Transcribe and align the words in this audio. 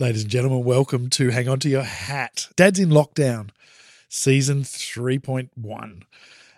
Ladies 0.00 0.22
and 0.22 0.30
gentlemen, 0.30 0.64
welcome 0.64 1.08
to 1.10 1.30
Hang 1.30 1.48
On 1.48 1.60
to 1.60 1.68
Your 1.68 1.84
Hat. 1.84 2.48
Dad's 2.56 2.80
in 2.80 2.88
Lockdown, 2.88 3.50
season 4.08 4.62
3.1. 4.62 6.02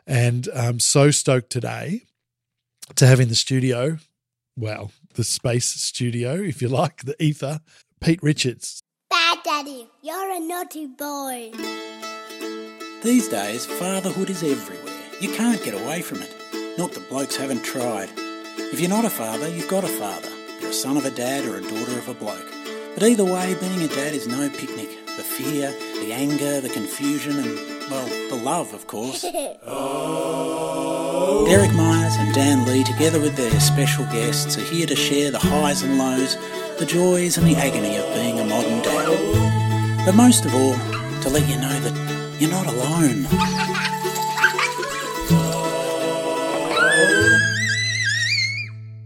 And 0.06 0.48
I'm 0.56 0.80
so 0.80 1.10
stoked 1.10 1.50
today 1.50 2.04
to 2.94 3.06
have 3.06 3.20
in 3.20 3.28
the 3.28 3.34
studio, 3.34 3.98
well, 4.56 4.90
the 5.16 5.22
space 5.22 5.66
studio, 5.66 6.36
if 6.36 6.62
you 6.62 6.68
like, 6.68 7.02
the 7.02 7.22
ether, 7.22 7.60
Pete 8.00 8.22
Richards. 8.22 8.80
Bad 9.10 9.40
Daddy, 9.44 9.86
you're 10.00 10.32
a 10.32 10.40
naughty 10.40 10.86
boy. 10.86 11.52
These 13.02 13.28
days, 13.28 13.66
fatherhood 13.66 14.30
is 14.30 14.42
everywhere. 14.42 15.10
You 15.20 15.34
can't 15.34 15.62
get 15.62 15.74
away 15.74 16.00
from 16.00 16.22
it. 16.22 16.34
Not 16.78 16.92
that 16.92 17.10
blokes 17.10 17.36
haven't 17.36 17.64
tried. 17.64 18.08
If 18.16 18.80
you're 18.80 18.88
not 18.88 19.04
a 19.04 19.10
father, 19.10 19.50
you've 19.50 19.68
got 19.68 19.84
a 19.84 19.88
father. 19.88 20.30
You're 20.58 20.70
a 20.70 20.72
son 20.72 20.96
of 20.96 21.04
a 21.04 21.10
dad 21.10 21.44
or 21.44 21.58
a 21.58 21.62
daughter 21.62 21.98
of 21.98 22.08
a 22.08 22.14
bloke. 22.14 22.55
But 22.96 23.10
either 23.10 23.26
way, 23.26 23.54
being 23.60 23.82
a 23.82 23.88
dad 23.88 24.14
is 24.14 24.26
no 24.26 24.48
picnic. 24.48 24.88
The 25.18 25.22
fear, 25.22 25.70
the 26.00 26.14
anger, 26.14 26.62
the 26.62 26.70
confusion, 26.70 27.38
and, 27.38 27.54
well, 27.90 28.08
the 28.30 28.36
love, 28.42 28.72
of 28.72 28.86
course. 28.86 29.20
Derek 29.20 29.34
Myers 31.74 32.16
and 32.16 32.34
Dan 32.34 32.64
Lee, 32.64 32.84
together 32.84 33.20
with 33.20 33.36
their 33.36 33.50
special 33.60 34.06
guests, 34.06 34.56
are 34.56 34.62
here 34.62 34.86
to 34.86 34.96
share 34.96 35.30
the 35.30 35.38
highs 35.38 35.82
and 35.82 35.98
lows, 35.98 36.38
the 36.78 36.86
joys 36.86 37.36
and 37.36 37.46
the 37.46 37.54
agony 37.56 37.96
of 37.96 38.14
being 38.14 38.40
a 38.40 38.46
modern 38.46 38.80
dad. 38.80 40.06
But 40.06 40.14
most 40.14 40.46
of 40.46 40.54
all, 40.54 40.72
to 41.20 41.28
let 41.28 41.46
you 41.50 41.56
know 41.56 41.78
that 41.78 42.40
you're 42.40 42.50
not 42.50 42.66
alone. 42.66 43.26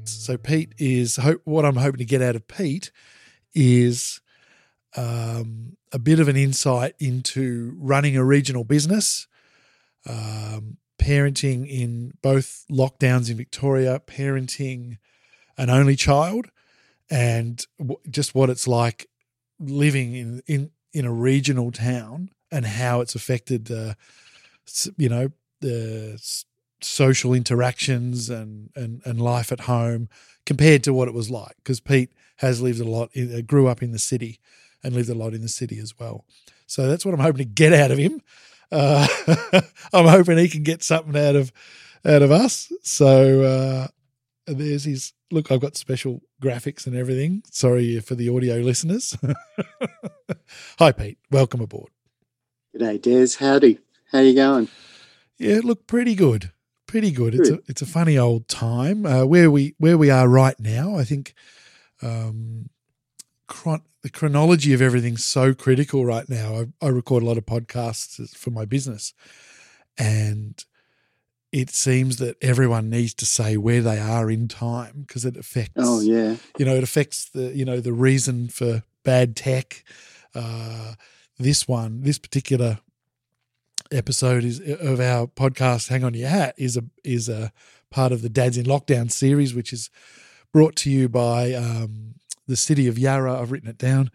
So 0.05 0.37
Pete 0.37 0.75
is 0.79 1.17
hope 1.17 1.41
what 1.45 1.65
I'm 1.65 1.75
hoping 1.75 1.99
to 1.99 2.05
get 2.05 2.23
out 2.23 2.37
of 2.37 2.47
Pete 2.47 2.93
is 3.55 4.21
um, 4.97 5.77
a 5.93 5.99
bit 5.99 6.21
of 6.21 6.29
an 6.29 6.37
insight 6.37 6.95
into 6.99 7.75
running 7.79 8.17
a 8.17 8.25
regional 8.25 8.65
business, 8.65 9.27
um, 10.09 10.79
parenting 10.99 11.69
in 11.69 12.13
both 12.23 12.65
lockdowns 12.71 13.31
in 13.31 13.37
Victoria, 13.37 14.01
parenting 14.07 14.99
an 15.57 15.71
only 15.71 15.97
child, 15.97 16.47
and 17.11 17.65
w- 17.79 18.01
just 18.09 18.35
what 18.35 18.51
it's 18.51 18.69
like 18.69 19.09
living 19.59 20.15
in 20.15 20.43
in 20.47 20.71
in 20.93 21.05
a 21.05 21.13
regional 21.13 21.71
town 21.71 22.31
and 22.51 22.67
how 22.67 23.01
it's 23.01 23.15
affected 23.15 23.67
the 23.67 23.97
you 24.97 25.09
know 25.09 25.31
the 25.61 26.21
social 26.81 27.35
interactions 27.35 28.31
and 28.31 28.71
and 28.75 29.03
and 29.05 29.21
life 29.21 29.53
at 29.53 29.61
home 29.61 30.09
compared 30.47 30.83
to 30.85 30.93
what 30.93 31.09
it 31.09 31.15
was 31.15 31.31
like. 31.31 31.57
Because 31.57 31.81
Pete 31.81 32.11
has 32.41 32.61
lived 32.61 32.81
a 32.81 32.85
lot 32.85 33.11
in, 33.13 33.35
uh, 33.35 33.41
grew 33.41 33.67
up 33.69 33.83
in 33.83 33.93
the 33.93 33.99
city 33.99 34.39
and 34.83 34.95
lived 34.95 35.09
a 35.09 35.15
lot 35.15 35.35
in 35.35 35.43
the 35.43 35.49
city 35.49 35.79
as 35.79 35.99
well 35.99 36.25
so 36.67 36.89
that's 36.89 37.05
what 37.05 37.15
I'm 37.15 37.21
hoping 37.21 37.39
to 37.39 37.45
get 37.45 37.73
out 37.73 37.91
of 37.91 37.99
him 37.99 38.21
uh, 38.73 39.07
I'm 39.93 40.07
hoping 40.07 40.39
he 40.39 40.49
can 40.49 40.63
get 40.63 40.83
something 40.83 41.17
out 41.17 41.37
of 41.37 41.53
out 42.05 42.23
of 42.23 42.31
us 42.31 42.73
so 42.83 43.43
uh, 43.43 43.89
there's 44.47 44.85
his 44.85 45.13
look 45.31 45.51
I've 45.51 45.61
got 45.61 45.77
special 45.77 46.23
graphics 46.43 46.87
and 46.87 46.97
everything 46.97 47.43
sorry 47.51 48.01
for 48.01 48.15
the 48.15 48.29
audio 48.29 48.57
listeners 48.57 49.17
hi 50.79 50.93
Pete 50.93 51.19
welcome 51.31 51.61
aboard 51.61 51.91
G'day, 52.77 53.03
Des. 53.03 53.45
Howdy. 53.45 53.79
How 54.13 54.21
you 54.21 54.35
going? 54.35 54.69
Yeah, 55.39 55.61
look 55.65 55.87
pretty 55.87 56.15
good. 56.15 56.53
Pretty 56.87 57.11
good. 57.11 57.35
It's 57.35 57.49
a 57.49 57.59
it's 57.67 57.83
a 57.83 57.87
funny 57.87 58.17
old 58.19 58.49
time. 58.49 59.07
Uh, 59.07 59.25
where 59.25 59.51
we 59.51 59.75
where 59.79 59.99
we 59.99 60.11
are 60.11 60.29
right 60.29 60.59
now, 60.59 60.97
I 60.97 61.05
think 61.05 61.35
um, 62.03 62.71
chron- 63.47 63.83
the 64.03 64.11
chronology 64.11 64.73
of 64.73 64.81
everything's 64.81 65.25
so 65.25 65.55
critical 65.55 66.05
right 66.05 66.29
now. 66.29 66.67
I, 66.81 66.87
I 66.87 66.89
record 66.89 67.23
a 67.23 67.27
lot 67.27 67.39
of 67.39 67.47
podcasts 67.47 68.35
for 68.37 68.51
my 68.51 68.65
business, 68.65 69.13
and 69.99 70.65
it 71.53 71.71
seems 71.71 72.17
that 72.19 72.37
everyone 72.41 72.91
needs 72.91 73.13
to 73.15 73.27
say 73.27 73.57
where 73.57 73.83
they 73.83 73.99
are 73.99 74.31
in 74.31 74.49
time 74.49 75.05
because 75.07 75.25
it 75.25 75.37
affects. 75.37 75.75
Oh 75.77 76.01
yeah. 76.01 76.37
you 76.59 76.65
know, 76.65 76.75
it 76.75 76.83
affects 76.85 77.29
the 77.29 77.55
you 77.55 77.65
know 77.65 77.81
the 77.81 77.93
reason 77.93 78.49
for 78.49 78.83
bad 79.05 79.37
tech. 79.37 79.85
Uh, 80.35 80.95
this 81.39 81.67
one, 81.67 82.03
this 82.03 82.19
particular 82.19 82.79
episode 83.91 84.45
is 84.45 84.61
of 84.61 85.01
our 85.01 85.27
podcast. 85.27 85.89
Hang 85.89 86.05
on, 86.05 86.15
your 86.15 86.29
hat 86.29 86.55
is 86.57 86.77
a 86.77 86.85
is 87.05 87.29
a 87.29 87.53
part 87.91 88.13
of 88.13 88.23
the 88.23 88.29
Dads 88.29 88.57
in 88.57 88.67
Lockdown 88.67 89.11
series, 89.11 89.55
which 89.55 89.73
is 89.73 89.91
brought 90.53 90.77
to 90.77 90.91
you 90.91 91.09
by 91.09 91.53
um, 91.55 92.15
the 92.47 92.57
City 92.57 92.89
of 92.89 92.99
Yarra. 92.99 93.41
I've 93.41 93.53
written 93.53 93.71
it 93.71 93.79
down. 93.79 94.11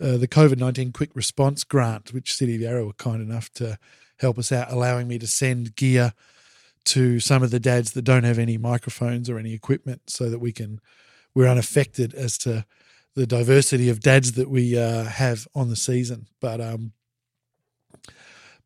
Uh, 0.00 0.16
the 0.16 0.28
COVID 0.28 0.58
nineteen 0.58 0.92
Quick 0.92 1.10
Response 1.14 1.64
Grant, 1.64 2.12
which 2.12 2.34
City 2.34 2.54
of 2.54 2.60
Yarra 2.60 2.86
were 2.86 2.92
kind 2.92 3.20
enough 3.20 3.52
to 3.54 3.78
help 4.18 4.38
us 4.38 4.52
out, 4.52 4.72
allowing 4.72 5.08
me 5.08 5.18
to 5.18 5.26
send 5.26 5.76
gear 5.76 6.12
to 6.84 7.20
some 7.20 7.42
of 7.42 7.50
the 7.50 7.60
dads 7.60 7.92
that 7.92 8.02
don't 8.02 8.24
have 8.24 8.38
any 8.38 8.56
microphones 8.56 9.28
or 9.28 9.38
any 9.38 9.52
equipment, 9.52 10.02
so 10.06 10.30
that 10.30 10.38
we 10.38 10.52
can 10.52 10.80
we're 11.34 11.48
unaffected 11.48 12.14
as 12.14 12.38
to 12.38 12.64
the 13.14 13.26
diversity 13.26 13.88
of 13.88 14.00
dads 14.00 14.32
that 14.32 14.48
we 14.48 14.78
uh, 14.78 15.04
have 15.04 15.48
on 15.54 15.68
the 15.68 15.76
season. 15.76 16.26
But 16.40 16.60
um, 16.60 16.92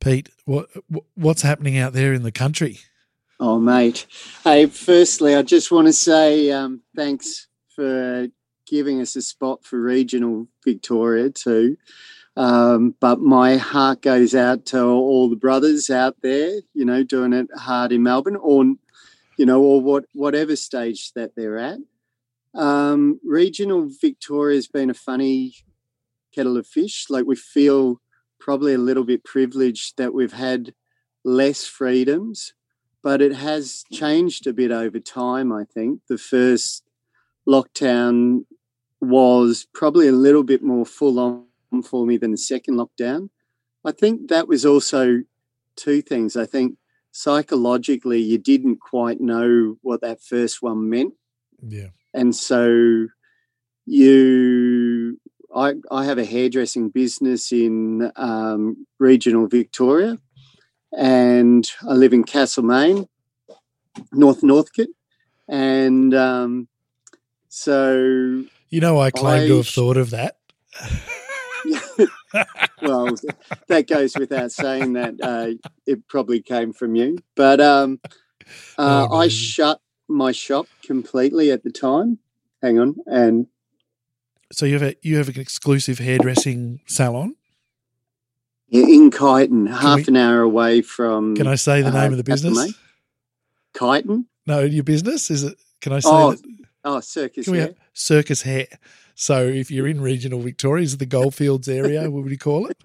Pete, 0.01 0.29
what 0.45 0.69
what's 1.15 1.43
happening 1.43 1.79
out 1.79 1.95
there 1.95 2.13
in 2.13 2.23
the 2.23 2.33
country? 2.33 2.81
Oh 3.45 3.59
mate. 3.59 4.07
Hey, 4.45 4.67
firstly, 4.67 5.35
I 5.35 5.43
just 5.43 5.73
want 5.73 5.89
to 5.89 5.93
say 5.93 6.53
um, 6.53 6.81
thanks 6.95 7.49
for 7.75 8.29
giving 8.69 9.01
us 9.01 9.17
a 9.17 9.21
spot 9.21 9.65
for 9.65 9.81
regional 9.81 10.47
Victoria 10.65 11.29
too. 11.29 11.77
Um, 12.37 12.95
but 13.01 13.19
my 13.19 13.57
heart 13.57 14.01
goes 14.01 14.37
out 14.37 14.65
to 14.67 14.85
all 14.85 15.29
the 15.29 15.35
brothers 15.35 15.91
out 15.91 16.23
there, 16.23 16.61
you 16.73 16.85
know, 16.85 17.03
doing 17.03 17.33
it 17.33 17.49
hard 17.57 17.91
in 17.91 18.05
Melbourne, 18.05 18.37
or 18.37 18.63
you 19.37 19.45
know, 19.45 19.61
or 19.61 19.81
what 19.81 20.05
whatever 20.15 20.55
stage 20.55 21.13
that 21.15 21.35
they're 21.35 21.59
at. 21.59 21.81
Um, 22.55 23.19
regional 23.25 23.89
Victoria's 24.01 24.69
been 24.69 24.89
a 24.89 24.95
funny 24.95 25.57
kettle 26.33 26.57
of 26.57 26.69
fish. 26.69 27.07
Like 27.11 27.27
we 27.27 27.35
feel 27.35 28.01
probably 28.39 28.75
a 28.75 28.79
little 28.79 29.03
bit 29.03 29.25
privileged 29.25 29.97
that 29.97 30.15
we've 30.15 30.33
had 30.33 30.75
less 31.25 31.65
freedoms, 31.65 32.53
but 33.03 33.21
it 33.21 33.35
has 33.35 33.85
changed 33.93 34.47
a 34.47 34.53
bit 34.53 34.71
over 34.71 35.01
time. 35.01 35.53
I 35.53 35.65
think 35.65 36.01
the 36.09 36.19
first 36.19 36.85
lockdown 37.47 38.45
was 39.01 39.67
probably 39.75 40.07
a 40.07 40.13
little 40.13 40.45
bit 40.45 40.63
more 40.63 40.87
full 40.87 41.19
on 41.19 41.83
for 41.83 42.07
me 42.07 42.17
than 42.17 42.31
the 42.31 42.37
second 42.37 42.77
lockdown. 42.77 43.31
I 43.85 43.93
think 43.93 44.29
that 44.29 44.47
was 44.47 44.65
also 44.65 45.23
two 45.77 46.03
things. 46.03 46.37
I 46.37 46.47
think 46.47 46.77
psychologically, 47.11 48.21
you 48.21 48.39
didn't 48.39 48.77
quite 48.81 49.21
know 49.21 49.77
what 49.83 50.01
that 50.03 50.23
first 50.23 50.63
one 50.63 50.89
meant 50.89 51.15
Yeah, 51.67 51.89
and 52.15 52.35
so 52.35 53.09
you 53.85 55.21
I, 55.55 55.75
I 55.91 56.05
have 56.05 56.19
a 56.19 56.25
hairdressing 56.25 56.91
business 56.91 57.53
in 57.53 58.11
um, 58.17 58.87
regional 58.99 59.49
Victoria 59.49 60.19
and 60.97 61.69
I 61.89 61.93
live 61.95 62.13
in 62.13 62.25
Castlemaine, 62.25 63.09
North 64.13 64.43
Northcote. 64.43 64.89
And 65.49 66.15
um, 66.15 66.69
so, 67.49 68.45
you 68.71 68.81
know, 68.81 69.01
I 69.01 69.11
claim 69.11 69.49
to 69.49 69.57
have 69.59 69.69
thought 69.69 69.97
of 69.97 70.11
that. 70.11 70.37
well, 72.83 73.15
that 73.69 73.87
goes 73.87 74.17
without 74.17 74.53
saying 74.53 74.95
that 74.95 75.15
uh, 75.23 75.51
it 75.87 76.07
probably 76.09 76.41
came 76.41 76.73
from 76.73 76.95
you. 76.95 77.19
But 77.35 77.61
um, 77.61 78.01
uh, 78.79 79.09
Oh, 79.11 79.17
I 79.17 79.29
shut 79.29 79.81
my 80.09 80.33
shop 80.33 80.67
completely 80.85 81.51
at 81.51 81.63
the 81.63 81.71
time. 81.71 82.19
Hang 82.63 82.79
on. 82.79 82.97
And 83.07 83.47
So 84.53 84.67
you 84.67 84.75
have 84.75 84.83
a 84.83 84.97
you 85.03 85.17
have 85.19 85.29
an 85.29 85.41
exclusive 85.41 85.99
hairdressing 85.99 86.81
salon. 86.87 87.35
Yeah, 88.73 88.87
in 88.87 89.11
Kyneton, 89.11 89.69
half 89.71 89.99
we- 89.99 90.05
an 90.09 90.17
hour 90.17 90.41
away 90.41 90.81
from. 90.81 91.37
Can 91.37 91.47
I 91.47 91.57
say 91.57 91.83
the 91.83 91.89
uh, 91.89 91.93
name 91.93 92.13
of 92.13 92.17
the 92.17 92.25
business? 92.25 92.73
Kyneton? 93.75 94.25
No, 94.47 94.61
your 94.61 94.83
business 94.83 95.31
is 95.31 95.45
it? 95.45 95.59
Can 95.83 95.93
I 95.93 95.99
say 95.99 96.09
Oh, 96.11 96.31
that? 96.31 96.43
Oh, 96.83 97.01
circus. 97.01 97.45
Can 97.45 97.53
we 97.53 97.59
yeah. 97.59 97.65
have 97.67 97.75
circus 97.93 98.41
hair? 98.43 98.67
So 99.15 99.47
if 99.47 99.71
you're 99.71 99.87
in 99.87 100.01
regional 100.01 100.41
Victoria, 100.41 100.85
is 100.85 100.95
it 100.95 101.01
the 101.01 101.07
Goldfields 101.07 101.69
area? 101.69 102.11
what 102.11 102.23
would 102.23 102.33
you 102.33 102.39
call 102.39 102.67
it? 102.67 102.83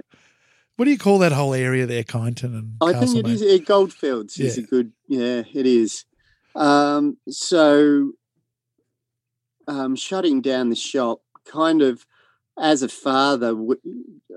What 0.75 0.85
do 0.85 0.91
you 0.91 0.97
call 0.97 1.19
that 1.19 1.31
whole 1.31 1.53
area 1.53 1.85
there, 1.85 2.03
Kyneton 2.03 2.43
and 2.43 2.73
I 2.81 2.93
think 2.93 3.15
it 3.15 3.27
is. 3.27 3.41
Uh, 3.41 3.63
Goldfields 3.65 4.37
is 4.39 4.57
a 4.57 4.63
good. 4.63 4.91
Yeah, 5.07 5.43
it 5.53 5.65
is. 5.65 6.03
Um, 6.53 7.15
so, 7.29 8.11
um, 9.69 9.95
shutting 9.95 10.41
down 10.41 10.69
the 10.69 10.75
shop, 10.75 11.21
kind 11.45 11.81
of, 11.81 12.05
as 12.59 12.81
a 12.81 12.89
father, 12.89 13.55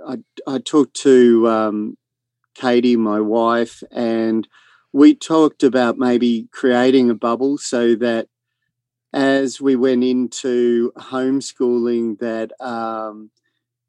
I, 0.06 0.18
I 0.46 0.58
talked 0.58 0.94
to 1.02 1.48
um, 1.48 1.96
Katie, 2.54 2.96
my 2.96 3.20
wife, 3.20 3.82
and 3.90 4.46
we 4.92 5.14
talked 5.14 5.62
about 5.62 5.98
maybe 5.98 6.48
creating 6.52 7.10
a 7.10 7.14
bubble 7.14 7.58
so 7.58 7.94
that 7.96 8.28
as 9.12 9.60
we 9.60 9.76
went 9.76 10.04
into 10.04 10.92
homeschooling, 10.96 12.18
that 12.18 12.52
um, 12.60 13.30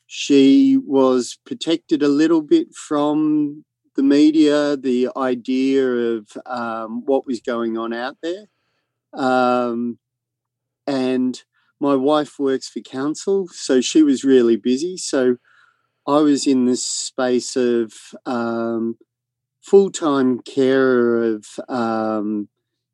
she 0.07 0.77
was 0.77 1.38
protected 1.45 2.01
a 2.01 2.07
little 2.07 2.42
bit 2.42 2.74
from 2.74 3.63
the 3.95 4.04
media, 4.04 4.77
the 4.77 5.10
idea 5.18 5.86
of 5.88 6.27
um, 6.45 7.04
what 7.06 7.25
was 7.25 7.42
going 7.42 7.77
on 7.77 7.94
out 7.94 8.18
there. 8.24 8.45
Um, 9.13 10.00
and 10.88 11.42
my 11.81 11.95
wife 11.95 12.38
works 12.38 12.69
for 12.69 12.80
council, 12.80 13.48
so 13.51 13.81
she 13.81 14.04
was 14.04 14.24
really 14.24 14.56
busy. 14.56 14.98
So 14.98 15.38
I 16.07 16.19
was 16.19 16.48
in 16.48 16.66
this 16.66 16.86
space 16.86 17.56
of 17.56 17.94
um, 18.25 18.98
full 19.62 19.92
time 19.92 20.39
carer 20.39 21.24
of 21.24 21.45
um, 21.68 22.50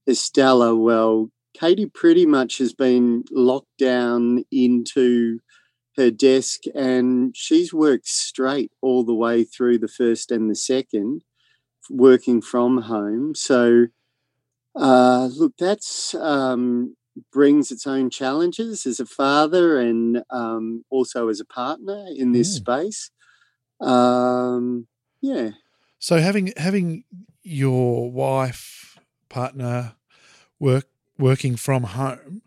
Estella. 0.07 0.75
Well, 0.75 1.31
Katie 1.54 1.88
pretty 1.88 2.25
much 2.25 2.60
has 2.60 2.74
been 2.74 3.24
locked 3.31 3.78
down 3.78 4.44
into 4.51 5.40
her 5.98 6.12
desk 6.12 6.62
and 6.75 7.36
she's 7.36 7.74
worked 7.74 8.07
straight 8.07 8.72
all 8.81 9.04
the 9.04 9.16
way 9.16 9.44
through 9.44 9.80
the 9.80 9.88
first 9.88 10.31
and 10.31 10.50
the 10.50 10.56
second, 10.56 11.24
working 11.90 12.42
from 12.42 12.83
home. 12.83 13.33
So, 13.33 13.88
uh, 14.75 15.30
look, 15.36 15.54
that's 15.57 16.13
um, 16.13 16.95
brings 17.31 17.72
its 17.72 17.86
own 17.88 18.10
challenges 18.10 18.86
as 18.86 19.00
a 19.00 19.06
father 19.06 19.80
and 19.80 20.24
um, 20.30 20.84
also 20.90 21.28
as 21.30 21.40
a 21.40 21.46
partner 21.46 22.06
in 22.16 22.31
this 22.31 22.50
Mm. 22.54 22.62
space. 22.62 23.12
Um, 23.80 24.88
yeah, 25.22 25.52
So 26.00 26.18
having 26.18 26.54
having 26.58 27.04
your 27.44 28.12
wife 28.12 28.98
partner 29.30 29.96
work 30.60 30.86
working 31.18 31.56
from 31.56 31.84
home, 31.84 32.42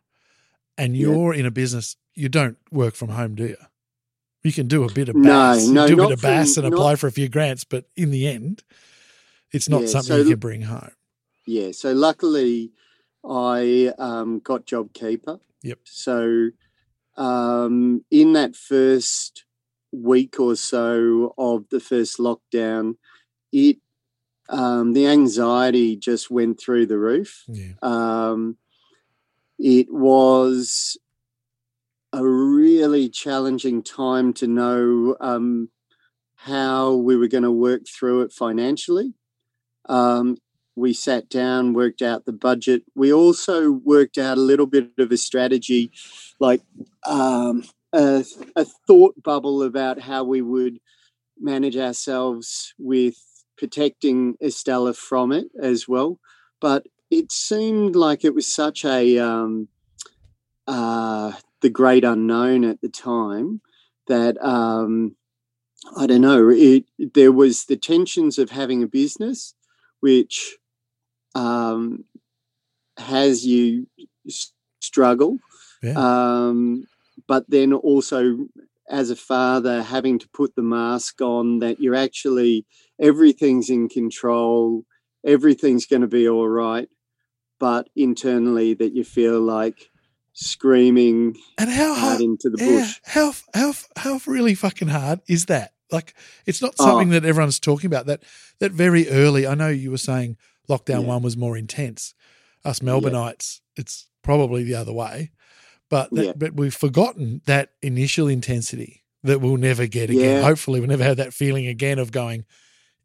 and 0.78 0.96
you're 0.96 1.34
in 1.34 1.46
a 1.46 1.50
business, 1.50 1.96
you 2.14 2.28
don't 2.28 2.56
work 2.70 2.94
from 2.94 3.08
home, 3.10 3.34
do 3.34 3.44
you? 3.46 3.56
You 4.42 4.52
can 4.52 4.68
do 4.68 4.84
a 4.84 4.92
bit 4.92 5.08
of 5.08 5.16
BAS, 5.20 5.66
you 5.66 5.72
no, 5.74 5.86
do 5.86 5.94
a 5.94 5.96
bit 6.08 6.12
of 6.12 6.22
BAS 6.22 6.54
from- 6.54 6.64
and 6.64 6.70
not- 6.70 6.78
apply 6.78 6.96
for 6.96 7.06
a 7.08 7.12
few 7.12 7.28
grants, 7.28 7.64
but 7.64 7.86
in 7.96 8.10
the 8.10 8.26
end, 8.26 8.62
it's 9.52 9.68
not 9.68 9.82
Yeah, 9.82 9.86
something 9.88 10.16
so 10.16 10.22
you 10.22 10.30
can 10.30 10.38
bring 10.38 10.62
home. 10.62 10.92
yeah. 11.46 11.72
So 11.72 11.92
luckily, 11.92 12.72
I 13.24 13.92
um, 13.98 14.40
got 14.40 14.66
JobKeeper. 14.66 15.40
Yep. 15.62 15.78
So 15.84 16.50
um, 17.16 18.04
in 18.10 18.32
that 18.32 18.56
first 18.56 19.44
week 19.92 20.38
or 20.38 20.56
so 20.56 21.34
of 21.36 21.68
the 21.70 21.80
first 21.80 22.18
lockdown, 22.18 22.96
it 23.52 23.78
um, 24.48 24.94
the 24.94 25.06
anxiety 25.06 25.96
just 25.96 26.30
went 26.30 26.60
through 26.60 26.86
the 26.86 26.98
roof. 26.98 27.44
Yeah, 27.46 27.74
Um, 27.82 28.56
it 29.58 29.92
was 29.92 30.98
a 32.12 32.26
really 32.26 33.08
challenging 33.08 33.82
time 33.82 34.32
to 34.34 34.48
know 34.48 35.16
um, 35.20 35.68
how 36.34 36.94
we 36.94 37.16
were 37.16 37.28
going 37.28 37.44
to 37.44 37.52
work 37.52 37.82
through 37.86 38.22
it 38.22 38.32
financially. 38.32 39.14
Um, 39.88 40.36
we 40.76 40.92
sat 40.92 41.28
down, 41.28 41.74
worked 41.74 42.02
out 42.02 42.24
the 42.24 42.32
budget. 42.32 42.82
We 42.94 43.12
also 43.12 43.70
worked 43.70 44.18
out 44.18 44.38
a 44.38 44.42
little 44.42 44.66
bit 44.66 44.90
of 44.98 45.12
a 45.12 45.16
strategy, 45.16 45.90
like 46.38 46.62
um, 47.06 47.64
a, 47.92 48.24
a 48.56 48.64
thought 48.86 49.22
bubble 49.22 49.62
about 49.62 50.00
how 50.00 50.24
we 50.24 50.42
would 50.42 50.78
manage 51.38 51.76
ourselves 51.76 52.74
with 52.78 53.16
protecting 53.58 54.36
Estella 54.42 54.94
from 54.94 55.32
it 55.32 55.48
as 55.60 55.86
well. 55.88 56.18
But 56.60 56.86
it 57.10 57.32
seemed 57.32 57.96
like 57.96 58.24
it 58.24 58.34
was 58.34 58.52
such 58.52 58.84
a 58.84 59.18
um, 59.18 59.68
uh, 60.66 61.32
the 61.60 61.70
great 61.70 62.04
unknown 62.04 62.64
at 62.64 62.80
the 62.80 62.88
time 62.88 63.60
that 64.06 64.42
um, 64.42 65.16
I 65.96 66.06
don't 66.06 66.20
know. 66.20 66.48
It 66.48 66.84
there 67.14 67.32
was 67.32 67.64
the 67.64 67.76
tensions 67.76 68.38
of 68.38 68.50
having 68.50 68.82
a 68.82 68.86
business, 68.86 69.54
which 70.00 70.56
um, 71.34 72.04
has 72.96 73.44
you 73.46 73.86
struggle, 74.80 75.38
yeah, 75.82 75.94
um, 75.96 76.86
but 77.26 77.44
then 77.48 77.72
also 77.72 78.46
as 78.88 79.10
a 79.10 79.16
father 79.16 79.82
having 79.82 80.18
to 80.18 80.28
put 80.30 80.54
the 80.56 80.62
mask 80.62 81.20
on 81.20 81.60
that 81.60 81.80
you're 81.80 81.94
actually 81.94 82.66
everything's 83.00 83.70
in 83.70 83.88
control, 83.88 84.84
everything's 85.24 85.86
going 85.86 86.02
to 86.02 86.08
be 86.08 86.28
all 86.28 86.48
right, 86.48 86.88
but 87.58 87.88
internally 87.94 88.74
that 88.74 88.92
you 88.92 89.04
feel 89.04 89.40
like 89.40 89.90
screaming 90.32 91.36
and 91.58 91.70
how 91.70 91.94
hard? 91.94 92.20
into 92.20 92.50
the 92.50 92.58
Yeah, 92.62 92.80
bush. 92.80 93.00
how 93.04 93.32
how 93.54 93.72
how 93.96 94.20
really 94.26 94.54
fucking 94.54 94.88
hard 94.88 95.20
is 95.28 95.46
that? 95.46 95.72
Like, 95.92 96.14
it's 96.46 96.62
not 96.62 96.74
Oh. 96.78 96.84
something 96.84 97.10
that 97.10 97.24
everyone's 97.24 97.58
talking 97.60 97.86
about. 97.88 98.06
That 98.06 98.22
that 98.60 98.72
very 98.72 99.08
early. 99.08 99.46
I 99.46 99.54
know 99.54 99.68
you 99.68 99.90
were 99.90 99.98
saying 99.98 100.36
lockdown 100.70 101.02
Yeah. 101.02 101.08
one 101.14 101.22
was 101.22 101.36
more 101.36 101.56
intense. 101.56 102.14
Us 102.64 102.80
Melbourneites, 102.80 103.60
it's 103.76 104.08
probably 104.22 104.62
the 104.64 104.74
other 104.74 104.92
way. 104.92 105.30
But 105.88 106.10
that, 106.12 106.24
Yeah. 106.24 106.32
but 106.36 106.54
we've 106.54 106.74
forgotten 106.74 107.42
that 107.46 107.70
initial 107.82 108.28
intensity 108.28 109.02
that 109.24 109.40
we'll 109.40 109.56
never 109.56 109.86
get 109.86 110.08
again. 110.10 110.36
Yeah. 110.38 110.42
Hopefully, 110.42 110.80
we'll 110.80 110.88
never 110.88 111.04
have 111.04 111.16
that 111.18 111.34
feeling 111.34 111.66
again 111.66 111.98
of 111.98 112.12
going. 112.12 112.44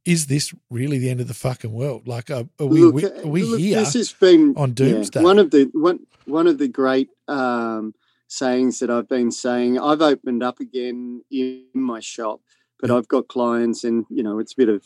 Is 0.05 0.27
this 0.27 0.53
really 0.69 0.99
the 0.99 1.09
end 1.09 1.19
of 1.19 1.27
the 1.27 1.33
fucking 1.33 1.73
world? 1.73 2.07
Like, 2.07 2.29
are, 2.29 2.45
are 2.59 2.65
we, 2.67 2.81
Look, 2.81 2.93
we 2.95 3.05
uh, 3.05 3.21
are 3.23 3.27
we 3.27 3.43
look, 3.43 3.59
here 3.59 3.79
This 3.79 3.93
has 3.95 4.13
been 4.13 4.53
on 4.55 4.69
yeah, 4.69 4.75
doomsday? 4.75 5.21
one 5.23 5.39
of 5.39 5.49
the 5.49 5.69
one 5.73 5.99
one 6.25 6.45
of 6.47 6.57
the 6.59 6.67
great 6.67 7.09
um, 7.27 7.95
sayings 8.27 8.79
that 8.79 8.89
I've 8.91 9.09
been 9.09 9.31
saying. 9.31 9.79
I've 9.79 10.01
opened 10.01 10.43
up 10.43 10.59
again 10.59 11.23
in 11.31 11.65
my 11.73 11.99
shop, 12.01 12.41
but 12.79 12.91
I've 12.91 13.07
got 13.07 13.27
clients, 13.27 13.83
and 13.83 14.05
you 14.09 14.23
know, 14.23 14.39
it's 14.39 14.53
a 14.53 14.57
bit 14.57 14.69
of 14.69 14.83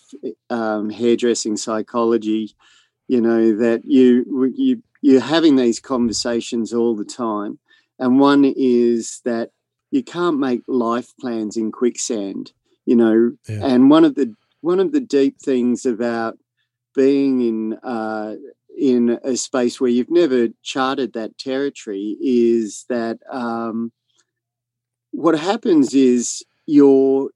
um, 0.49 0.89
hairdressing 0.89 1.57
psychology. 1.57 2.55
You 3.07 3.21
know 3.21 3.55
that 3.57 3.85
you 3.85 4.51
you 4.55 4.83
you're 5.01 5.21
having 5.21 5.55
these 5.55 5.79
conversations 5.79 6.73
all 6.73 6.95
the 6.95 7.05
time, 7.05 7.59
and 7.97 8.19
one 8.19 8.45
is 8.55 9.21
that 9.25 9.51
you 9.91 10.03
can't 10.03 10.39
make 10.39 10.61
life 10.67 11.13
plans 11.19 11.57
in 11.57 11.71
quicksand. 11.71 12.51
You 12.85 12.95
know, 12.95 13.31
Yeah. 13.47 13.65
and 13.65 13.89
one 13.89 14.05
of 14.05 14.15
the 14.15 14.35
one 14.61 14.79
of 14.79 14.91
the 14.91 14.99
deep 15.01 15.39
things 15.41 15.85
about 15.85 16.37
being 16.95 17.41
in 17.41 17.73
uh, 17.81 18.35
in 18.77 19.19
a 19.23 19.35
space 19.35 19.79
where 19.81 19.89
you've 19.89 20.11
never 20.11 20.49
charted 20.63 21.13
that 21.13 21.37
territory 21.37 22.15
is 22.21 22.85
that 22.89 23.19
um, 23.31 23.91
what 25.11 25.37
happens 25.37 25.93
is 25.93 26.43
you're 26.65 27.29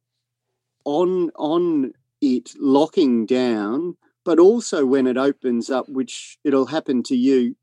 on 0.86 1.32
on 1.36 1.94
it 2.22 2.54
locking 2.60 3.26
down, 3.26 3.98
but 4.24 4.40
also 4.40 4.86
when 4.86 5.08
it 5.08 5.18
opens 5.18 5.70
up, 5.70 5.90
which 5.90 6.38
it'll 6.44 6.68
happen 6.68 7.04
to 7.04 7.16
you, 7.16 7.56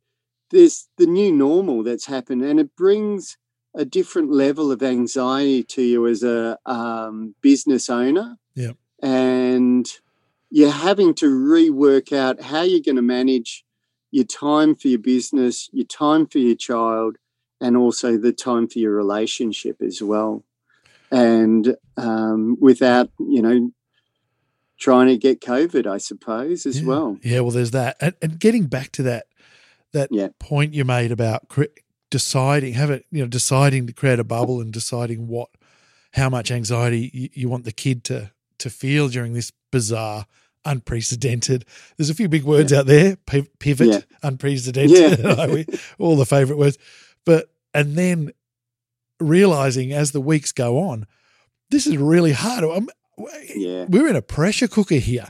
there's 0.50 0.88
the 0.98 1.06
new 1.06 1.32
normal 1.32 1.82
that's 1.82 2.06
happened, 2.06 2.42
and 2.42 2.60
it 2.60 2.76
brings 2.76 3.38
a 3.74 3.84
different 3.84 4.30
level 4.30 4.72
of 4.72 4.82
anxiety 4.82 5.62
to 5.62 5.82
you 5.82 6.06
as 6.06 6.22
a 6.22 6.58
um, 6.66 7.34
business 7.40 7.88
owner. 7.88 8.36
Yep. 8.54 8.76
And 9.02 9.90
you're 10.50 10.70
having 10.70 11.14
to 11.14 11.26
rework 11.26 12.12
out 12.12 12.42
how 12.42 12.62
you're 12.62 12.80
going 12.80 12.96
to 12.96 13.02
manage 13.02 13.64
your 14.10 14.24
time 14.24 14.74
for 14.74 14.88
your 14.88 14.98
business, 14.98 15.70
your 15.72 15.86
time 15.86 16.26
for 16.26 16.38
your 16.38 16.56
child, 16.56 17.16
and 17.60 17.76
also 17.76 18.16
the 18.16 18.32
time 18.32 18.66
for 18.66 18.80
your 18.80 18.94
relationship 18.94 19.80
as 19.80 20.02
well. 20.02 20.44
And 21.10 21.76
um, 21.96 22.56
without, 22.60 23.10
you 23.18 23.42
know, 23.42 23.70
trying 24.78 25.08
to 25.08 25.16
get 25.16 25.40
COVID, 25.40 25.86
I 25.86 25.98
suppose, 25.98 26.66
as 26.66 26.80
yeah. 26.80 26.86
well. 26.86 27.18
Yeah, 27.22 27.40
well, 27.40 27.50
there's 27.50 27.72
that, 27.72 27.96
and, 28.00 28.14
and 28.22 28.38
getting 28.38 28.66
back 28.66 28.92
to 28.92 29.02
that 29.04 29.26
that 29.92 30.08
Yeah. 30.12 30.28
point 30.38 30.72
you 30.72 30.84
made 30.84 31.10
about 31.10 31.48
cre- 31.48 31.64
deciding, 32.10 32.74
have 32.74 32.90
it, 32.90 33.06
you 33.10 33.22
know, 33.22 33.28
deciding 33.28 33.88
to 33.88 33.92
create 33.92 34.20
a 34.20 34.24
bubble 34.24 34.60
and 34.60 34.72
deciding 34.72 35.26
what, 35.26 35.48
how 36.12 36.28
much 36.28 36.50
anxiety 36.52 37.10
you, 37.12 37.28
you 37.32 37.48
want 37.48 37.64
the 37.64 37.72
kid 37.72 38.04
to 38.04 38.30
to 38.58 38.70
feel 38.70 39.08
during 39.08 39.32
this 39.32 39.50
bizarre, 39.72 40.26
unprecedented. 40.64 41.64
There's 41.96 42.10
a 42.10 42.14
few 42.14 42.28
big 42.28 42.44
words 42.44 42.72
out 42.72 42.86
there: 42.86 43.16
pi- 43.26 43.48
pivot, 43.58 43.88
Yeah. 43.88 44.00
unprecedented, 44.22 45.18
Yeah. 45.18 45.64
all 45.98 46.16
the 46.16 46.26
favorite 46.26 46.58
words. 46.58 46.78
But 47.24 47.50
and 47.74 47.96
then 47.96 48.30
realizing 49.20 49.92
as 49.92 50.12
the 50.12 50.20
weeks 50.20 50.52
go 50.52 50.78
on, 50.78 51.06
this 51.70 51.86
is 51.86 51.96
really 51.96 52.32
hard. 52.32 52.64
I'm, 52.64 52.88
Yeah. 53.54 53.84
we're 53.88 54.08
in 54.08 54.16
a 54.16 54.22
pressure 54.22 54.66
cooker 54.68 54.96
here. 54.96 55.28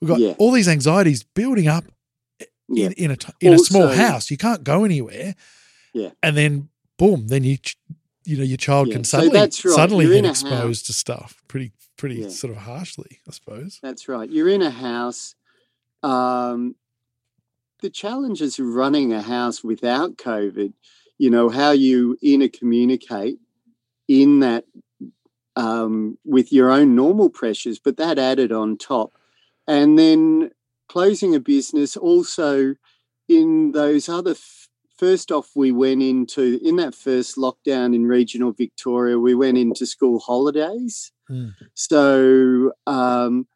We've 0.00 0.08
got 0.08 0.20
Yeah. 0.20 0.34
all 0.38 0.52
these 0.52 0.68
anxieties 0.68 1.22
building 1.22 1.68
up 1.68 1.84
Yeah. 2.68 2.86
in, 2.86 2.92
in 2.94 3.10
a 3.12 3.16
in 3.40 3.52
a 3.54 3.58
small 3.58 3.88
house. 3.88 4.30
You 4.30 4.36
can't 4.36 4.64
go 4.64 4.84
anywhere. 4.84 5.34
Yeah. 5.94 6.10
and 6.22 6.36
then 6.36 6.68
boom, 6.98 7.28
then 7.28 7.42
you 7.44 7.56
you 8.26 8.36
know 8.36 8.42
your 8.44 8.58
child 8.58 8.88
Yeah. 8.88 8.94
can 8.94 9.04
suddenly 9.04 9.32
that's 9.38 9.64
right. 9.64 9.74
suddenly 9.74 10.06
get 10.06 10.24
exposed 10.26 10.52
house. 10.52 10.82
to 10.82 10.92
stuff 10.92 11.42
pretty 11.48 11.72
pretty 11.96 12.28
sort 12.28 12.50
of 12.50 12.58
harshly, 12.58 13.20
I 13.26 13.30
suppose. 13.32 13.78
That's 13.82 14.06
right. 14.08 14.28
You're 14.30 14.48
in 14.50 14.60
a 14.62 14.70
house. 14.70 15.34
Um, 16.02 16.74
the 17.80 17.88
challenge 17.90 18.42
is 18.42 18.58
running 18.58 19.12
a 19.12 19.22
house 19.22 19.62
without 19.64 20.16
COVID, 20.16 20.74
you 21.18 21.30
know, 21.30 21.48
how 21.48 21.70
you 21.70 22.16
inner 22.22 22.48
communicate 22.48 23.38
in 24.08 24.40
that 24.40 24.64
um, 25.56 26.18
with 26.24 26.52
your 26.52 26.70
own 26.70 26.94
normal 26.94 27.30
pressures, 27.30 27.78
but 27.78 27.96
that 27.96 28.18
added 28.18 28.52
on 28.52 28.76
top. 28.76 29.12
And 29.66 29.98
then 29.98 30.50
closing 30.88 31.34
a 31.34 31.40
business 31.40 31.96
also 31.96 32.74
in 33.28 33.72
those 33.72 34.08
other 34.08 34.32
f- 34.32 34.68
first 34.96 35.32
off 35.32 35.50
we 35.56 35.72
went 35.72 36.02
into 36.02 36.58
in 36.62 36.76
that 36.76 36.94
first 36.94 37.36
lockdown 37.36 37.94
in 37.94 38.06
regional 38.06 38.52
victoria 38.52 39.18
we 39.18 39.34
went 39.34 39.58
into 39.58 39.84
school 39.84 40.18
holidays 40.20 41.12
Mm. 41.28 41.50
so 41.74 42.72
um, 42.86 43.48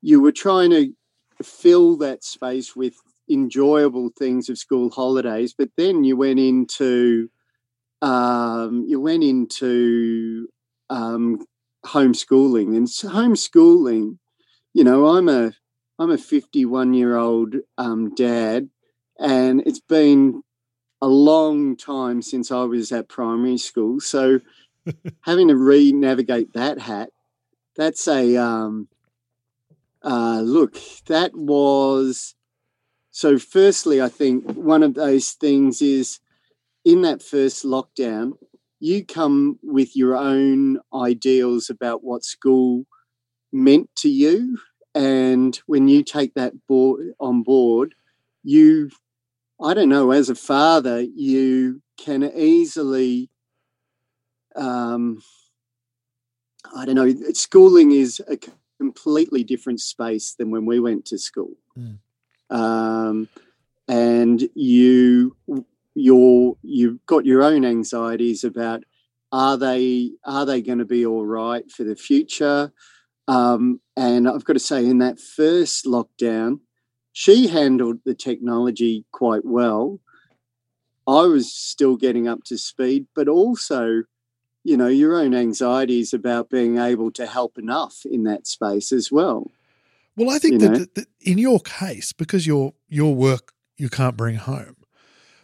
you 0.00 0.22
were 0.22 0.32
trying 0.32 0.70
to 0.70 0.94
fill 1.42 1.98
that 1.98 2.24
space 2.24 2.74
with 2.74 2.94
enjoyable 3.30 4.10
things 4.18 4.48
of 4.48 4.58
school 4.58 4.90
holidays 4.90 5.54
but 5.56 5.68
then 5.76 6.04
you 6.04 6.16
went 6.16 6.38
into 6.38 7.28
um, 8.02 8.84
you 8.86 9.00
went 9.00 9.24
into 9.24 10.46
um, 10.90 11.46
homeschooling. 11.86 12.76
And 12.76 12.86
homeschooling 12.86 14.18
you 14.72 14.84
know 14.84 15.06
i'm 15.06 15.28
a 15.28 15.52
i'm 15.98 16.10
a 16.10 16.18
51 16.18 16.94
year 16.94 17.16
old 17.16 17.56
um, 17.78 18.14
dad 18.14 18.68
and 19.18 19.62
it's 19.66 19.80
been 19.80 20.42
a 21.00 21.08
long 21.08 21.76
time 21.76 22.22
since 22.22 22.50
i 22.50 22.62
was 22.62 22.90
at 22.92 23.08
primary 23.08 23.58
school. 23.58 24.00
So 24.00 24.40
having 25.22 25.48
to 25.48 25.56
re-navigate 25.56 26.52
that 26.54 26.78
hat 26.78 27.10
that's 27.76 28.06
a 28.06 28.36
um, 28.36 28.88
uh, 30.02 30.40
look 30.42 30.78
that 31.06 31.34
was 31.34 32.34
so 33.14 33.38
firstly 33.38 34.02
i 34.02 34.08
think 34.08 34.44
one 34.54 34.82
of 34.82 34.94
those 34.94 35.30
things 35.32 35.80
is 35.80 36.18
in 36.84 37.02
that 37.02 37.22
first 37.22 37.64
lockdown 37.64 38.32
you 38.80 39.04
come 39.04 39.56
with 39.62 39.94
your 39.94 40.16
own 40.16 40.80
ideals 40.92 41.70
about 41.70 42.02
what 42.02 42.24
school 42.24 42.84
meant 43.52 43.88
to 43.94 44.10
you 44.10 44.58
and 44.96 45.60
when 45.66 45.86
you 45.86 46.02
take 46.02 46.34
that 46.34 46.52
board 46.66 47.14
on 47.20 47.44
board 47.44 47.94
you 48.42 48.90
i 49.62 49.72
don't 49.72 49.88
know 49.88 50.10
as 50.10 50.28
a 50.28 50.34
father 50.34 51.00
you 51.00 51.80
can 51.96 52.24
easily 52.34 53.30
um, 54.56 55.22
i 56.76 56.84
don't 56.84 56.96
know 56.96 57.14
schooling 57.32 57.92
is 57.92 58.20
a 58.26 58.36
completely 58.80 59.44
different 59.44 59.80
space 59.80 60.34
than 60.36 60.50
when 60.50 60.66
we 60.66 60.80
went 60.80 61.04
to 61.04 61.16
school 61.16 61.52
Mm. 61.76 61.98
Um, 62.54 63.28
and 63.88 64.48
you 64.54 65.36
your 65.94 66.56
you've 66.62 67.04
got 67.04 67.26
your 67.26 67.42
own 67.42 67.64
anxieties 67.64 68.44
about 68.44 68.84
are 69.32 69.58
they 69.58 70.12
are 70.24 70.46
they 70.46 70.62
going 70.62 70.78
to 70.78 70.84
be 70.84 71.04
all 71.04 71.26
right 71.26 71.70
for 71.70 71.84
the 71.84 71.96
future? 71.96 72.72
Um, 73.26 73.80
and 73.96 74.28
i've 74.28 74.44
got 74.44 74.52
to 74.52 74.58
say 74.58 74.84
in 74.84 74.98
that 74.98 75.18
first 75.18 75.86
lockdown 75.86 76.60
she 77.12 77.46
handled 77.46 78.00
the 78.04 78.14
technology 78.14 79.04
quite 79.12 79.44
well. 79.44 80.00
I 81.06 81.22
was 81.22 81.52
still 81.52 81.96
getting 81.96 82.28
up 82.28 82.44
to 82.44 82.58
speed 82.58 83.06
but 83.14 83.28
also 83.28 84.04
you 84.62 84.76
know 84.76 84.88
your 84.88 85.16
own 85.16 85.34
anxieties 85.34 86.14
about 86.14 86.50
being 86.50 86.78
able 86.78 87.10
to 87.12 87.26
help 87.26 87.58
enough 87.58 88.04
in 88.04 88.24
that 88.24 88.46
space 88.46 88.92
as 88.92 89.10
well 89.10 89.50
Well, 90.16 90.30
I 90.30 90.38
think 90.38 90.60
that, 90.60 90.94
that, 90.94 91.06
in 91.20 91.38
your 91.38 91.60
case, 91.60 92.12
because 92.12 92.46
your 92.46 92.74
your 92.88 93.14
work 93.14 93.52
you 93.76 93.88
can't 93.88 94.16
bring 94.16 94.36
home, 94.36 94.76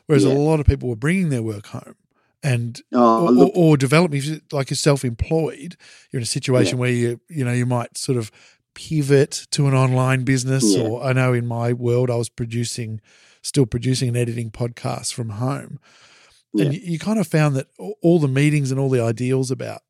whereas 0.07 0.25
Yeah. 0.25 0.33
a 0.33 0.35
lot 0.35 0.61
of 0.61 0.67
people 0.67 0.89
were 0.89 0.97
bringing 0.97 1.29
their 1.31 1.43
work 1.43 1.67
home, 1.67 1.97
and 2.43 2.81
oh, 2.93 3.27
or, 3.37 3.45
or, 3.47 3.50
or 3.55 3.77
developing 3.77 4.23
like 4.53 4.71
you're 4.71 4.77
self-employed, 4.77 5.77
you're 6.11 6.21
in 6.21 6.23
a 6.23 6.27
situation 6.27 6.79
where 6.79 6.91
you 6.93 7.21
you 7.29 7.45
know 7.45 7.53
you 7.53 7.67
might 7.67 7.99
sort 7.99 8.17
of 8.19 8.31
pivot 8.75 9.47
to 9.50 9.67
an 9.67 9.75
online 9.75 10.23
business. 10.23 10.65
Yeah. 10.65 10.83
Or 10.83 11.03
I 11.03 11.12
know 11.12 11.33
in 11.33 11.47
my 11.47 11.73
world, 11.73 12.09
I 12.09 12.15
was 12.17 12.29
producing, 12.29 13.00
still 13.43 13.67
producing 13.67 14.09
and 14.09 14.17
editing 14.17 14.50
podcasts 14.53 15.12
from 15.12 15.31
home, 15.31 15.81
and 16.55 16.73
you, 16.73 16.81
you 16.93 16.99
kind 16.99 17.19
of 17.19 17.27
found 17.27 17.57
that 17.57 17.67
all 18.00 18.21
the 18.21 18.29
meetings 18.29 18.71
and 18.71 18.79
all 18.79 18.89
the 18.91 19.03
ideals 19.03 19.50
about 19.50 19.83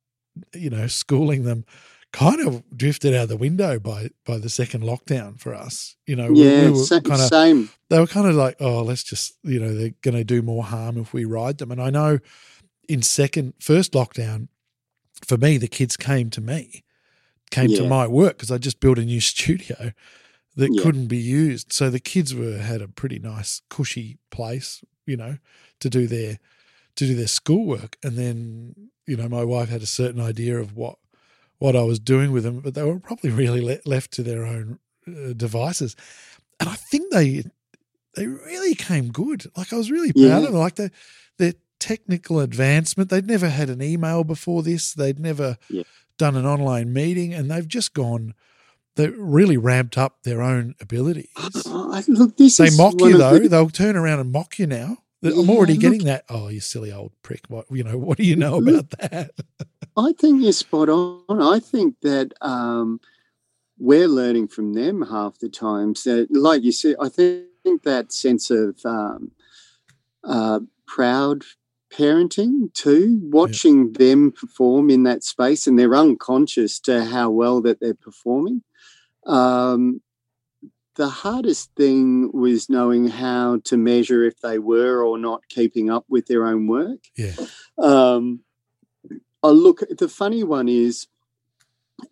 you 0.55 0.71
know 0.71 0.87
schooling 0.87 1.45
them 1.45 1.65
kind 2.13 2.41
of 2.41 2.63
drifted 2.77 3.15
out 3.15 3.25
of 3.25 3.29
the 3.29 3.37
window 3.37 3.79
by 3.79 4.11
by 4.27 4.39
the 4.39 4.49
second 4.51 4.83
lockdown 4.83 5.39
for 5.39 5.55
us. 5.55 5.97
You 6.07 6.17
know, 6.17 6.31
yeah 6.33 6.65
we 6.65 6.71
were 6.73 6.85
sa- 6.85 7.01
kind 7.01 7.21
of 7.21 7.29
same 7.29 7.71
they 7.89 7.99
were 7.99 8.07
kind 8.07 8.27
of 8.29 8.35
like, 8.37 8.57
oh, 8.61 8.83
let's 8.83 9.03
just, 9.03 9.35
you 9.43 9.59
know, 9.59 9.75
they're 9.75 9.95
going 10.03 10.17
to 10.17 10.23
do 10.23 10.43
more 10.43 10.63
harm 10.63 10.97
if 10.97 11.13
we 11.13 11.25
ride 11.25 11.59
them. 11.59 11.73
And 11.73 11.83
I 11.83 11.91
know 11.91 12.21
in 12.89 13.03
second, 13.03 13.55
first 13.61 13.93
lockdown, 13.95 14.47
for 15.27 15.37
me, 15.37 15.59
the 15.59 15.67
kids 15.69 15.97
came 15.97 16.31
to 16.31 16.41
me, 16.41 16.85
came 17.51 17.69
to 17.75 17.89
my 17.89 18.07
work 18.07 18.37
because 18.37 18.51
I 18.53 18.59
just 18.59 18.79
built 18.81 18.99
a 18.99 19.05
new 19.05 19.21
studio 19.35 19.93
that 20.57 20.71
Yeah. 20.73 20.83
couldn't 20.83 21.07
be 21.09 21.17
used. 21.19 21.73
So 21.73 21.91
the 21.91 21.99
kids 22.01 22.33
were 22.35 22.59
had 22.59 22.81
a 22.81 22.89
pretty 22.89 23.19
nice, 23.19 23.61
cushy 23.69 24.19
place, 24.31 24.85
you 25.07 25.17
know, 25.17 25.39
to 25.81 25.91
do 25.91 26.07
their 26.07 26.39
to 26.97 27.07
do 27.07 27.15
their 27.15 27.29
schoolwork. 27.29 27.97
And 28.05 28.17
then, 28.17 28.75
you 29.07 29.17
know, 29.17 29.29
my 29.29 29.43
wife 29.45 29.69
had 29.69 29.83
a 29.83 29.87
certain 29.87 30.21
idea 30.21 30.59
of 30.59 30.77
what 30.77 30.99
what 31.61 31.77
I 31.77 31.83
was 31.85 32.01
doing 32.01 32.33
with 32.33 32.43
them, 32.43 32.59
but 32.61 32.75
they 32.75 32.83
were 32.83 32.99
probably 32.99 33.31
really 33.31 33.61
le- 33.61 33.79
left 33.87 34.11
to 34.15 34.23
their 34.25 34.45
own 34.45 34.81
uh, 35.07 35.33
devices. 35.35 35.95
And 36.59 36.69
I 36.69 36.75
think 36.75 37.13
they 37.13 37.45
they 38.17 38.27
really 38.27 38.75
came 38.75 39.13
good. 39.13 39.47
Like 39.57 39.73
I 39.73 39.77
was 39.77 39.91
really 39.91 40.13
proud 40.13 40.23
Yeah. 40.25 40.37
of 40.39 40.43
them. 40.45 40.55
Like 40.55 40.75
the 40.75 40.91
their 41.39 41.55
technical 41.79 42.41
advancement. 42.41 43.09
They'd 43.09 43.27
never 43.27 43.49
had 43.49 43.71
an 43.71 43.81
email 43.81 44.25
before 44.25 44.63
this. 44.63 44.93
They'd 44.93 45.21
never 45.21 45.57
Yeah. 45.71 45.85
done 46.19 46.37
an 46.37 46.45
online 46.45 46.93
meeting, 46.93 47.33
and 47.33 47.51
they've 47.51 47.67
just 47.69 47.95
gone. 47.95 48.35
They 48.97 49.09
really 49.09 49.57
ramped 49.57 49.97
up 49.97 50.23
their 50.25 50.43
own 50.43 50.75
abilities. 50.81 51.29
I- 51.37 52.05
look 52.09 52.37
this 52.37 52.57
They 52.59 52.71
mock 52.77 53.01
you 53.01 53.17
though. 53.17 53.39
the- 53.39 53.49
They'll 53.49 53.71
turn 53.71 53.97
around 53.97 54.19
and 54.21 54.33
mock 54.33 54.59
you 54.59 54.67
now. 54.67 54.99
I'm 55.23 55.31
Yeah, 55.33 55.55
already 55.55 55.75
look- 55.75 55.83
getting 55.83 56.05
that. 56.05 56.25
Oh, 56.29 56.49
you 56.49 56.61
silly 56.61 56.93
old 56.93 57.13
prick! 57.23 57.43
What 57.49 57.67
you 57.71 57.85
know? 57.85 57.99
What 57.99 58.17
do 58.19 58.25
you 58.25 58.37
know 58.37 58.57
about 58.59 58.91
that? 58.91 59.31
I 59.97 60.13
think 60.19 60.43
you're 60.43 60.53
spot 60.53 60.89
on. 60.89 61.43
I 61.43 61.59
think 61.59 61.97
that 62.03 62.33
um, 62.41 63.01
we're 63.79 64.09
learning 64.09 64.49
from 64.49 64.73
them 64.75 65.03
half 65.03 65.39
the 65.39 65.49
times. 65.49 66.05
That, 66.05 66.29
like 66.31 66.63
you 66.63 66.73
said, 66.73 66.97
I 67.01 67.09
think 67.09 67.83
that 67.83 68.13
sense 68.13 68.51
of 68.51 68.79
um, 68.85 69.33
uh, 70.25 70.61
proud 70.87 71.43
parenting 71.93 72.73
too, 72.73 73.19
watching 73.25 73.93
them 73.95 74.31
perform 74.33 74.89
in 74.91 75.03
that 75.03 75.25
space, 75.25 75.67
and 75.67 75.79
they're 75.79 75.95
unconscious 75.97 76.79
to 76.81 77.05
how 77.05 77.31
well 77.31 77.61
that 77.63 77.81
they're 77.81 77.95
performing. 77.95 78.63
Um, 79.27 80.01
the 80.97 81.09
hardest 81.09 81.71
thing 81.77 82.31
was 82.33 82.69
knowing 82.69 83.09
how 83.09 83.61
to 83.65 83.77
measure 83.77 84.25
if 84.25 84.41
they 84.41 84.59
were 84.59 85.03
or 85.05 85.19
not 85.19 85.43
keeping 85.49 85.89
up 85.91 86.05
with 86.09 86.27
their 86.27 86.47
own 86.47 86.67
work. 86.67 86.99
Yeah. 87.17 87.35
Um, 87.79 88.41
oh, 89.43 89.53
look, 89.53 89.83
the 89.99 90.09
funny 90.09 90.43
one 90.43 90.69
is 90.69 91.07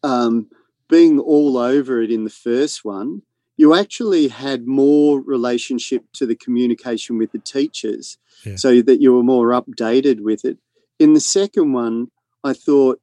um, 0.03 0.49
being 0.89 1.19
all 1.19 1.57
over 1.59 2.01
it 2.01 2.11
in 2.11 2.25
the 2.25 2.31
first 2.31 2.85
one, 2.85 3.23
you 3.57 3.75
actually 3.75 4.29
had 4.29 4.67
more 4.69 5.21
relationship 5.21 6.05
to 6.15 6.25
the 6.27 6.37
communication 6.37 7.19
with 7.19 7.33
the 7.33 7.39
teachers 7.41 8.17
Yeah. 8.47 8.57
so 8.57 8.81
that 8.83 9.01
you 9.01 9.13
were 9.13 9.25
more 9.25 9.49
updated 9.49 10.21
with 10.21 10.45
it. 10.45 10.59
In 10.99 11.15
the 11.15 11.21
second 11.21 11.73
one, 11.73 12.11
I 12.45 12.53
thought 12.53 13.01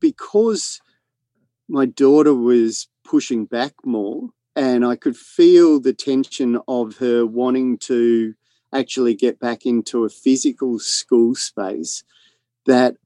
because 0.00 0.80
my 1.68 1.86
daughter 1.86 2.34
was 2.34 2.88
pushing 3.04 3.46
back 3.46 3.72
more 3.84 4.28
and 4.56 4.84
I 4.84 4.96
could 4.96 5.16
feel 5.16 5.80
the 5.80 5.92
tension 5.92 6.58
of 6.68 6.96
her 6.98 7.24
wanting 7.26 7.78
to 7.78 8.34
actually 8.72 9.14
get 9.14 9.38
back 9.40 9.64
into 9.64 10.04
a 10.04 10.08
physical 10.08 10.78
school 10.78 11.34
space 11.34 12.02
that 12.66 12.96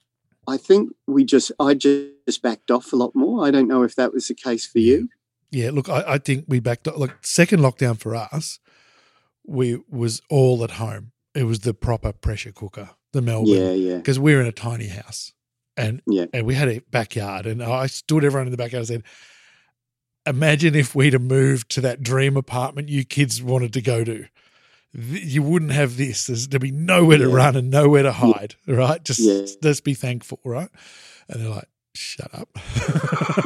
I 0.48 0.56
think 0.56 0.90
we 1.06 1.24
just 1.24 1.52
I 1.60 1.74
just 1.74 2.42
backed 2.42 2.70
off 2.70 2.92
a 2.92 2.96
lot 2.96 3.14
more. 3.14 3.46
I 3.46 3.50
don't 3.50 3.68
know 3.68 3.82
if 3.84 3.94
that 3.96 4.12
was 4.12 4.28
the 4.28 4.34
case 4.34 4.66
for 4.66 4.80
you. 4.80 5.08
Yeah, 5.50 5.70
look, 5.70 5.88
I, 5.88 6.02
I 6.14 6.18
think 6.18 6.46
we 6.48 6.58
backed 6.60 6.88
up. 6.88 6.96
Like 6.98 7.14
second 7.20 7.60
lockdown 7.60 7.98
for 7.98 8.14
us, 8.16 8.58
we 9.46 9.80
was 9.88 10.20
all 10.30 10.64
at 10.64 10.72
home. 10.72 11.12
It 11.34 11.44
was 11.44 11.60
the 11.60 11.74
proper 11.74 12.12
pressure 12.12 12.52
cooker, 12.52 12.90
the 13.12 13.22
Melbourne, 13.22 13.54
Yeah, 13.54 13.70
yeah. 13.72 13.96
because 13.98 14.18
we're 14.18 14.40
in 14.40 14.46
a 14.46 14.52
tiny 14.52 14.88
house, 14.88 15.32
and 15.76 16.02
Yeah. 16.06 16.26
and 16.32 16.44
we 16.46 16.54
had 16.54 16.68
a 16.68 16.80
backyard, 16.90 17.46
and 17.46 17.62
I 17.62 17.86
stood 17.86 18.24
everyone 18.24 18.46
in 18.48 18.50
the 18.50 18.56
backyard 18.56 18.80
and 18.80 18.88
said, 18.88 19.02
"Imagine 20.26 20.74
if 20.74 20.94
we'd 20.94 21.12
have 21.14 21.22
moved 21.22 21.70
to 21.72 21.80
that 21.82 22.02
dream 22.02 22.36
apartment 22.36 22.88
you 22.88 23.04
kids 23.04 23.42
wanted 23.42 23.72
to 23.74 23.80
go 23.82 24.04
to." 24.04 24.26
You 24.94 25.42
wouldn't 25.42 25.72
have 25.72 25.96
this. 25.96 26.26
There's, 26.26 26.48
there'd 26.48 26.60
be 26.60 26.70
nowhere 26.70 27.16
to 27.18 27.28
Yeah. 27.28 27.34
run 27.34 27.56
and 27.56 27.70
nowhere 27.70 28.02
to 28.02 28.12
hide, 28.12 28.56
right? 28.66 29.02
Just 29.02 29.20
Yeah. 29.20 29.46
just 29.62 29.84
be 29.84 29.94
thankful, 29.94 30.38
right? 30.44 30.68
And 31.28 31.40
they're 31.42 31.48
like, 31.48 31.68
"Shut 31.94 32.28
up." 32.34 32.48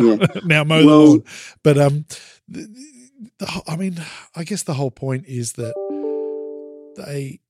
Yeah. 0.00 0.26
now 0.44 0.64
mow 0.64 0.80
the 0.80 0.84
lawn. 0.86 1.24
But 1.62 1.78
um, 1.78 2.04
the, 2.48 2.68
the, 3.38 3.62
I 3.68 3.76
mean, 3.76 4.02
I 4.34 4.42
guess 4.44 4.64
the 4.64 4.74
whole 4.74 4.90
point 4.90 5.26
is 5.28 5.52
that 5.52 5.74
they, 6.96 7.40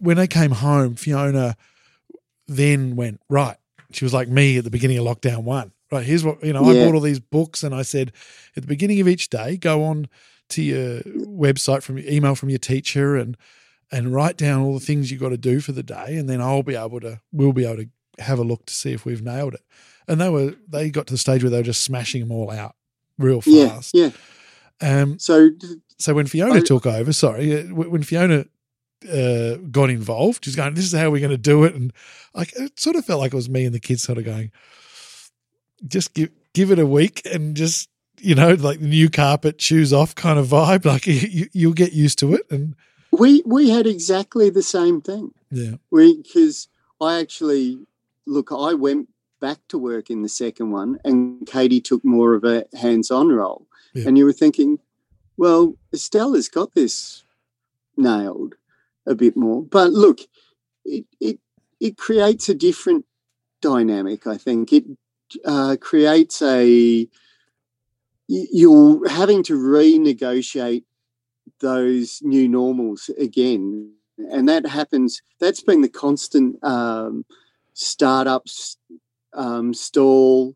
when 0.00 0.16
they 0.16 0.26
came 0.26 0.50
home, 0.50 0.94
Fiona 0.96 1.56
then 2.48 2.96
went 2.96 3.20
right. 3.30 3.56
she 3.92 4.04
was 4.04 4.12
like 4.12 4.28
me 4.28 4.58
at 4.58 4.64
the 4.64 4.70
beginning 4.70 4.98
of 4.98 5.04
lockdown 5.04 5.44
one. 5.44 5.72
Right, 5.92 6.04
here's 6.06 6.24
what 6.24 6.42
you 6.42 6.52
know. 6.54 6.64
I 6.64 6.72
bought 6.86 6.94
all 6.94 7.00
these 7.02 7.20
books, 7.20 7.62
and 7.62 7.74
I 7.74 7.82
said 7.82 8.12
at 8.56 8.62
the 8.62 8.66
beginning 8.66 9.00
of 9.00 9.06
each 9.08 9.28
day, 9.28 9.56
go 9.58 9.84
on 9.84 10.08
to 10.48 10.62
your 10.62 11.00
website 11.02 11.82
from 11.82 11.98
your 11.98 12.10
email 12.10 12.34
from 12.34 12.48
your 12.48 12.58
teacher, 12.58 13.14
and 13.16 13.36
and 13.90 14.12
write 14.14 14.38
down 14.38 14.62
all 14.62 14.72
the 14.72 14.84
things 14.84 15.10
you 15.12 15.18
got 15.18 15.28
to 15.28 15.36
do 15.36 15.60
for 15.60 15.72
the 15.72 15.82
day, 15.82 16.16
and 16.16 16.28
then 16.30 16.40
I'll 16.40 16.62
be 16.62 16.74
able 16.76 16.98
to, 17.00 17.20
we'll 17.30 17.52
be 17.52 17.66
able 17.66 17.84
to 17.84 17.90
have 18.22 18.38
a 18.38 18.42
look 18.42 18.64
to 18.66 18.72
see 18.74 18.92
if 18.92 19.04
we've 19.04 19.20
nailed 19.22 19.52
it. 19.52 19.60
And 20.08 20.18
they 20.18 20.30
were, 20.30 20.54
they 20.66 20.88
got 20.90 21.06
to 21.08 21.12
the 21.14 21.18
stage 21.18 21.42
where 21.44 21.50
they 21.50 21.58
were 21.58 21.62
just 21.62 21.84
smashing 21.84 22.20
them 22.22 22.32
all 22.32 22.50
out 22.50 22.74
real 23.18 23.42
fast. 23.42 23.94
yeah. 23.94 24.10
Um, 24.80 25.18
So 25.18 25.50
so 25.98 26.14
when 26.14 26.26
Fiona 26.26 26.54
I- 26.54 26.60
took 26.60 26.86
over, 26.86 27.12
sorry, 27.12 27.60
uh, 27.60 27.74
when 27.74 28.02
Fiona 28.02 28.46
uh, 29.12 29.56
got 29.70 29.90
involved, 29.90 30.44
she's 30.46 30.56
going, 30.56 30.72
"This 30.74 30.86
is 30.86 30.92
how 30.98 31.10
we're 31.10 31.20
going 31.20 31.30
to 31.30 31.36
do 31.36 31.64
it," 31.64 31.74
and 31.74 31.92
I 32.34 32.42
it 32.56 32.80
sort 32.80 32.96
of 32.96 33.04
felt 33.04 33.20
like 33.20 33.32
it 33.34 33.36
was 33.36 33.50
me 33.50 33.64
and 33.66 33.74
the 33.74 33.80
kids 33.80 34.02
sort 34.02 34.16
of 34.18 34.24
going, 34.24 34.50
"Just 35.86 36.14
give 36.14 36.30
give 36.52 36.70
it 36.70 36.78
a 36.78 36.86
week 36.86 37.22
and 37.24 37.56
just 37.56 37.88
you 38.20 38.34
know 38.34 38.54
like 38.54 38.80
the 38.80 38.88
new 38.88 39.10
carpet, 39.10 39.60
shoes 39.60 39.92
off 39.92 40.14
kind 40.14 40.38
of 40.38 40.46
vibe. 40.48 40.84
Like 40.92 41.06
you, 41.06 41.14
you, 41.14 41.48
you'll 41.52 41.72
get 41.72 41.92
used 41.92 42.18
to 42.20 42.34
it." 42.34 42.42
And 42.50 42.74
we 43.10 43.42
we 43.44 43.70
had 43.70 43.86
exactly 43.86 44.50
the 44.50 44.62
same 44.62 45.00
thing. 45.00 45.32
yeah, 45.50 45.76
We 45.90 46.22
because 46.22 46.68
I 47.00 47.20
actually 47.20 47.78
look, 48.26 48.50
I 48.52 48.74
went 48.74 49.08
back 49.40 49.58
to 49.68 49.78
work 49.78 50.08
in 50.08 50.22
the 50.22 50.28
second 50.28 50.70
one, 50.70 50.98
and 51.04 51.46
Katie 51.46 51.80
took 51.80 52.04
more 52.04 52.34
of 52.34 52.44
a 52.44 52.64
hands-on 52.78 53.28
role. 53.28 53.66
Yeah. 53.92 54.06
And 54.06 54.16
you 54.16 54.24
were 54.24 54.32
thinking, 54.32 54.78
well, 55.36 55.74
Estella's 55.92 56.48
got 56.48 56.74
this 56.74 57.24
nailed 57.96 58.54
a 59.06 59.14
bit 59.14 59.36
more. 59.36 59.62
But 59.62 59.92
look, 59.92 60.20
it 60.84 61.04
it 61.20 61.38
it 61.80 61.96
creates 61.96 62.48
a 62.48 62.54
different 62.54 63.04
dynamic. 63.60 64.26
I 64.26 64.36
think 64.36 64.72
it 64.72 64.84
uh, 65.44 65.76
creates 65.80 66.42
a 66.42 67.08
you're 68.28 69.08
having 69.08 69.42
to 69.42 69.54
renegotiate 69.54 70.84
those 71.60 72.20
new 72.22 72.48
normals 72.48 73.10
again. 73.18 73.92
And 74.30 74.48
that 74.48 74.66
happens 74.66 75.22
that's 75.40 75.62
been 75.62 75.82
the 75.82 75.88
constant 75.88 76.62
um, 76.64 77.24
startups 77.74 78.76
um, 79.34 79.74
stall. 79.74 80.54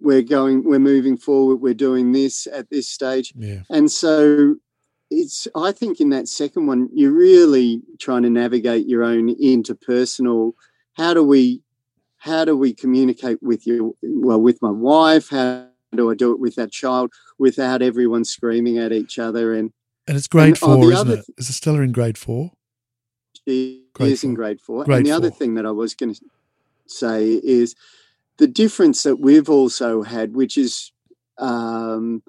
We're 0.00 0.22
going 0.22 0.64
we're 0.64 0.78
moving 0.78 1.16
forward 1.16 1.56
we're 1.56 1.74
doing 1.74 2.12
this 2.12 2.46
at 2.46 2.70
this 2.70 2.88
stage. 2.88 3.32
Yeah, 3.36 3.62
and 3.68 3.90
so 3.90 4.56
it's 5.10 5.48
i 5.54 5.72
think 5.72 6.00
in 6.00 6.10
that 6.10 6.28
second 6.28 6.66
one 6.66 6.88
you're 6.92 7.12
really 7.12 7.82
trying 7.98 8.22
to 8.22 8.30
navigate 8.30 8.86
your 8.86 9.02
own 9.02 9.34
interpersonal 9.36 10.52
how 10.94 11.14
do 11.14 11.22
we 11.22 11.62
how 12.18 12.44
do 12.44 12.56
we 12.56 12.72
communicate 12.74 13.42
with 13.42 13.66
you 13.66 13.96
well 14.02 14.40
with 14.40 14.60
my 14.60 14.70
wife 14.70 15.30
how 15.30 15.66
do 15.94 16.10
i 16.10 16.14
do 16.14 16.32
it 16.32 16.40
with 16.40 16.54
that 16.56 16.70
child 16.70 17.12
without 17.38 17.80
everyone 17.82 18.24
screaming 18.24 18.78
at 18.78 18.92
each 18.92 19.18
other 19.18 19.54
and 19.54 19.72
and 20.06 20.16
it's 20.16 20.26
grade 20.28 20.54
And, 20.54 20.58
oh, 20.62 20.66
four, 20.66 20.86
the 20.86 20.92
isn't 20.92 21.10
it? 21.10 21.24
Is 21.36 21.54
Stella 21.54 21.80
in 21.82 21.92
grade 21.92 22.16
four? 22.16 22.52
she 23.46 23.84
Grade 23.92 24.12
is 24.12 24.24
in 24.24 24.34
grade 24.34 24.60
four. 24.60 24.84
Grade 24.84 24.98
and 24.98 25.06
the 25.06 25.12
other 25.12 25.30
thing 25.30 25.54
that 25.54 25.66
I 25.66 25.70
was 25.70 25.94
going 25.94 26.14
to 26.14 26.20
say 26.86 27.40
is 27.42 27.74
the 28.38 28.46
difference 28.46 29.02
that 29.02 29.16
we've 29.16 29.48
also 29.48 30.02
had, 30.02 30.34
which 30.34 30.56
is 30.56 30.92
um, 31.38 32.22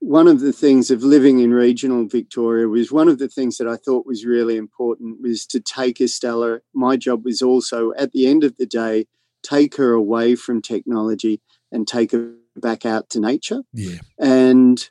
one 0.00 0.28
of 0.28 0.40
the 0.40 0.52
things 0.52 0.90
of 0.90 1.02
living 1.02 1.40
in 1.40 1.52
regional 1.52 2.06
Victoria, 2.06 2.68
was 2.68 2.92
one 2.92 3.08
of 3.08 3.18
the 3.18 3.28
things 3.28 3.58
that 3.58 3.66
I 3.66 3.76
thought 3.76 4.06
was 4.06 4.24
really 4.24 4.56
important 4.56 5.20
was 5.20 5.44
to 5.46 5.60
take 5.60 6.00
Estella. 6.00 6.60
My 6.72 6.96
job 6.96 7.24
was 7.24 7.42
also 7.42 7.92
at 7.98 8.12
the 8.12 8.26
end 8.26 8.44
of 8.44 8.56
the 8.56 8.66
day, 8.66 9.06
take 9.42 9.76
her 9.76 9.92
away 9.92 10.34
from 10.36 10.62
technology 10.62 11.40
and 11.72 11.86
take 11.86 12.12
her 12.12 12.34
back 12.56 12.86
out 12.86 13.10
to 13.10 13.20
nature. 13.20 13.62
Yeah, 13.72 13.98
And 14.18 14.88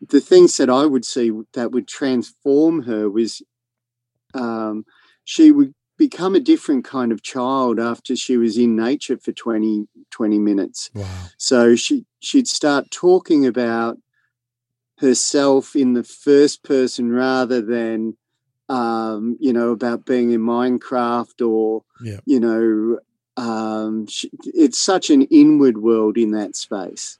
the 0.00 0.20
things 0.20 0.56
that 0.58 0.70
I 0.70 0.86
would 0.86 1.04
see 1.04 1.32
that 1.54 1.72
would 1.72 1.88
transform 1.88 2.82
her 2.82 3.10
was 3.10 3.42
um, 4.34 4.84
she 5.24 5.50
would 5.50 5.74
become 5.96 6.34
a 6.34 6.40
different 6.40 6.84
kind 6.84 7.12
of 7.12 7.22
child 7.22 7.80
after 7.80 8.14
she 8.14 8.36
was 8.36 8.56
in 8.56 8.76
nature 8.76 9.18
for 9.18 9.32
20, 9.32 9.88
20 10.10 10.38
minutes. 10.38 10.90
wow, 10.94 11.24
So 11.38 11.74
she, 11.74 12.04
she'd 12.20 12.46
start 12.46 12.90
talking 12.90 13.44
about 13.44 13.98
herself 14.98 15.74
in 15.76 15.92
the 15.94 16.04
first 16.04 16.62
person 16.62 17.10
rather 17.12 17.60
than, 17.62 18.16
um, 18.68 19.36
you 19.40 19.52
know, 19.52 19.70
about 19.70 20.04
being 20.04 20.30
in 20.32 20.40
Minecraft 20.40 21.46
or, 21.46 21.84
Yeah. 22.02 22.20
you 22.26 22.40
know, 22.40 22.98
um, 23.36 24.06
she, 24.08 24.30
it's 24.42 24.78
such 24.80 25.10
an 25.10 25.22
inward 25.22 25.78
world 25.78 26.16
in 26.18 26.32
that 26.32 26.56
space. 26.56 27.18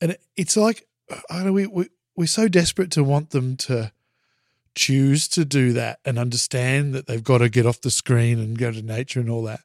and 0.00 0.16
it's 0.36 0.56
like 0.56 0.86
I 1.30 1.44
know, 1.44 1.52
we, 1.52 1.66
we 1.66 1.88
we're 2.16 2.26
so 2.26 2.48
desperate 2.48 2.90
to 2.92 3.04
want 3.04 3.30
them 3.30 3.56
to 3.68 3.92
choose 4.74 5.28
to 5.28 5.44
do 5.44 5.72
that 5.74 5.98
and 6.04 6.18
understand 6.18 6.94
that 6.94 7.06
they've 7.06 7.22
got 7.24 7.38
to 7.38 7.48
get 7.48 7.66
off 7.66 7.80
the 7.80 7.90
screen 7.90 8.38
and 8.38 8.58
go 8.58 8.70
to 8.72 8.82
nature 8.82 9.20
and 9.20 9.28
all 9.30 9.42
that. 9.44 9.60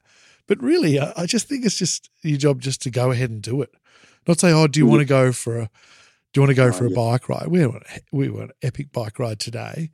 But 0.46 0.62
really, 0.62 0.98
I, 0.98 1.12
I 1.16 1.26
just 1.26 1.48
think 1.48 1.64
it's 1.64 1.76
just 1.78 2.10
your 2.22 2.38
job 2.38 2.60
just 2.60 2.82
to 2.82 2.90
go 2.90 3.10
ahead 3.10 3.30
and 3.30 3.42
do 3.42 3.60
it. 3.62 3.70
Not 4.26 4.40
say, 4.40 4.52
"Oh, 4.52 4.66
do 4.66 4.80
you 4.80 4.86
want 4.86 5.00
to 5.00 5.06
go 5.06 5.32
for 5.32 5.58
a 5.58 5.70
do 6.32 6.40
you 6.40 6.42
want 6.42 6.50
to 6.50 6.54
go 6.54 6.68
Oh, 6.68 6.72
for 6.72 6.86
a 6.86 6.90
yeah. 6.90 6.96
bike 6.96 7.28
ride?" 7.28 7.48
We 7.48 7.66
went 7.66 7.82
we 8.12 8.28
went 8.28 8.50
an 8.50 8.56
epic 8.62 8.92
bike 8.92 9.18
ride 9.18 9.40
today. 9.40 9.90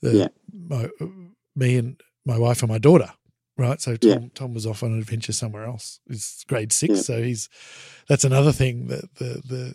The, 0.00 0.12
Yeah. 0.16 0.28
my, 0.52 0.88
me 1.56 1.76
and 1.76 2.00
my 2.24 2.38
wife 2.38 2.62
and 2.62 2.70
my 2.70 2.78
daughter. 2.78 3.12
Right, 3.58 3.80
so 3.80 3.96
Tom, 3.96 4.10
Yeah. 4.10 4.28
Tom 4.34 4.54
was 4.54 4.66
off 4.66 4.82
on 4.82 4.92
an 4.92 4.98
adventure 4.98 5.32
somewhere 5.32 5.64
else. 5.64 6.00
He's 6.08 6.42
grade 6.48 6.72
six, 6.72 6.94
Yeah. 6.96 7.02
so 7.02 7.22
he's 7.22 7.48
that's 8.08 8.24
another 8.24 8.50
thing 8.52 8.86
that 8.88 9.14
the 9.16 9.42
the 9.44 9.74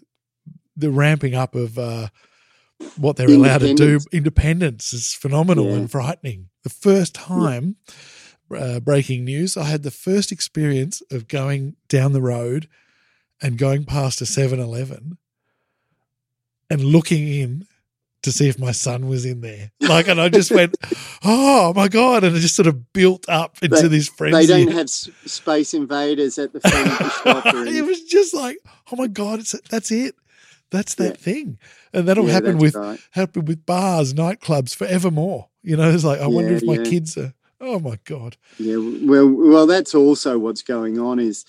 the 0.76 0.92
ramping 0.92 1.36
up 1.36 1.56
of 1.56 1.78
uh, 1.80 2.10
what 2.98 3.16
they're 3.16 3.30
allowed 3.30 3.60
to 3.60 3.74
do. 3.74 4.00
Independence. 4.12 4.94
Is 4.94 5.14
phenomenal 5.14 5.74
and 5.74 5.90
frightening. 5.90 6.50
The 6.64 6.70
first 6.70 7.14
time, 7.16 7.78
uh, 8.56 8.80
breaking 8.80 9.26
news, 9.26 9.56
I 9.58 9.64
had 9.66 9.84
the 9.84 9.92
first 9.92 10.32
experience 10.32 11.02
of 11.12 11.28
going 11.28 11.76
down 11.88 12.14
the 12.14 12.22
road 12.22 12.68
and 13.42 13.58
going 13.58 13.86
past 13.86 14.22
a 14.22 14.26
7 14.26 14.60
Eleven 14.60 15.18
and 16.70 16.84
looking 16.84 17.28
in 17.28 17.68
to 18.24 18.32
see 18.32 18.50
if 18.50 18.60
my 18.60 18.72
son 18.72 19.08
was 19.08 19.26
in 19.26 19.42
there. 19.42 19.72
Like, 19.80 20.08
and 20.08 20.20
I 20.20 20.28
just 20.30 20.52
went, 20.52 20.76
oh 21.24 21.72
my 21.76 21.88
God. 21.88 22.24
And 22.24 22.36
it 22.36 22.40
just 22.40 22.56
sort 22.56 22.68
of 22.68 22.92
built 22.92 23.26
up 23.30 23.58
into 23.62 23.84
They- 23.84 23.88
this 23.98 24.10
They 24.10 24.16
frenzy. 24.32 24.48
don't 24.66 24.74
have 24.74 24.90
space 24.90 25.74
invaders 25.74 26.38
at 26.38 26.52
the 26.52 26.60
front 26.60 26.88
of 26.92 26.98
the 26.98 27.10
shop. 27.24 27.46
It 27.68 27.86
was 27.86 28.02
just 28.04 28.34
like, 28.34 28.58
oh 28.92 28.96
my 28.98 29.08
God, 29.08 29.40
it's, 29.40 29.56
that's 29.70 29.92
it. 29.92 30.16
That's 30.72 30.96
that 30.96 31.12
Yeah. 31.12 31.16
thing. 31.16 31.60
And 31.94 32.08
that'll 32.08 32.26
Yeah, 32.28 32.34
happen 32.34 32.58
with 32.58 32.76
right. 32.76 33.00
happen 33.12 33.46
with 33.46 33.66
bars, 33.66 34.14
nightclubs 34.14 34.76
forevermore. 34.76 35.48
You 35.64 35.78
know, 35.78 35.90
it's 35.90 36.04
like 36.04 36.20
I 36.20 36.28
wonder 36.28 36.54
if 36.56 36.64
my 36.64 36.74
yeah. 36.76 36.84
kids 36.84 37.18
are. 37.18 37.34
Oh 37.62 37.80
my 37.80 37.98
god! 38.04 38.36
Yeah, 38.60 38.76
well, 38.78 39.28
well, 39.28 39.66
that's 39.66 39.96
also 39.96 40.38
what's 40.38 40.62
going 40.62 41.00
on. 41.00 41.20
Is 41.20 41.46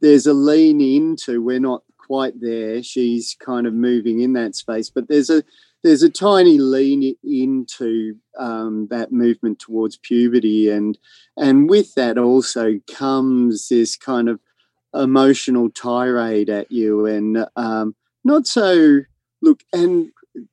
there's 0.00 0.26
a 0.26 0.32
lean 0.32 0.80
into 0.80 1.40
we're 1.42 1.60
not 1.60 1.82
quite 2.12 2.38
there. 2.42 2.82
She's 2.82 3.34
kind 3.40 3.66
of 3.66 3.72
moving 3.72 4.20
in 4.20 4.34
that 4.34 4.54
space, 4.54 4.90
but 4.90 5.08
there's 5.08 5.30
a 5.30 5.42
there's 5.82 6.02
a 6.02 6.10
tiny 6.10 6.58
lean 6.58 7.16
into 7.24 8.16
um, 8.38 8.86
that 8.90 9.12
movement 9.12 9.58
towards 9.58 9.96
puberty, 9.96 10.68
and 10.68 10.98
and 11.38 11.70
with 11.70 11.94
that 11.94 12.18
also 12.18 12.80
comes 12.86 13.68
this 13.68 13.96
kind 13.96 14.28
of 14.28 14.40
emotional 14.92 15.70
tirade 15.70 16.50
at 16.50 16.70
you, 16.70 17.06
and 17.06 17.46
um, 17.56 17.94
not 18.24 18.46
so 18.46 19.00
look 19.40 19.60
and. 19.72 20.12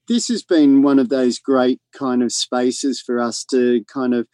This 0.10 0.28
has 0.28 0.44
been 0.44 0.82
one 0.82 1.00
of 1.00 1.08
those 1.08 1.40
great 1.40 1.80
kind 1.94 2.22
of 2.22 2.34
spaces 2.34 3.00
for 3.00 3.18
us 3.18 3.46
to 3.46 3.86
kind 3.86 4.14
of 4.14 4.28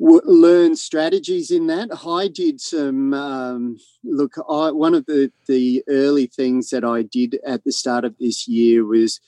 w- 0.00 0.20
learn 0.24 0.76
strategies 0.76 1.50
in 1.50 1.66
that. 1.68 1.88
I 2.06 2.28
did 2.28 2.60
some 2.60 3.14
um, 3.14 3.78
look. 4.04 4.34
I, 4.48 4.70
one 4.70 4.94
of 4.94 5.06
the 5.06 5.32
the 5.46 5.82
early 5.88 6.26
things 6.26 6.70
that 6.70 6.84
I 6.84 7.02
did 7.02 7.38
at 7.46 7.64
the 7.64 7.72
start 7.72 8.04
of 8.04 8.16
this 8.18 8.46
year 8.48 8.84
was 8.84 9.20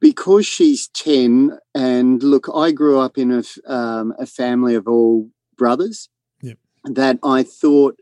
because 0.00 0.46
she's 0.46 0.88
ten, 0.88 1.58
and 1.74 2.22
look, 2.22 2.48
I 2.54 2.72
grew 2.72 2.98
up 2.98 3.18
in 3.18 3.30
a 3.30 3.38
f- 3.38 3.58
um, 3.66 4.14
a 4.18 4.26
family 4.26 4.74
of 4.74 4.88
all 4.88 5.30
brothers. 5.56 6.08
Yep. 6.42 6.58
That 6.84 7.18
I 7.22 7.42
thought. 7.42 8.00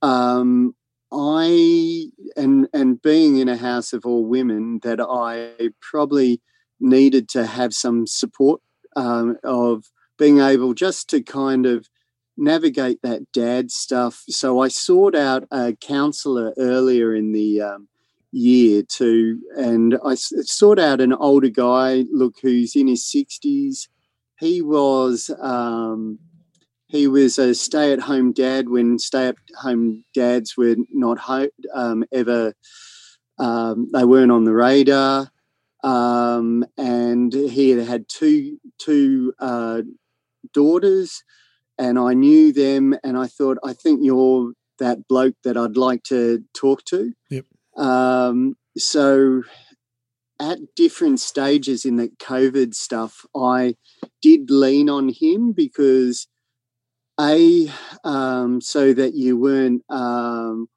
Um, 0.00 0.74
I 1.14 2.06
and 2.36 2.68
and 2.72 3.00
being 3.02 3.36
in 3.36 3.48
a 3.48 3.56
house 3.56 3.92
of 3.92 4.06
all 4.06 4.24
women, 4.24 4.80
that 4.82 4.98
I 4.98 5.68
probably 5.80 6.40
needed 6.80 7.28
to 7.28 7.46
have 7.46 7.74
some 7.74 8.06
support 8.06 8.60
um, 8.96 9.36
of 9.44 9.84
being 10.22 10.38
able 10.38 10.72
just 10.72 11.10
to 11.10 11.20
kind 11.20 11.66
of 11.66 11.88
navigate 12.36 13.02
that 13.02 13.32
dad 13.32 13.72
stuff. 13.72 14.22
So 14.28 14.60
I 14.60 14.68
sought 14.68 15.16
out 15.16 15.48
a 15.50 15.72
counselor 15.80 16.54
earlier 16.56 17.12
in 17.12 17.32
the 17.32 17.60
um, 17.60 17.88
year 18.30 18.84
to, 18.98 19.40
and 19.56 19.98
I 20.04 20.14
sought 20.14 20.78
out 20.78 21.00
an 21.00 21.12
older 21.12 21.48
guy, 21.48 22.04
look, 22.12 22.36
who's 22.40 22.76
in 22.76 22.86
his 22.86 23.02
60s. 23.02 23.88
He 24.38 24.62
was, 24.62 25.28
um, 25.40 26.20
he 26.86 27.08
was 27.08 27.36
a 27.40 27.52
stay-at-home 27.52 28.32
dad 28.32 28.68
when 28.68 29.00
stay-at-home 29.00 30.04
dads 30.14 30.56
were 30.56 30.76
not 30.92 31.18
ho- 31.18 31.50
um, 31.74 32.04
ever 32.12 32.54
um, 33.40 33.88
they 33.92 34.04
weren't 34.04 34.30
on 34.30 34.44
the 34.44 34.52
radar, 34.52 35.32
um, 35.82 36.64
and 36.78 37.32
he 37.32 37.70
had 37.70 37.88
had 37.88 38.08
two 38.08 38.60
two 38.78 39.34
uh, 39.40 39.82
daughters, 40.52 41.22
and 41.78 41.98
I 41.98 42.14
knew 42.14 42.52
them, 42.52 42.96
and 43.02 43.16
I 43.16 43.26
thought, 43.26 43.58
I 43.64 43.72
think 43.72 44.00
you're 44.02 44.52
that 44.78 45.06
bloke 45.08 45.36
that 45.44 45.56
I'd 45.56 45.76
like 45.76 46.02
to 46.04 46.44
talk 46.54 46.84
to. 46.86 47.12
Yep. 47.30 47.46
Um, 47.76 48.56
so 48.76 49.42
at 50.40 50.58
different 50.74 51.20
stages 51.20 51.84
in 51.84 51.96
the 51.96 52.08
COVID 52.08 52.74
stuff, 52.74 53.24
I 53.34 53.76
did 54.20 54.50
lean 54.50 54.88
on 54.88 55.08
him 55.08 55.52
because 55.52 56.26
a 57.20 57.70
um, 58.04 58.60
so 58.60 58.92
that 58.92 59.14
you 59.14 59.36
weren't 59.36 59.82
um, 59.88 60.68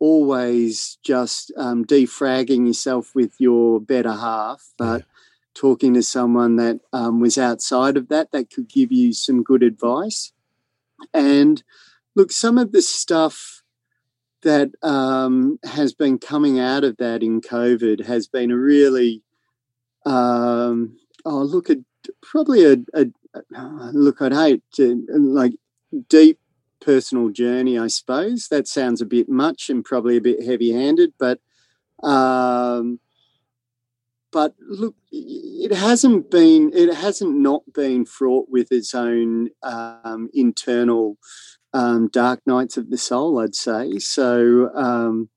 always 0.00 0.98
just 1.04 1.52
um, 1.56 1.84
defragging 1.84 2.66
yourself 2.66 3.14
with 3.14 3.34
your 3.38 3.80
better 3.80 4.12
half, 4.12 4.72
but. 4.76 5.04
Talking 5.54 5.94
to 5.94 6.02
someone 6.02 6.56
that 6.56 6.80
um, 6.92 7.20
was 7.20 7.36
outside 7.38 7.96
of 7.96 8.08
that 8.08 8.32
that 8.32 8.50
could 8.50 8.68
give 8.68 8.92
you 8.92 9.12
some 9.12 9.42
good 9.42 9.62
advice. 9.62 10.32
And 11.12 11.62
look, 12.14 12.32
some 12.32 12.58
of 12.58 12.72
the 12.72 12.82
stuff 12.82 13.62
that 14.42 14.70
um, 14.82 15.58
has 15.64 15.94
been 15.94 16.18
coming 16.18 16.58
out 16.58 16.84
of 16.84 16.96
that 16.96 17.22
in 17.22 17.40
COVID 17.40 18.04
has 18.04 18.26
been 18.26 18.50
a 18.50 18.56
really, 18.56 19.22
um, 20.04 20.98
oh, 21.24 21.42
look 21.42 21.70
at 21.70 21.78
probably 22.22 22.64
a, 22.64 22.76
a, 22.94 23.06
look, 23.92 24.20
I'd 24.20 24.32
hate 24.32 24.62
to 24.74 25.06
like 25.10 25.52
deep 26.08 26.38
personal 26.80 27.28
journey, 27.28 27.78
I 27.78 27.86
suppose. 27.86 28.48
That 28.48 28.66
sounds 28.66 29.00
a 29.00 29.06
bit 29.06 29.28
much 29.28 29.70
and 29.70 29.84
probably 29.84 30.16
a 30.16 30.20
bit 30.22 30.44
heavy 30.44 30.72
handed, 30.72 31.12
but, 31.18 31.38
um, 32.02 32.98
but 34.32 34.54
look, 34.58 34.94
it 35.12 35.72
hasn't 35.74 36.30
been, 36.30 36.70
it 36.74 36.92
hasn't 36.94 37.36
not 37.36 37.62
been 37.72 38.06
fraught 38.06 38.48
with 38.48 38.72
its 38.72 38.94
own 38.94 39.50
um, 39.62 40.30
internal 40.32 41.18
um, 41.74 42.08
dark 42.08 42.40
nights 42.46 42.76
of 42.76 42.90
the 42.90 42.98
soul, 42.98 43.38
I'd 43.38 43.54
say. 43.54 43.98
So, 43.98 44.70
um, 44.74 45.28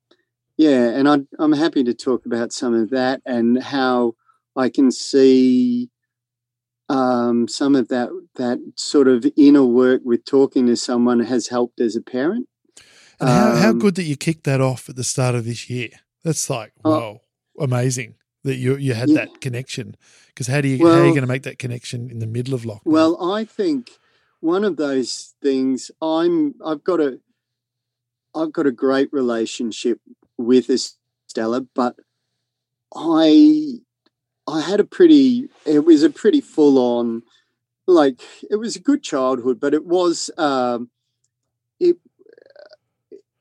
yeah, 0.57 0.87
and 0.89 1.09
i 1.09 1.17
I'm 1.37 1.51
happy 1.51 1.83
to 1.83 1.93
talk 1.93 2.25
about 2.25 2.53
some 2.53 2.73
of 2.73 2.89
that 2.91 3.21
and 3.25 3.61
how 3.61 4.15
I 4.55 4.69
can 4.69 4.89
see 4.91 5.89
um, 6.87 7.49
some 7.49 7.75
of 7.75 7.89
that 7.89 8.09
that 8.35 8.59
sort 8.75 9.09
of 9.09 9.25
inner 9.35 9.65
work 9.65 10.01
with 10.05 10.23
talking 10.23 10.67
to 10.67 10.77
someone 10.77 11.19
has 11.19 11.47
helped 11.47 11.81
as 11.81 11.97
a 11.97 12.01
parent. 12.01 12.47
And 13.19 13.29
how, 13.29 13.55
how 13.55 13.69
Um, 13.71 13.79
good 13.79 13.95
that 13.95 14.03
you 14.03 14.15
kicked 14.15 14.45
that 14.45 14.61
off 14.61 14.87
at 14.87 14.95
the 14.95 15.03
start 15.03 15.35
of 15.35 15.43
this 15.43 15.69
year. 15.69 15.89
That's 16.23 16.49
like, 16.49 16.71
Oh. 16.85 16.91
wow, 16.91 17.19
amazing 17.59 18.15
that 18.45 18.55
you 18.57 18.77
you 18.77 18.93
had 18.93 19.09
Yeah. 19.09 19.15
that 19.25 19.41
connection. 19.41 19.97
Because 20.27 20.47
how 20.47 20.61
do 20.61 20.67
you 20.67 20.77
how 20.87 20.99
are 20.99 21.05
you 21.05 21.11
going 21.13 21.21
to 21.23 21.27
make 21.27 21.43
that 21.43 21.59
connection 21.59 22.09
in 22.09 22.19
the 22.19 22.27
middle 22.27 22.53
of 22.53 22.61
lockdown? 22.61 22.81
Well, 22.85 23.31
I 23.31 23.43
think 23.43 23.91
one 24.39 24.63
of 24.63 24.77
those 24.77 25.33
things 25.41 25.91
I'm 26.01 26.55
I've 26.63 26.83
got 26.83 27.01
a 27.01 27.19
I've 28.33 28.53
got 28.53 28.67
a 28.67 28.71
great 28.71 29.09
relationship 29.11 29.99
with 30.37 30.69
Estella, 30.69 31.61
but 31.73 31.95
I 32.95 33.79
I 34.47 34.61
had 34.61 34.79
a 34.79 34.83
pretty 34.85 35.49
it 35.65 35.83
was 35.83 36.03
a 36.03 36.09
pretty 36.09 36.41
full 36.41 36.77
on 36.77 37.23
like 37.87 38.21
it 38.51 38.57
was 38.57 38.75
a 38.75 38.79
good 38.79 39.01
childhood, 39.01 39.59
but 39.59 39.73
it 39.73 39.85
was 39.85 40.29
um 40.37 40.89
it 41.79 41.97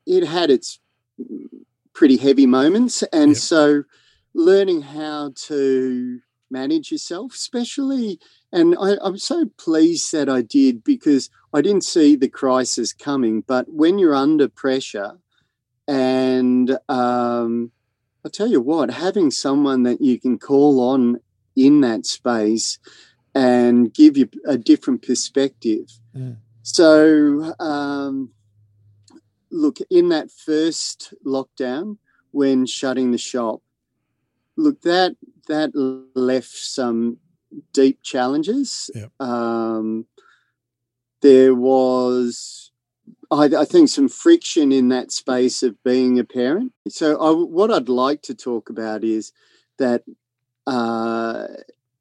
it 0.07 0.25
had 0.27 0.51
its 0.51 0.79
pretty 1.93 2.17
heavy 2.17 2.47
moments 2.47 3.03
and 3.13 3.31
Yep. 3.31 3.37
so 3.37 3.85
learning 4.35 4.83
how 4.83 5.33
to 5.35 6.21
manage 6.51 6.93
yourself 6.93 7.35
especially 7.35 8.19
and 8.55 8.77
I, 8.81 8.97
I'm 9.03 9.19
so 9.19 9.47
pleased 9.59 10.13
that 10.13 10.29
I 10.29 10.41
did 10.41 10.85
because 10.85 11.29
I 11.53 11.61
didn't 11.61 11.83
see 11.83 12.15
the 12.15 12.29
crisis 12.29 12.93
coming. 12.93 13.41
But 13.41 13.67
when 13.69 13.99
you're 13.99 14.15
under 14.15 14.49
pressure, 14.49 15.19
and 15.89 16.79
um, 16.89 17.73
I'll 18.25 18.31
tell 18.31 18.47
you 18.47 18.61
what, 18.61 18.93
having 18.93 19.33
someone 19.33 19.83
that 19.83 20.01
you 20.01 20.21
can 20.21 20.39
call 20.39 20.79
on 20.81 21.19
in 21.57 21.81
that 21.81 22.07
space 22.07 22.79
and 23.35 23.93
give 23.93 24.17
you 24.17 24.29
a 24.47 24.57
different 24.57 25.03
perspective. 25.05 25.91
Mm. 26.17 26.37
So, 26.63 27.57
um, 27.59 28.31
look, 29.51 29.79
in 29.91 30.11
that 30.11 30.31
first 30.31 31.13
lockdown, 31.27 31.99
when 32.31 32.67
shutting 32.67 33.11
the 33.11 33.19
shop, 33.19 33.63
look 34.57 34.83
that 34.83 35.17
that 35.49 35.71
left 36.15 36.49
some 36.53 37.19
deep 37.73 38.03
challenges. 38.03 38.91
Yep. 38.95 39.11
Um, 39.21 40.07
there 41.23 41.55
was, 41.55 42.71
I, 43.31 43.45
I 43.45 43.65
think, 43.65 43.89
some 43.89 44.09
friction 44.09 44.73
in 44.73 44.89
that 44.89 45.13
space 45.13 45.63
of 45.63 45.83
being 45.83 46.19
a 46.19 46.25
parent. 46.25 46.73
So, 46.89 47.17
I, 47.21 47.31
what 47.31 47.71
I'd 47.71 47.89
like 47.89 48.23
to 48.23 48.35
talk 48.35 48.69
about 48.69 49.05
is 49.05 49.33
that 49.79 50.03
uh, 50.67 51.47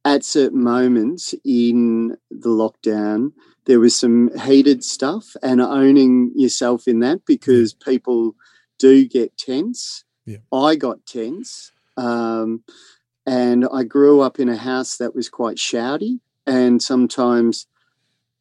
at 0.05 0.23
certain 0.23 0.63
moments 0.63 1.33
in 1.45 2.17
the 2.29 2.49
lockdown, 2.49 3.33
there 3.65 3.79
was 3.79 3.95
some 3.95 4.29
heated 4.39 4.83
stuff, 4.83 5.35
and 5.41 5.61
owning 5.61 6.31
yourself 6.35 6.87
in 6.87 6.99
that 6.99 7.25
because 7.25 7.73
people 7.73 8.35
do 8.77 9.07
get 9.07 9.37
tense. 9.37 10.03
Yeah. 10.25 10.37
I 10.51 10.75
got 10.75 11.05
tense. 11.05 11.72
Um, 11.97 12.63
and 13.25 13.65
I 13.71 13.83
grew 13.83 14.21
up 14.21 14.39
in 14.39 14.49
a 14.49 14.57
house 14.57 14.97
that 14.97 15.15
was 15.15 15.29
quite 15.29 15.57
shouty. 15.57 16.19
And 16.45 16.81
sometimes, 16.81 17.67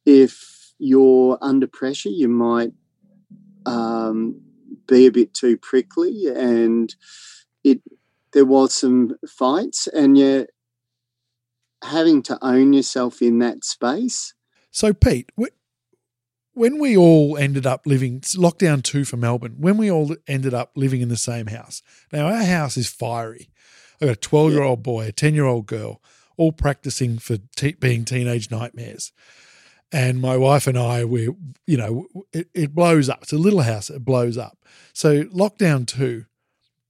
if 0.05 0.73
you're 0.79 1.39
under 1.41 1.67
pressure, 1.67 2.09
you 2.09 2.29
might 2.29 2.73
um, 3.65 4.41
be 4.89 5.07
a 5.07 5.13
bit 5.13 5.35
too 5.35 5.57
prickly. 5.57 6.27
And 6.27 6.95
it 7.63 7.81
there 8.33 8.45
was 8.45 8.75
some 8.75 9.17
fights, 9.29 9.87
and 9.87 10.17
you're 10.17 10.47
having 11.85 12.23
to 12.23 12.39
own 12.43 12.73
yourself 12.73 13.21
in 13.21 13.39
that 13.41 13.65
space. 13.65 14.35
So, 14.71 14.93
Pete, 14.93 15.31
when 16.55 16.79
we 16.79 16.97
all 16.97 17.37
ended 17.37 17.67
up 17.67 17.87
living 17.87 18.21
lockdown 18.21 18.83
two 18.83 19.05
for 19.05 19.17
Melbourne, 19.17 19.55
when 19.59 19.77
we 19.79 19.91
all 19.91 20.15
ended 20.27 20.55
up 20.55 20.73
living 20.77 21.01
in 21.01 21.09
the 21.09 21.17
same 21.17 21.47
house. 21.47 21.83
Now, 22.13 22.27
our 22.27 22.45
house 22.45 22.77
is 22.77 22.89
fiery. 22.89 23.51
I've 24.01 24.09
got 24.09 24.17
a 24.17 24.21
12 24.21 24.53
year 24.53 24.63
old 24.63 24.83
boy, 24.83 25.07
a 25.07 25.13
10 25.13 25.35
year 25.35 25.45
old 25.47 25.67
girl, 25.67 26.03
all 26.37 26.53
practicing 26.53 27.19
for 27.19 27.39
te- 27.57 27.73
being 27.73 28.05
teenage 28.05 28.51
nightmares. 28.51 29.13
And 29.95 30.21
my 30.21 30.37
wife 30.39 30.67
and 30.67 30.79
I, 30.79 31.05
we, 31.05 31.29
you 31.67 31.77
know, 31.77 32.07
it, 32.33 32.49
it 32.55 32.75
blows 32.75 33.09
up. 33.11 33.21
It's 33.23 33.33
a 33.33 33.39
little 33.39 33.61
house, 33.63 33.91
it 33.91 34.05
blows 34.05 34.39
up. 34.39 34.59
So, 34.95 35.25
lockdown 35.25 35.87
two, 35.87 36.25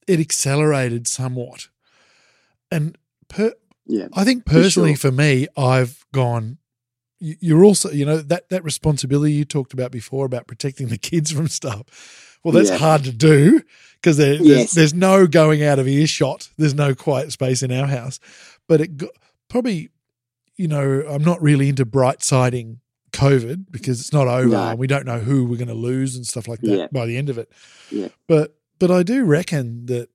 it 0.07 0.19
accelerated 0.19 1.07
somewhat. 1.07 1.67
And 2.71 2.97
per, 3.27 3.53
Yeah. 3.85 4.07
I 4.13 4.23
think 4.23 4.45
For 4.45 4.51
personally 4.51 4.95
sure. 4.95 5.11
for 5.11 5.15
me, 5.15 5.47
I've 5.57 6.05
gone. 6.13 6.57
You- 7.23 7.35
You're 7.39 7.63
also, 7.63 7.89
you 7.91 8.05
know, 8.05 8.17
that 8.17 8.49
that 8.49 8.63
responsibility 8.63 9.33
you 9.33 9.45
talked 9.45 9.73
about 9.73 9.91
before 9.91 10.25
about 10.25 10.47
protecting 10.47 10.87
the 10.89 10.97
kids 10.97 11.31
from 11.31 11.47
stuff. 11.47 12.37
Well, 12.43 12.51
that's 12.53 12.69
Yeah. 12.69 12.77
hard 12.77 13.03
to 13.05 13.11
do 13.13 13.61
because 13.95 14.17
there, 14.17 14.35
there's, 14.37 14.47
Yes. 14.47 14.71
there's 14.73 14.93
no 14.93 15.27
going 15.27 15.63
out 15.63 15.79
of 15.79 15.87
earshot. 15.87 16.49
There's 16.57 16.73
no 16.73 16.93
quiet 16.93 17.31
space 17.31 17.63
in 17.63 17.71
our 17.71 17.87
house. 17.87 18.19
But 18.67 18.81
it 18.81 18.91
probably, 19.49 19.89
you 20.57 20.67
know, 20.67 21.03
I'm 21.09 21.23
not 21.23 21.41
really 21.41 21.69
into 21.69 21.85
bright 21.85 22.21
siding 22.21 22.81
COVID 23.13 23.67
because 23.71 24.01
it's 24.01 24.11
not 24.11 24.27
over 24.27 24.49
No. 24.49 24.69
and 24.71 24.79
we 24.79 24.87
don't 24.87 25.05
know 25.05 25.19
who 25.19 25.45
we're 25.45 25.55
going 25.57 25.67
to 25.69 25.73
lose 25.73 26.15
and 26.17 26.27
stuff 26.27 26.47
like 26.47 26.59
that 26.61 26.77
Yeah. 26.77 26.87
by 26.91 27.05
the 27.05 27.15
end 27.15 27.29
of 27.29 27.37
it. 27.37 27.49
Yeah. 27.91 28.09
But 28.27 28.55
but 28.79 28.91
I 28.91 29.03
do 29.03 29.23
reckon 29.23 29.85
that 29.85 30.09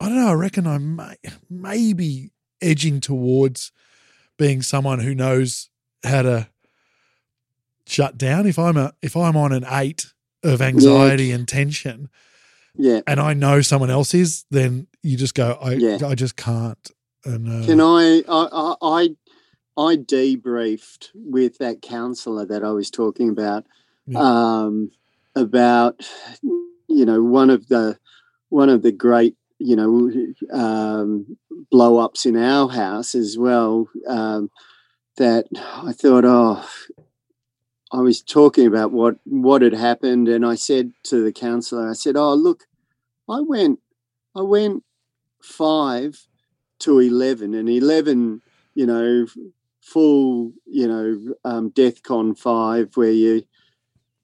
I 0.00 0.08
don't 0.08 0.16
know. 0.16 0.28
I 0.30 0.34
reckon 0.34 0.66
I 0.66 0.78
may 0.78 1.14
maybe 1.48 2.32
edging 2.60 3.00
towards 3.00 3.70
being 4.38 4.62
someone 4.62 4.98
who 5.00 5.14
knows 5.14 5.68
how 6.04 6.22
to 6.22 6.48
shut 7.86 8.16
down. 8.18 8.46
If 8.46 8.58
I'm 8.58 8.76
a 8.76 8.92
if 9.02 9.16
I'm 9.16 9.36
on 9.36 9.52
an 9.52 9.64
eight 9.70 10.06
of 10.42 10.60
anxiety 10.60 11.30
and 11.30 11.46
tension, 11.46 12.08
Yeah. 12.74 13.00
and 13.06 13.20
I 13.20 13.32
know 13.34 13.60
someone 13.60 13.90
else 13.90 14.12
is, 14.14 14.44
then 14.50 14.88
you 15.02 15.16
just 15.16 15.34
go, 15.34 15.58
I 15.60 15.74
Yeah. 15.74 15.98
I 16.06 16.14
just 16.14 16.36
can't. 16.36 16.90
And 17.24 17.48
uh, 17.48 17.66
Can 17.66 17.80
I, 17.80 18.24
I, 18.28 18.74
I, 18.82 19.08
I 19.76 19.96
debriefed 19.96 21.10
with 21.14 21.58
that 21.58 21.80
counsellor 21.82 22.44
that 22.46 22.64
I 22.64 22.70
was 22.70 22.90
talking 22.90 23.28
about, 23.28 23.64
Yeah. 24.08 24.18
um, 24.20 24.90
about, 25.36 26.04
you 26.42 27.04
know, 27.06 27.22
one 27.22 27.48
of 27.50 27.68
the, 27.68 27.96
one 28.48 28.68
of 28.68 28.82
the 28.82 28.90
great, 28.90 29.36
you 29.58 29.76
know, 29.76 30.10
um, 30.52 31.36
blow 31.70 31.98
ups 31.98 32.26
in 32.26 32.36
our 32.36 32.68
house 32.68 33.14
as 33.14 33.38
well. 33.38 33.88
Um, 34.08 34.50
that 35.16 35.46
I 35.56 35.92
thought, 35.92 36.24
oh, 36.24 36.64
I 37.92 38.00
was 38.00 38.22
talking 38.22 38.66
about 38.66 38.92
what 38.92 39.16
what 39.24 39.62
had 39.62 39.74
happened, 39.74 40.28
and 40.28 40.46
I 40.46 40.54
said 40.54 40.92
to 41.04 41.22
the 41.22 41.32
counsellor, 41.32 41.90
I 41.90 41.92
said, 41.92 42.16
"Oh, 42.16 42.34
look, 42.34 42.64
I 43.28 43.40
went, 43.40 43.80
I 44.34 44.40
went 44.42 44.82
five 45.42 46.26
to 46.80 47.00
eleven, 47.00 47.54
and 47.54 47.68
eleven, 47.68 48.40
you 48.74 48.86
know, 48.86 49.26
full, 49.82 50.52
you 50.66 50.88
know, 50.88 51.34
um, 51.44 51.70
DEFCON 51.70 52.38
five, 52.38 52.96
where 52.96 53.10
you." 53.10 53.44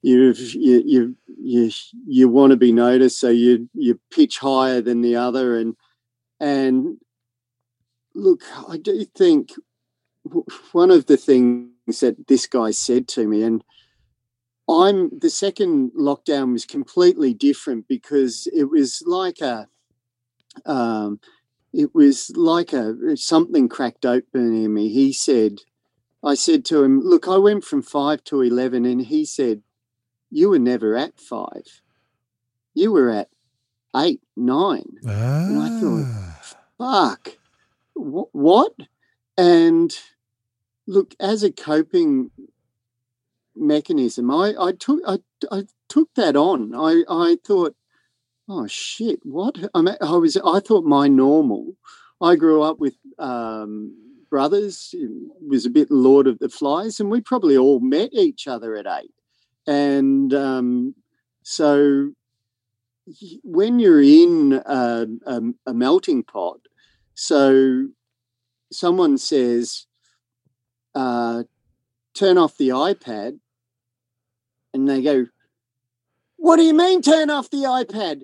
You 0.01 0.33
you 0.33 0.83
you 0.87 1.17
you 1.27 1.71
you 2.07 2.29
want 2.29 2.53
to 2.53 2.57
be 2.57 2.71
noticed, 2.71 3.19
so 3.19 3.31
you 3.31 3.69
you 3.75 3.99
pitch 4.13 4.39
higher 4.39 4.81
than 4.81 5.01
the 5.01 5.17
other, 5.17 5.59
and 5.59 5.75
and 6.39 6.99
look, 8.15 8.43
I 8.69 8.77
do 8.77 9.05
think 9.05 9.51
one 10.73 10.91
of 10.91 11.07
the 11.07 11.17
things 11.17 12.01
that 12.01 12.29
this 12.29 12.47
guy 12.47 12.71
said 12.71 13.09
to 13.09 13.27
me, 13.27 13.43
and 13.43 13.63
I'm 14.69 15.19
the 15.19 15.31
second 15.31 15.93
lockdown 15.99 16.53
was 16.53 16.65
completely 16.67 17.33
different 17.35 17.89
because 17.89 18.47
it 18.55 18.65
was 18.65 19.03
like 19.07 19.41
a, 19.41 19.69
um, 20.67 21.21
it 21.73 21.95
was 21.95 22.31
like 22.37 22.73
a 22.73 23.17
something 23.17 23.69
cracked 23.69 24.05
open 24.05 24.55
in 24.65 24.75
me. 24.75 24.89
He 24.91 25.13
said, 25.13 25.61
I 26.23 26.35
said 26.35 26.65
to 26.67 26.83
him, 26.83 27.01
"Look, 27.01 27.29
I 27.29 27.37
went 27.39 27.65
from 27.65 27.83
five 27.83 28.25
to 28.25 28.43
eleven, 28.43 28.85
and 28.85 29.03
he 29.03 29.25
said, 29.25 29.63
you 30.31 30.51
were 30.51 30.59
never 30.59 30.95
at 30.95 31.19
five. 31.19 31.81
You 32.75 32.93
were 32.93 33.09
at 33.09 33.31
eight, 33.97 34.21
nine, 34.37 34.97
Ah. 35.07 35.47
and 35.47 35.59
I 35.59 35.81
thought, 35.81 36.57
fuck, 36.77 37.39
wh- 37.95 38.35
what? 38.35 38.75
And 39.39 39.97
look, 40.89 41.15
as 41.21 41.45
a 41.45 41.53
coping 41.53 42.31
mechanism, 43.55 44.31
I, 44.31 44.55
I 44.59 44.73
took 44.73 45.01
I, 45.07 45.19
I 45.53 45.65
took 45.89 46.09
that 46.17 46.35
on. 46.35 46.75
I, 46.75 47.05
I 47.09 47.37
thought, 47.47 47.77
oh 48.49 48.67
shit, 48.67 49.21
what? 49.23 49.57
I, 49.75 49.83
mean, 49.83 49.97
I 50.01 50.17
was 50.17 50.37
I 50.45 50.59
thought 50.61 50.85
my 50.85 51.07
normal. 51.07 51.77
I 52.21 52.35
grew 52.35 52.63
up 52.63 52.81
with 52.81 52.97
um, 53.19 53.95
brothers. 54.31 54.95
Was 55.47 55.67
a 55.67 55.71
bit 55.71 55.91
Lord 55.91 56.27
of 56.27 56.41
the 56.41 56.49
Flies, 56.49 56.99
and 56.99 57.11
we 57.11 57.21
probably 57.21 57.57
all 57.57 57.79
met 57.79 58.11
each 58.13 58.49
other 58.49 58.75
at 58.75 58.87
eight. 58.87 59.13
And 59.67 60.33
um, 60.33 60.95
so 61.43 62.13
when 63.43 63.79
you're 63.79 64.03
in 64.03 64.63
a, 64.65 65.07
a, 65.27 65.41
a 65.67 65.75
melting 65.75 66.25
pot, 66.25 66.61
so 67.15 67.89
someone 68.73 69.19
says, 69.19 69.88
uh, 70.99 71.45
turn 72.13 72.37
off 72.37 72.57
the 72.57 72.71
iPad, 72.71 73.39
and 74.75 74.89
they 74.89 75.01
go, 75.01 75.27
What 76.37 76.57
do 76.57 76.63
you 76.63 76.75
mean 76.75 77.03
turn 77.03 77.31
off 77.31 77.51
the 77.51 77.59
iPad? 77.59 78.23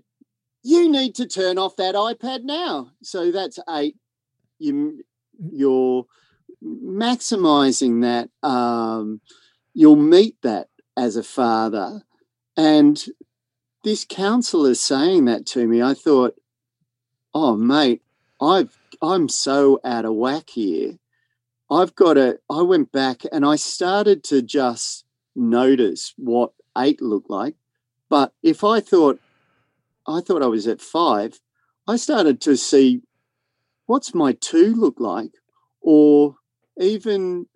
You 0.63 0.91
need 0.91 1.15
to 1.17 1.27
turn 1.27 1.57
off 1.57 1.77
that 1.77 1.95
iPad 1.95 2.43
now. 2.43 2.91
So 3.03 3.31
that's 3.31 3.59
eight. 3.69 3.97
You, 4.59 5.05
you're 5.39 6.07
maximizing 6.65 8.03
that. 8.03 8.31
Um, 8.49 9.21
you'll 9.73 9.97
meet 9.97 10.41
that 10.43 10.69
as 10.97 11.17
a 11.17 11.23
father. 11.23 12.03
And 12.57 13.05
this 13.85 14.05
counselor 14.09 14.75
saying 14.75 15.27
that 15.27 15.47
to 15.47 15.69
me, 15.69 15.83
I 15.83 15.95
thought, 15.95 16.35
oh 17.35 17.57
mate, 17.57 18.03
I've 18.41 18.77
I'm 19.03 19.29
so 19.29 19.81
out 19.85 20.07
of 20.07 20.15
whack 20.15 20.51
here. 20.51 20.99
I've 21.75 21.95
got 21.95 22.15
to 22.15 22.39
I 22.51 22.63
went 22.63 22.93
back 22.93 23.23
and 23.33 23.45
I 23.45 23.57
started 23.57 24.23
to 24.25 24.43
just 24.43 25.05
notice 25.35 26.15
what 26.17 26.53
eight 26.79 27.03
looked 27.03 27.31
like. 27.31 27.57
But 28.09 28.33
if 28.43 28.63
I 28.63 28.81
thought 28.81 29.19
I 30.07 30.21
thought 30.21 30.43
I 30.43 30.47
was 30.47 30.67
at 30.69 30.81
five, 30.81 31.41
I 31.89 31.97
started 31.97 32.41
to 32.43 32.57
see 32.57 33.03
what's 33.87 34.15
my 34.15 34.33
two 34.33 34.75
look 34.75 35.01
like, 35.01 35.33
or 35.81 36.37
even 36.79 37.47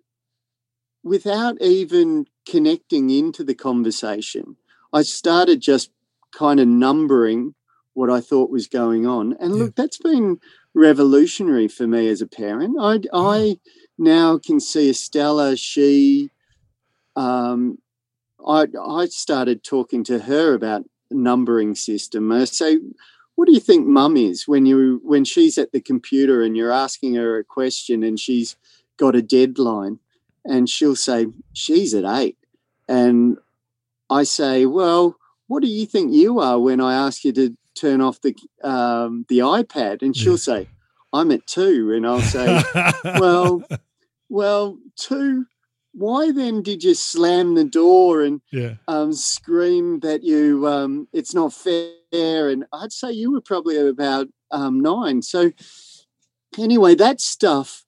without 1.03 1.61
even 1.61 2.25
connecting 2.47 3.09
into 3.09 3.43
the 3.43 3.55
conversation, 3.55 4.57
I 4.91 5.03
started 5.03 5.61
just 5.61 5.91
kind 6.35 6.59
of 6.59 6.67
numbering 6.67 7.55
what 7.93 8.09
I 8.09 8.21
thought 8.21 8.51
was 8.51 8.67
going 8.67 9.05
on. 9.05 9.33
And 9.39 9.55
Yeah. 9.55 9.63
look, 9.63 9.75
that's 9.75 9.97
been 9.97 10.39
revolutionary 10.73 11.67
for 11.67 11.87
me 11.87 12.07
as 12.09 12.21
a 12.21 12.27
parent. 12.27 12.75
I, 12.79 13.01
I 13.13 13.59
now 13.99 14.37
can 14.39 14.59
see 14.59 14.89
Estella, 14.89 15.55
she, 15.57 16.29
um, 17.15 17.77
I, 18.45 18.67
I 18.81 19.05
started 19.07 19.63
talking 19.63 20.03
to 20.05 20.19
her 20.19 20.53
about 20.53 20.85
numbering 21.11 21.75
system. 21.75 22.31
I 22.31 22.45
say, 22.45 22.77
what 23.35 23.45
do 23.47 23.53
you 23.53 23.59
think 23.59 23.85
mum 23.87 24.17
is 24.17 24.47
when 24.47 24.65
you 24.65 25.01
when 25.03 25.23
she's 25.25 25.57
at 25.57 25.71
the 25.71 25.81
computer 25.81 26.41
and 26.41 26.55
you're 26.57 26.71
asking 26.71 27.15
her 27.15 27.37
a 27.37 27.43
question 27.43 28.03
and 28.03 28.19
she's 28.19 28.55
got 28.97 29.15
a 29.15 29.21
deadline 29.21 29.99
and 30.45 30.69
she'll 30.69 30.95
say 30.95 31.27
she's 31.53 31.93
at 31.93 32.03
eight 32.05 32.37
and 32.89 33.37
i 34.09 34.23
say 34.23 34.65
well 34.65 35.15
what 35.47 35.61
do 35.61 35.69
you 35.69 35.85
think 35.85 36.13
you 36.13 36.39
are 36.39 36.59
when 36.59 36.81
i 36.81 36.93
ask 36.93 37.23
you 37.23 37.31
to 37.31 37.55
turn 37.75 38.01
off 38.01 38.19
the 38.21 38.35
um, 38.61 39.25
the 39.29 39.39
ipad 39.39 40.01
and 40.01 40.17
she'll 40.17 40.33
Yeah. 40.33 40.37
say 40.37 40.67
i'm 41.13 41.31
at 41.31 41.47
two 41.47 41.93
and 41.93 42.05
i'll 42.05 42.19
say 42.21 42.61
well 43.03 43.63
well 44.29 44.77
two 44.95 45.45
why 45.93 46.31
then 46.31 46.61
did 46.61 46.83
you 46.83 46.93
slam 46.93 47.55
the 47.55 47.63
door 47.63 48.21
and 48.21 48.41
yeah, 48.51 48.75
um, 48.87 49.11
scream 49.11 49.99
that 50.01 50.23
you 50.23 50.67
um, 50.67 51.07
it's 51.13 51.33
not 51.33 51.53
fair, 51.53 52.49
and 52.49 52.65
I'd 52.71 52.93
say 52.93 53.11
you 53.11 53.31
were 53.31 53.41
probably 53.41 53.77
about 53.77 54.27
um, 54.51 54.79
nine. 54.79 55.21
So 55.21 55.51
anyway, 56.57 56.95
that 56.95 57.21
stuff 57.21 57.83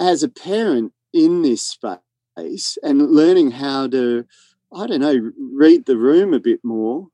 as 0.00 0.22
a 0.22 0.28
parent 0.28 0.92
in 1.12 1.42
this 1.42 1.62
space 1.66 2.78
and 2.82 3.10
learning 3.10 3.52
how 3.52 3.88
to, 3.88 4.24
I 4.74 4.86
don't 4.86 5.00
know, 5.00 5.32
read 5.38 5.86
the 5.86 5.96
room 5.96 6.34
a 6.34 6.40
bit 6.40 6.60
more, 6.62 7.08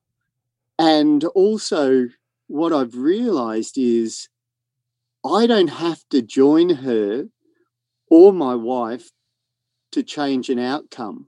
and 0.77 1.23
also 1.25 2.07
what 2.47 2.73
I've 2.73 2.95
realised 2.95 3.77
is 3.77 4.29
I 5.25 5.47
don't 5.47 5.69
have 5.69 6.03
to 6.11 6.21
join 6.21 6.69
her 6.69 7.27
or 8.13 8.31
my 8.31 8.53
wife 8.53 9.09
to 9.91 10.03
change 10.03 10.47
an 10.47 10.59
outcome. 10.59 11.25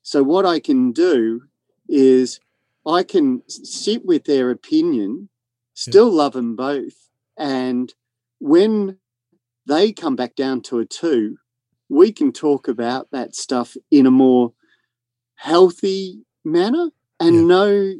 So 0.00 0.22
what 0.22 0.46
I 0.46 0.60
can 0.60 0.92
do 0.92 1.42
is 1.88 2.38
I 2.86 3.02
can 3.02 3.42
sit 3.48 4.06
with 4.06 4.22
their 4.22 4.52
opinion, 4.52 5.28
still 5.74 6.08
love 6.08 6.34
them 6.34 6.54
both, 6.54 7.10
and 7.36 7.92
when 8.38 8.98
they 9.66 9.92
come 9.92 10.14
back 10.14 10.36
down 10.36 10.60
to 10.68 10.78
a 10.78 10.84
two, 10.84 11.38
we 11.88 12.12
can 12.12 12.30
talk 12.30 12.68
about 12.68 13.10
that 13.10 13.34
stuff 13.34 13.76
in 13.90 14.06
a 14.06 14.12
more 14.12 14.52
healthy 15.34 16.24
manner 16.44 16.90
and 17.18 17.34
Yeah. 17.34 17.42
know, 17.42 17.94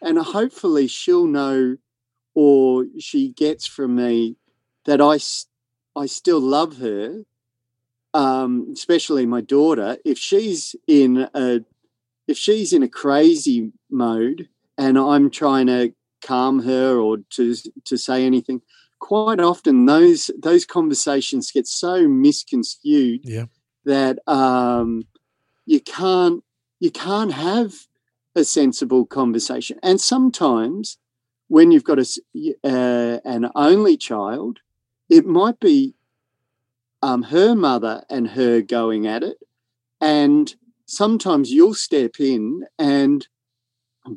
and 0.00 0.18
hopefully 0.18 0.88
she'll 0.88 1.28
know, 1.28 1.76
or 2.34 2.86
she 2.98 3.28
gets 3.28 3.66
from 3.68 3.94
me 3.94 4.34
that 4.84 5.00
I, 5.00 5.20
I 5.94 6.06
still 6.06 6.40
love 6.40 6.78
her 6.78 7.24
um, 8.14 8.68
especially 8.72 9.26
my 9.26 9.40
daughter, 9.40 9.96
if 10.04 10.18
she's 10.18 10.76
in 10.86 11.28
a 11.34 11.60
if 12.28 12.38
she's 12.38 12.72
in 12.72 12.82
a 12.82 12.88
crazy 12.88 13.72
mode 13.90 14.48
and 14.78 14.98
I'm 14.98 15.30
trying 15.30 15.66
to 15.66 15.92
calm 16.24 16.62
her 16.62 16.98
or 16.98 17.18
to 17.30 17.54
to 17.84 17.96
say 17.96 18.24
anything, 18.24 18.62
quite 18.98 19.40
often 19.40 19.86
those 19.86 20.30
those 20.40 20.64
conversations 20.64 21.50
get 21.50 21.66
so 21.66 22.06
misconstrued 22.08 23.22
yeah, 23.24 23.46
that 23.84 24.18
um, 24.28 25.04
you 25.66 25.80
can't 25.80 26.44
you 26.80 26.90
can't 26.90 27.32
have 27.32 27.86
a 28.34 28.44
sensible 28.44 29.04
conversation. 29.04 29.78
And 29.82 30.00
sometimes 30.00 30.98
when 31.48 31.70
you've 31.70 31.84
got 31.84 31.98
a 31.98 32.06
uh, 32.64 33.20
an 33.24 33.50
only 33.54 33.96
child, 33.96 34.60
it 35.08 35.26
might 35.26 35.60
be 35.60 35.94
um, 37.02 37.22
her 37.24 37.54
mother 37.54 38.04
and 38.08 38.28
her 38.28 38.60
going 38.62 39.06
at 39.06 39.22
it, 39.22 39.38
and 40.00 40.54
sometimes 40.86 41.50
you'll 41.52 41.74
step 41.74 42.20
in 42.20 42.64
and 42.78 43.26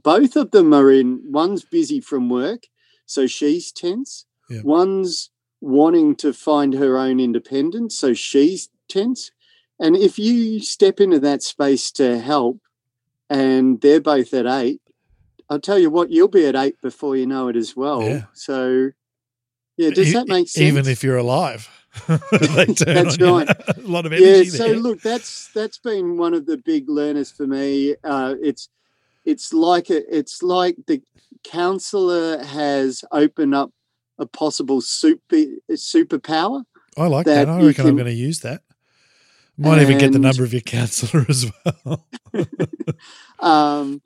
both 0.04 0.36
of 0.36 0.52
them 0.52 0.74
are 0.74 0.92
in 0.92 1.22
one's 1.32 1.64
busy 1.64 2.00
from 2.02 2.28
work 2.30 2.64
so 3.06 3.28
she's 3.28 3.72
tense 3.72 4.26
Yeah. 4.50 4.62
one's 4.64 5.30
wanting 5.62 6.16
to 6.18 6.34
find 6.34 6.74
her 6.74 6.98
own 6.98 7.20
independence 7.20 7.98
so 7.98 8.14
she's 8.14 8.68
tense 8.90 9.32
and 9.80 9.96
if 9.96 10.18
you 10.20 10.60
step 10.60 11.00
into 11.00 11.20
that 11.20 11.44
space 11.44 11.92
to 11.92 12.20
help 12.20 12.60
and 13.30 13.80
they're 13.82 14.02
both 14.02 14.34
at 14.34 14.48
eight 14.48 14.82
i'll 15.50 15.60
tell 15.62 15.80
you 15.80 15.90
what 15.92 16.10
you'll 16.12 16.28
be 16.28 16.46
at 16.48 16.56
eight 16.56 16.82
before 16.82 17.16
you 17.16 17.28
know 17.28 17.48
it 17.48 17.56
as 17.56 17.76
well 17.76 18.02
Yeah. 18.02 18.24
so 18.34 18.90
yeah 19.78 19.92
does 19.92 20.10
E- 20.10 20.14
that 20.14 20.28
make 20.28 20.50
sense 20.50 20.64
Even 20.64 20.88
if 20.88 21.04
you're 21.04 21.18
alive. 21.18 21.70
That's 22.08 23.20
right. 23.20 23.50
a 23.78 23.82
lot 23.82 24.06
of 24.06 24.14
energy. 24.14 24.50
yeah 24.50 24.58
so 24.58 24.68
there. 24.68 24.76
look 24.76 25.02
that's 25.02 25.50
that's 25.54 25.78
been 25.78 26.18
one 26.18 26.34
of 26.34 26.46
the 26.46 26.58
big 26.58 26.90
learners 26.90 27.32
for 27.32 27.48
me 27.48 27.96
uh, 28.04 28.36
it's 28.42 28.70
it's 29.24 29.54
like 29.54 29.90
a, 29.90 30.16
it's 30.16 30.44
like 30.44 30.76
the 30.88 31.02
counselor 31.44 32.44
has 32.44 33.04
opened 33.12 33.56
up 33.56 33.72
a 34.20 34.26
possible 34.26 34.82
super 34.82 35.38
superpower 35.72 36.64
I 36.98 37.08
like 37.08 37.26
that 37.26 37.46
that. 37.46 37.50
I 37.50 37.66
reckon 37.66 37.88
I'm 37.88 37.96
going 37.96 38.06
to 38.06 38.14
use 38.14 38.40
that. 38.42 38.62
Might 39.58 39.82
even 39.82 39.98
get 39.98 40.12
the 40.12 40.20
number 40.20 40.44
of 40.44 40.52
your 40.52 40.62
counsellor 40.62 41.26
as 41.30 41.50
well. 41.64 42.06
um, 43.40 44.02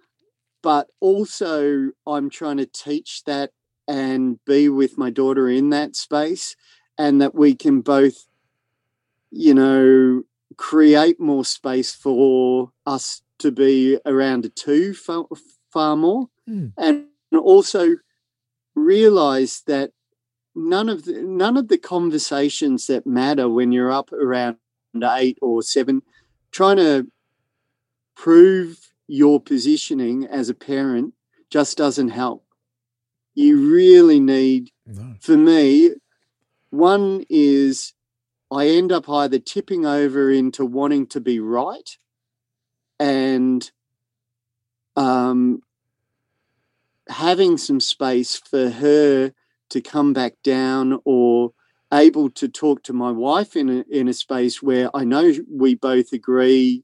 but 0.62 0.88
also 0.99 1.91
I'm 2.06 2.30
trying 2.30 2.58
to 2.58 2.67
teach 2.67 3.23
that 3.25 3.52
and 3.88 4.39
be 4.45 4.69
with 4.69 4.97
my 4.97 5.10
daughter 5.10 5.49
in 5.49 5.71
that 5.71 5.95
space, 5.95 6.56
and 6.99 7.19
that 7.21 7.33
we 7.33 7.55
can 7.55 7.81
both, 7.81 8.27
you 9.31 9.53
know, 9.55 10.21
create 10.57 11.19
more 11.19 11.45
space 11.45 11.95
for 11.95 12.71
us 12.85 13.23
to 13.39 13.51
be 13.51 13.97
around 14.05 14.45
a 14.45 14.49
two 14.49 14.93
far, 14.93 15.25
far 15.71 15.95
more, 15.95 16.27
Hmm. 16.45 16.67
and 16.77 17.05
also 17.33 17.95
realize 18.75 19.62
that 19.67 19.91
none 20.55 20.89
of 20.89 21.05
the 21.05 21.21
none 21.21 21.55
of 21.57 21.67
the 21.69 21.77
conversations 21.77 22.88
that 22.88 23.05
matter 23.07 23.47
when 23.47 23.71
you're 23.71 23.91
up 23.91 24.12
around 24.12 24.57
eight 25.03 25.38
or 25.41 25.62
seven, 25.63 26.01
trying 26.51 26.77
to 26.77 27.07
prove 28.15 28.91
your 29.07 29.39
positioning 29.39 30.25
as 30.25 30.49
a 30.49 30.53
parent 30.53 31.13
just 31.49 31.77
doesn't 31.77 32.09
help. 32.09 32.43
You 33.35 33.71
really 33.73 34.19
need, 34.19 34.71
no. 34.85 35.15
for 35.21 35.38
me, 35.38 35.91
one 36.69 37.25
is 37.29 37.93
I 38.51 38.67
end 38.67 38.91
up 38.91 39.10
either 39.10 39.39
tipping 39.39 39.86
over 39.86 40.32
into 40.32 40.65
wanting 40.65 41.08
to 41.08 41.19
be 41.19 41.39
right 41.39 41.97
and 42.99 43.69
um, 44.95 45.62
having 47.08 47.58
some 47.58 47.79
space 47.79 48.36
for 48.36 48.69
her 48.69 49.34
to 49.69 49.82
come 49.82 50.13
back 50.13 50.34
down 50.43 50.99
or 51.05 51.53
able 51.93 52.29
to 52.29 52.47
talk 52.47 52.84
to 52.84 52.93
my 52.93 53.12
wife 53.12 53.55
in 53.55 53.69
a, 53.69 53.84
in 53.89 54.08
a 54.08 54.13
space 54.13 54.62
where 54.62 54.95
I 54.95 55.03
know 55.03 55.34
we 55.49 55.75
both 55.75 56.12
agree 56.12 56.84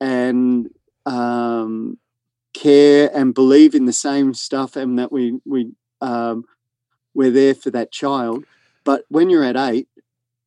and 0.00 0.68
um, 1.06 1.98
care 2.54 3.10
and 3.14 3.34
believe 3.34 3.74
in 3.74 3.86
the 3.86 3.92
same 3.92 4.34
stuff 4.34 4.76
and 4.76 4.98
that 4.98 5.12
we 5.12 5.38
we 5.44 5.70
um, 6.00 6.44
we're 7.14 7.30
there 7.30 7.54
for 7.54 7.70
that 7.70 7.92
child. 7.92 8.44
But 8.88 9.04
when 9.10 9.28
you're 9.28 9.44
at 9.44 9.54
eight, 9.58 9.86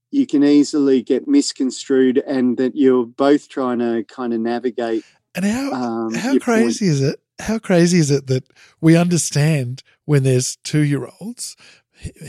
you 0.10 0.26
can 0.26 0.44
easily 0.44 1.04
get 1.04 1.28
misconstrued 1.28 2.18
and 2.26 2.58
that 2.58 2.76
you're 2.76 3.06
both 3.06 3.48
trying 3.50 3.78
to 3.78 4.04
kind 4.06 4.34
of 4.34 4.40
navigate. 4.40 5.04
And 5.36 5.46
how 5.46 5.72
Um, 5.72 6.14
how 6.16 6.32
your 6.32 6.40
point. 6.40 6.42
crazy 6.42 6.88
is 6.88 7.02
it? 7.02 7.20
How 7.38 7.60
crazy 7.60 8.00
is 8.00 8.10
it 8.10 8.26
that 8.28 8.46
we 8.82 8.96
understand 8.96 9.84
when 10.06 10.24
there's 10.24 10.56
two 10.64 10.80
year 10.82 11.08
olds, 11.20 11.56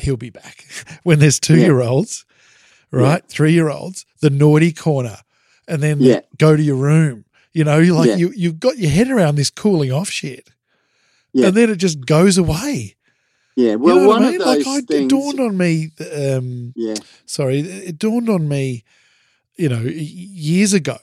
he'll 0.03 0.19
be 0.19 0.29
back. 0.29 0.67
When 1.03 1.19
there's 1.19 1.41
two 1.41 1.57
year 1.57 1.81
olds, 1.81 2.27
right, 2.91 3.27
three 3.27 3.55
year 3.55 3.71
olds, 3.71 4.05
the 4.21 4.29
naughty 4.29 4.71
corner, 4.75 5.17
and 5.67 5.83
then 5.83 5.99
Yeah. 6.01 6.21
go 6.37 6.57
to 6.59 6.63
your 6.63 6.77
room. 6.77 7.25
You 7.55 7.65
know, 7.65 7.79
you're 7.79 7.97
like 7.97 8.09
Yeah. 8.11 8.17
you 8.17 8.33
you've 8.37 8.61
got 8.61 8.77
your 8.77 8.91
head 8.91 9.09
around 9.11 9.37
this 9.37 9.49
cooling 9.51 9.91
off 9.93 10.11
shit, 10.11 10.51
Yeah. 11.33 11.47
and 11.47 11.57
then 11.57 11.71
it 11.71 11.77
just 11.77 12.05
goes 12.05 12.37
away. 12.37 12.97
Yeah, 13.57 13.73
You 13.73 13.79
well, 13.79 14.01
know 14.01 14.09
one 14.09 14.23
I 14.25 14.31
mean? 14.31 14.41
of 14.41 14.47
those 14.47 14.67
like 14.67 14.67
I, 14.67 14.79
it 14.79 14.87
things. 14.89 15.11
dawned 15.11 15.41
on 15.41 15.57
me. 15.57 15.91
Um, 16.15 16.73
yeah, 16.77 16.95
sorry, 17.27 17.61
it 17.61 17.99
dawned 17.99 18.29
on 18.29 18.49
me, 18.49 18.85
you 19.57 19.69
know, 19.69 19.83
years 19.83 20.73
ago 20.73 20.97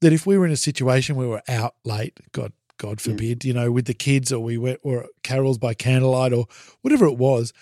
that 0.00 0.12
if 0.12 0.26
we 0.26 0.36
were 0.36 0.44
in 0.46 0.52
a 0.52 0.56
situation 0.56 1.16
where 1.16 1.26
we 1.26 1.32
were 1.32 1.42
out 1.48 1.74
late, 1.84 2.18
God, 2.32 2.52
God 2.76 3.00
Yeah. 3.00 3.12
forbid, 3.12 3.44
you 3.44 3.54
know, 3.54 3.72
with 3.72 3.86
the 3.86 3.94
kids 3.94 4.32
or 4.32 4.40
we 4.42 4.58
went 4.58 4.80
or 4.82 5.06
carols 5.22 5.56
by 5.58 5.72
candlelight 5.74 6.32
or 6.32 6.46
whatever 6.82 7.06
it 7.06 7.16
was, 7.16 7.52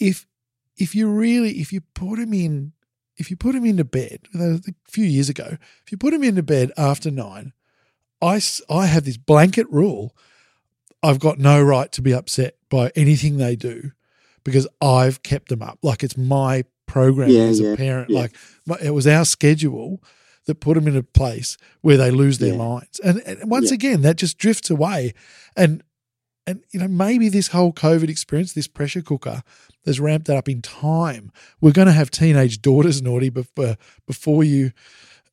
if 0.00 0.26
if 0.76 0.94
you 0.94 1.08
really 1.08 1.60
if 1.60 1.72
you 1.72 1.80
put 1.94 2.18
him 2.18 2.32
in 2.32 2.72
if 3.16 3.30
you 3.30 3.36
put 3.36 3.54
him 3.54 3.64
into 3.64 3.84
bed 3.84 4.20
a 4.34 4.60
few 4.88 5.04
years 5.04 5.28
ago, 5.28 5.56
if 5.84 5.92
you 5.92 5.98
put 5.98 6.12
him 6.14 6.24
into 6.24 6.42
bed 6.42 6.72
after 6.76 7.10
nine, 7.12 7.52
I 8.20 8.36
s- 8.36 8.60
I 8.68 8.86
have 8.86 9.04
this 9.04 9.16
blanket 9.18 9.66
rule. 9.70 10.16
I've 11.04 11.20
got 11.20 11.38
no 11.38 11.62
right 11.62 11.90
to 11.92 12.02
be 12.02 12.12
upset 12.14 12.56
by 12.70 12.90
anything 12.96 13.36
they 13.36 13.56
do 13.56 13.92
because 14.42 14.66
I've 14.80 15.22
kept 15.22 15.48
them 15.50 15.62
up. 15.62 15.78
Like 15.82 16.02
it's 16.02 16.16
my 16.16 16.64
program 16.86 17.28
Yeah, 17.30 17.42
as 17.42 17.60
a 17.60 17.64
yeah, 17.70 17.76
parent. 17.76 18.10
yeah. 18.10 18.20
Like 18.20 18.36
my- 18.66 18.78
it 18.82 18.90
was 18.90 19.06
our 19.06 19.24
schedule 19.24 20.02
that 20.46 20.56
put 20.60 20.74
them 20.74 20.88
in 20.88 20.96
a 20.96 21.02
place 21.02 21.56
where 21.82 21.96
they 21.96 22.10
lose 22.10 22.38
their 22.38 22.54
minds. 22.56 22.98
And, 23.00 23.20
and 23.26 23.50
once 23.50 23.70
again, 23.70 24.02
that 24.02 24.16
just 24.16 24.36
drifts 24.38 24.70
away. 24.70 25.14
And 25.56 25.82
and 26.46 26.62
you 26.72 26.80
know 26.80 26.88
maybe 26.88 27.30
this 27.30 27.48
whole 27.48 27.72
COVID 27.72 28.08
experience, 28.10 28.52
this 28.52 28.66
pressure 28.68 29.00
cooker, 29.00 29.42
has 29.86 29.98
ramped 30.00 30.26
that 30.26 30.36
up 30.36 30.48
in 30.48 30.60
time. 30.60 31.32
We're 31.62 31.72
going 31.72 31.86
to 31.86 31.92
have 31.92 32.10
teenage 32.10 32.60
daughters 32.60 33.00
naughty 33.00 33.30
before 33.30 33.76
before 34.06 34.44
you 34.44 34.72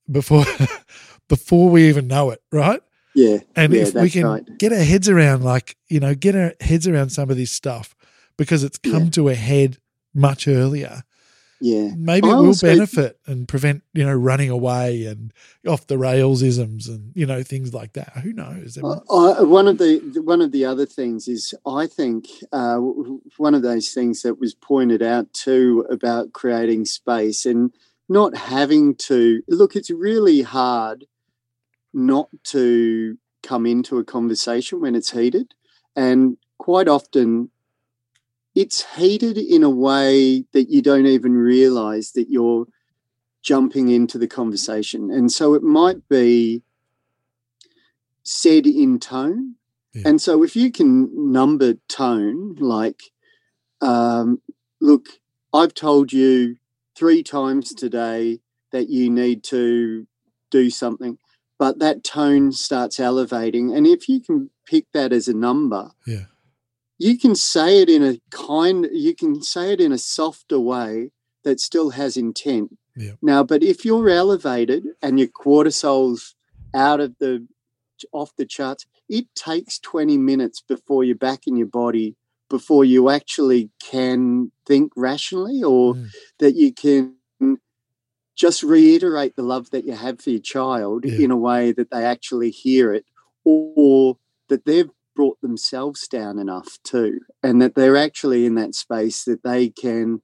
before 0.10 0.46
before 1.28 1.70
we 1.70 1.90
even 1.90 2.08
know 2.08 2.30
it, 2.30 2.42
right? 2.52 2.82
Yeah, 3.16 3.38
And 3.56 3.74
yeah, 3.74 3.82
if 3.84 3.94
we 3.94 4.10
can 4.10 4.26
right. 4.26 4.58
get 4.58 4.72
our 4.74 4.80
heads 4.84 5.10
around, 5.10 5.44
like, 5.44 5.76
you 5.90 6.00
know, 6.00 6.16
get 6.16 6.36
our 6.36 6.54
heads 6.62 6.88
around 6.88 7.10
some 7.10 7.30
of 7.30 7.38
this 7.38 7.52
stuff 7.52 7.96
because 8.38 8.64
it's 8.64 8.78
come 8.78 9.06
Yeah. 9.06 9.10
to 9.12 9.30
a 9.30 9.36
head 9.36 9.78
much 10.14 10.48
earlier, 10.48 11.04
Yeah, 11.60 11.92
maybe 11.96 12.28
I 12.28 12.32
it 12.32 12.36
will 12.38 12.46
also- 12.48 12.68
benefit 12.68 13.20
and 13.28 13.48
prevent, 13.48 13.84
you 13.94 14.04
know, 14.04 14.16
running 14.16 14.50
away 14.50 15.06
and 15.06 15.32
off 15.68 15.86
the 15.88 15.98
rails 15.98 16.42
isms 16.42 16.88
and, 16.88 17.12
you 17.14 17.26
know, 17.28 17.44
things 17.44 17.72
like 17.74 17.94
that. 17.94 18.18
Who 18.24 18.34
knows? 18.34 18.78
I 18.84 18.88
I- 19.14 19.42
one 19.44 19.68
of 19.68 19.78
the 19.78 20.00
one 20.26 20.42
of 20.42 20.52
the 20.52 20.66
other 20.66 20.86
things 20.88 21.28
is 21.28 21.54
I 21.66 21.86
think 21.88 22.28
uh, 22.52 22.78
one 23.38 23.54
of 23.54 23.62
those 23.62 23.90
things 23.92 24.24
that 24.24 24.40
was 24.40 24.56
pointed 24.56 25.02
out 25.04 25.32
too 25.34 25.86
about 25.90 26.34
creating 26.34 26.86
space 26.86 27.46
and 27.46 27.72
not 28.10 28.36
having 28.36 28.96
to 28.96 29.42
look. 29.48 29.76
It's 29.76 29.92
really 29.92 30.42
hard 30.42 31.06
not 31.94 32.30
to 32.46 33.18
come 33.44 33.66
into 33.66 33.98
a 33.98 34.04
conversation 34.04 34.82
when 34.82 34.96
it's 34.96 35.12
heated, 35.12 35.54
and 35.96 36.38
quite 36.58 36.88
often 36.88 37.50
it's 38.54 38.96
heated 38.96 39.38
in 39.38 39.64
a 39.64 39.70
way 39.70 40.46
that 40.52 40.70
you 40.70 40.82
don't 40.82 41.08
even 41.08 41.34
realize 41.34 42.12
that 42.12 42.30
you're 42.30 42.68
jumping 43.42 43.90
into 43.90 44.18
the 44.18 44.28
conversation, 44.28 45.10
and 45.12 45.32
so 45.32 45.54
it 45.54 45.64
might 45.64 46.08
be 46.10 46.62
said 48.24 48.68
in 48.68 49.00
tone. 49.00 49.56
Yeah. 49.94 50.04
And 50.06 50.22
so 50.22 50.44
if 50.44 50.56
you 50.56 50.72
can 50.72 51.10
number 51.32 51.74
tone, 51.90 52.56
like, 52.60 53.02
um, 53.82 54.42
look, 54.80 55.08
I've 55.54 55.74
told 55.74 56.14
you 56.14 56.56
three 56.96 57.24
times 57.24 57.74
today 57.74 58.40
that 58.72 58.90
you 58.90 59.10
need 59.10 59.44
to 59.46 60.08
do 60.50 60.70
something, 60.70 61.18
but 61.62 61.78
that 61.78 62.04
tone 62.04 62.52
starts 62.52 63.00
elevating. 63.00 63.66
And 63.76 63.86
if 63.86 64.10
you 64.10 64.20
can 64.20 64.50
pick 64.66 64.86
that 64.94 65.14
as 65.14 65.28
a 65.28 65.34
number, 65.48 65.92
yeah. 66.08 66.26
you 66.98 67.14
can 67.24 67.36
say 67.36 67.70
it 67.84 67.90
in 67.96 68.02
a 68.12 68.20
kind 68.32 68.88
you 68.92 69.14
can 69.22 69.44
say 69.54 69.66
it 69.74 69.80
in 69.86 69.92
a 69.92 69.98
softer 70.18 70.60
way 70.60 71.12
that 71.44 71.60
still 71.60 71.90
has 71.92 72.18
intent 72.26 72.68
Yeah. 72.96 73.16
now 73.32 73.42
but 73.52 73.62
if 73.74 73.78
you're 73.86 74.10
elevated 74.24 74.82
and 75.04 75.14
your 75.20 75.32
cortisol's 75.44 76.24
out 76.74 77.00
of 77.06 77.12
the 77.22 77.34
off 78.20 78.32
the 78.40 78.46
charts 78.56 78.84
it 79.18 79.26
takes 79.36 79.74
20 79.80 80.18
minutes 80.32 80.58
before 80.74 81.04
you're 81.04 81.26
back 81.30 81.42
in 81.50 81.56
your 81.62 81.72
body 81.84 82.08
before 82.50 82.84
you 82.94 83.02
actually 83.10 83.70
can 83.92 84.52
think 84.70 84.88
rationally 85.10 85.60
or 85.64 85.94
Mm. 85.96 86.08
that 86.42 86.54
you 86.62 86.70
can 86.84 87.02
just 88.42 88.64
reiterate 88.64 89.36
the 89.36 89.44
love 89.44 89.70
that 89.70 89.86
you 89.86 89.94
have 89.94 90.20
for 90.20 90.32
your 90.32 90.42
child 90.42 91.06
Yeah. 91.06 91.26
in 91.26 91.30
a 91.32 91.38
way 91.38 91.72
that 91.74 91.92
they 91.92 92.04
actually 92.04 92.50
hear 92.50 92.92
it 92.92 93.06
or 93.46 94.18
that 94.50 94.66
they've 94.66 94.90
brought 95.16 95.40
themselves 95.42 96.08
down 96.08 96.40
enough 96.40 96.80
too 96.84 97.20
and 97.44 97.62
that 97.62 97.76
they're 97.76 97.98
actually 97.98 98.48
in 98.48 98.56
that 98.56 98.74
space 98.74 99.24
that 99.26 99.44
they 99.44 99.70
can 99.70 100.24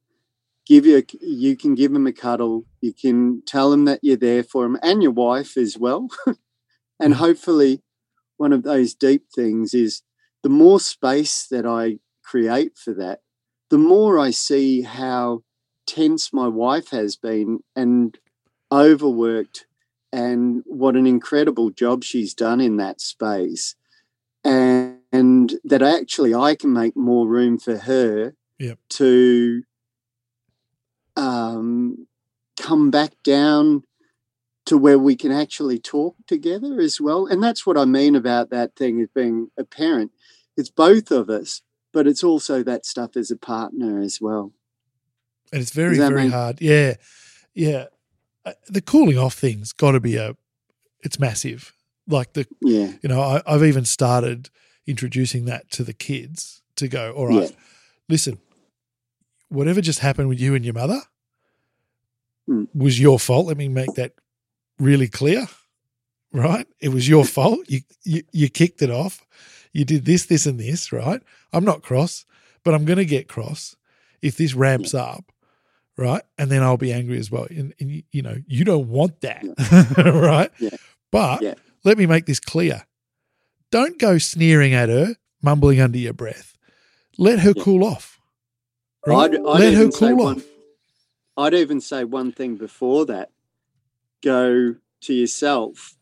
give 0.66 0.84
you 0.88 0.98
a, 0.98 1.04
you 1.22 1.56
can 1.56 1.76
give 1.76 1.94
them 1.94 2.08
a 2.08 2.12
cuddle 2.12 2.66
you 2.82 2.92
can 2.92 3.44
tell 3.46 3.70
them 3.70 3.86
that 3.86 4.00
you're 4.02 4.18
there 4.18 4.44
for 4.44 4.64
them 4.64 4.80
and 4.82 5.04
your 5.04 5.12
wife 5.12 5.56
as 5.56 5.78
well 5.78 6.08
and 7.00 7.14
hopefully 7.16 7.84
one 8.38 8.52
of 8.52 8.64
those 8.64 8.96
deep 8.96 9.26
things 9.36 9.76
is 9.76 10.02
the 10.42 10.50
more 10.50 10.80
space 10.80 11.46
that 11.52 11.68
i 11.68 12.00
create 12.24 12.76
for 12.84 12.96
that 12.96 13.20
the 13.70 13.78
more 13.78 14.18
i 14.18 14.32
see 14.32 14.82
how 14.82 15.44
tense 15.88 16.32
my 16.32 16.48
wife 16.48 16.90
has 16.90 17.16
been 17.16 17.60
and 17.76 18.20
overworked 18.72 19.66
and 20.12 20.64
what 20.66 20.96
an 20.96 21.08
incredible 21.08 21.70
job 21.70 22.04
she's 22.04 22.34
done 22.34 22.62
in 22.62 22.78
that 22.78 23.02
space 23.02 23.76
and, 24.44 25.00
and 25.12 25.56
that 25.64 25.82
actually 25.82 26.36
i 26.36 26.54
can 26.54 26.72
make 26.74 26.96
more 26.96 27.28
room 27.28 27.58
for 27.58 27.78
her 27.78 28.34
Yep. 28.60 28.80
to 28.90 29.64
um, 31.16 32.08
come 32.60 32.90
back 32.92 33.14
down 33.24 33.84
to 34.66 34.78
where 34.78 35.00
we 35.00 35.16
can 35.16 35.32
actually 35.32 35.80
talk 35.80 36.16
together 36.28 36.80
as 36.80 37.00
well. 37.00 37.26
And 37.26 37.42
that's 37.42 37.66
what 37.66 37.78
I 37.78 37.86
mean 37.86 38.16
about 38.16 38.50
that 38.50 38.76
thing 38.76 39.00
as 39.02 39.08
being 39.16 39.50
a 39.58 39.64
parent. 39.64 40.12
It's 40.58 40.70
both 40.70 41.10
of 41.10 41.30
us, 41.30 41.62
but 41.94 42.06
it's 42.06 42.24
also 42.24 42.64
that 42.64 42.86
stuff 42.86 43.16
as 43.16 43.32
a 43.32 43.38
partner 43.38 44.00
as 44.00 44.20
well. 44.20 44.52
And 45.52 45.62
it's 45.62 45.72
very, 45.72 45.98
very 45.98 46.24
make- 46.24 46.32
hard. 46.34 46.62
Yeah. 46.62 46.96
Yeah. 47.54 47.86
Uh, 48.46 48.54
The 48.70 48.82
cooling 48.82 49.18
off 49.18 49.34
thing's 49.36 49.72
got 49.74 49.92
to 49.92 50.00
be 50.00 50.16
a, 50.18 50.36
it's 51.04 51.20
massive. 51.20 51.74
Like 52.08 52.34
the, 52.34 52.48
Yeah. 52.62 52.94
you 53.02 53.10
know, 53.10 53.22
I, 53.22 53.42
I've 53.46 53.64
even 53.64 53.86
started 53.86 54.50
introducing 54.86 55.46
that 55.46 55.70
to 55.72 55.84
the 55.84 55.94
kids 55.94 56.62
to 56.78 56.88
go, 56.88 57.12
all 57.14 57.28
right, 57.28 57.50
Yeah. 57.50 57.56
listen, 58.08 58.40
whatever 59.50 59.82
just 59.82 60.00
happened 60.00 60.30
with 60.30 60.40
you 60.40 60.56
and 60.56 60.64
your 60.66 60.74
mother 60.74 61.02
Mm. 62.50 62.68
was 62.74 62.98
your 63.00 63.20
fault. 63.20 63.48
Let 63.48 63.58
me 63.58 63.68
make 63.68 63.94
that 63.96 64.14
really 64.80 65.10
clear, 65.10 65.48
right? 66.32 66.66
It 66.80 66.90
was 66.90 67.08
your 67.10 67.26
fault. 67.26 67.60
You, 67.68 67.82
you 68.06 68.24
you 68.32 68.48
kicked 68.50 68.82
it 68.82 68.90
off. 68.90 69.26
You 69.74 69.84
did 69.84 70.06
this, 70.06 70.26
this, 70.28 70.46
and 70.46 70.58
this, 70.58 70.94
right? 70.94 71.22
I'm 71.52 71.66
not 71.66 71.82
cross, 71.84 72.26
but 72.64 72.74
I'm 72.74 72.86
going 72.86 73.00
to 73.00 73.06
get 73.06 73.28
cross 73.28 73.76
if 74.22 74.38
this 74.38 74.54
ramps 74.54 74.94
up, 74.94 75.30
right? 75.98 76.22
And 76.38 76.50
then 76.52 76.64
I'll 76.64 76.78
be 76.78 76.94
angry 76.94 77.18
as 77.18 77.30
well. 77.32 77.48
And, 77.50 77.74
and 77.80 78.04
you, 78.12 78.22
know, 78.22 78.38
you 78.48 78.64
don't 78.64 78.88
want 78.90 79.22
that, 79.22 79.44
right? 79.98 80.52
Yeah. 80.60 80.70
But 81.12 81.42
Yeah. 81.42 81.54
let 81.84 81.98
me 81.98 82.06
make 82.06 82.26
this 82.26 82.40
clear. 82.40 82.86
Don't 83.72 83.98
go 84.00 84.18
sneering 84.18 84.74
at 84.74 84.90
her, 84.90 85.16
mumbling 85.42 85.82
under 85.82 85.98
your 85.98 86.14
breath. 86.14 86.58
Let 87.18 87.40
her 87.40 87.54
Yeah. 87.56 87.64
cool 87.64 87.84
off. 87.84 88.20
Right? 89.06 89.32
I'd- 89.34 89.38
I'd 89.38 89.60
Let 89.60 89.74
her 89.74 89.90
cool 89.90 90.16
one- 90.16 90.38
off. 90.38 90.44
I'd 91.38 91.54
even 91.54 91.82
say 91.82 92.04
one 92.04 92.32
thing 92.32 92.56
before 92.56 93.06
that. 93.06 93.30
Go 94.24 94.76
to 95.02 95.14
yourself. 95.14 95.96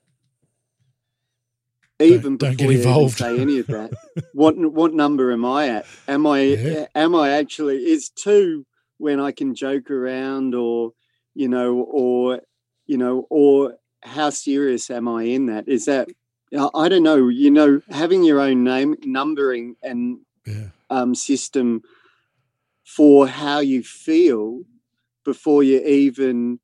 Even 1.99 2.35
don't 2.37 2.51
get 2.51 2.67
before 2.67 2.71
you 2.73 2.77
even 2.79 2.87
involved. 2.89 3.17
say 3.17 3.39
any 3.39 3.59
of 3.59 3.67
that. 3.67 3.91
what 4.33 4.55
what 4.57 4.93
number 4.93 5.31
am 5.31 5.45
I 5.45 5.69
at? 5.69 5.85
Am 6.07 6.25
I 6.27 6.41
Yeah. 6.41 6.87
am 6.93 7.15
I 7.15 7.29
actually 7.31 7.77
is 7.85 8.09
two 8.09 8.65
when 8.97 9.19
I 9.19 9.31
can 9.31 9.55
joke 9.55 9.89
around 9.91 10.55
or 10.55 10.91
you 11.33 11.47
know 11.47 11.75
or 11.75 12.41
you 12.85 12.97
know 12.97 13.27
or 13.29 13.75
how 14.01 14.29
serious 14.29 14.89
am 14.89 15.07
I 15.07 15.23
in 15.23 15.47
that? 15.47 15.67
Is 15.67 15.85
that 15.85 16.09
I 16.73 16.87
don't 16.89 17.03
know. 17.03 17.27
You 17.27 17.51
know, 17.51 17.81
having 17.89 18.23
your 18.23 18.39
own 18.39 18.63
name 18.63 18.95
numbering 19.03 19.75
and 19.81 20.19
Yeah. 20.45 20.69
um, 20.89 21.15
system 21.15 21.81
for 22.83 23.27
how 23.27 23.59
you 23.59 23.83
feel 23.83 24.61
before 25.23 25.63
you 25.63 25.79
even 25.81 26.59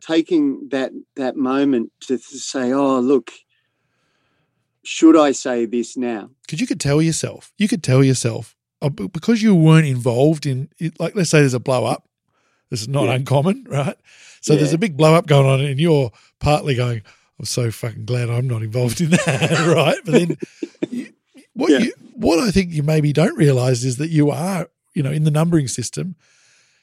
taking 0.00 0.68
that 0.70 0.92
that 1.16 1.36
moment 1.36 1.92
to 2.06 2.16
say, 2.18 2.72
"Oh, 2.72 3.00
look, 3.00 3.32
should 4.84 5.16
I 5.16 5.32
say 5.32 5.66
this 5.66 5.96
now?" 5.96 6.30
Because 6.42 6.60
you 6.60 6.66
could 6.66 6.80
tell 6.80 7.02
yourself, 7.02 7.52
you 7.58 7.68
could 7.68 7.82
tell 7.82 8.04
yourself, 8.04 8.56
Oh, 8.80 8.90
because 8.90 9.42
you 9.42 9.54
weren't 9.54 9.86
involved 9.86 10.46
in, 10.46 10.68
it, 10.78 10.98
like, 11.00 11.16
let's 11.16 11.30
say 11.30 11.40
there's 11.40 11.54
a 11.54 11.58
blow 11.60 11.84
up. 11.84 12.08
This 12.70 12.80
is 12.82 12.88
not 12.88 13.04
Yeah. 13.06 13.14
uncommon, 13.14 13.66
right? 13.68 13.96
So 14.40 14.54
there's 14.54 14.72
a 14.72 14.78
big 14.78 14.96
blow 14.96 15.14
up 15.14 15.26
going 15.26 15.46
on, 15.46 15.60
and 15.60 15.80
you're 15.80 16.12
partly 16.38 16.74
going, 16.76 17.02
I'm 17.38 17.44
so 17.44 17.70
fucking 17.72 18.04
glad 18.04 18.30
I'm 18.30 18.46
not 18.46 18.62
involved 18.62 19.00
in 19.00 19.10
that, 19.26 19.72
right? 19.74 19.98
But 20.04 20.12
then 20.12 20.36
you, 20.90 21.12
what 21.54 21.70
Yeah. 21.72 21.78
you, 21.80 21.92
what 22.14 22.38
I 22.38 22.50
think 22.52 22.72
you 22.72 22.82
maybe 22.84 23.12
don't 23.12 23.36
realize 23.36 23.84
is 23.84 23.96
that 23.96 24.10
you 24.10 24.30
are, 24.30 24.68
you 24.94 25.02
know, 25.02 25.10
in 25.10 25.24
the 25.24 25.30
numbering 25.32 25.66
system, 25.68 26.14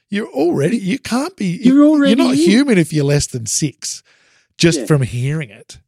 you're 0.09 0.27
already, 0.27 0.77
you 0.77 0.99
can't 0.99 1.35
be, 1.37 1.59
You're 1.63 1.83
already 1.85 2.09
you're 2.11 2.27
not 2.27 2.35
human 2.35 2.77
if 2.77 2.91
you're 2.93 3.05
less 3.05 3.27
than 3.27 3.45
six, 3.45 4.03
just 4.57 4.81
Yeah. 4.81 4.85
from 4.85 5.01
hearing 5.01 5.49
it. 5.49 5.79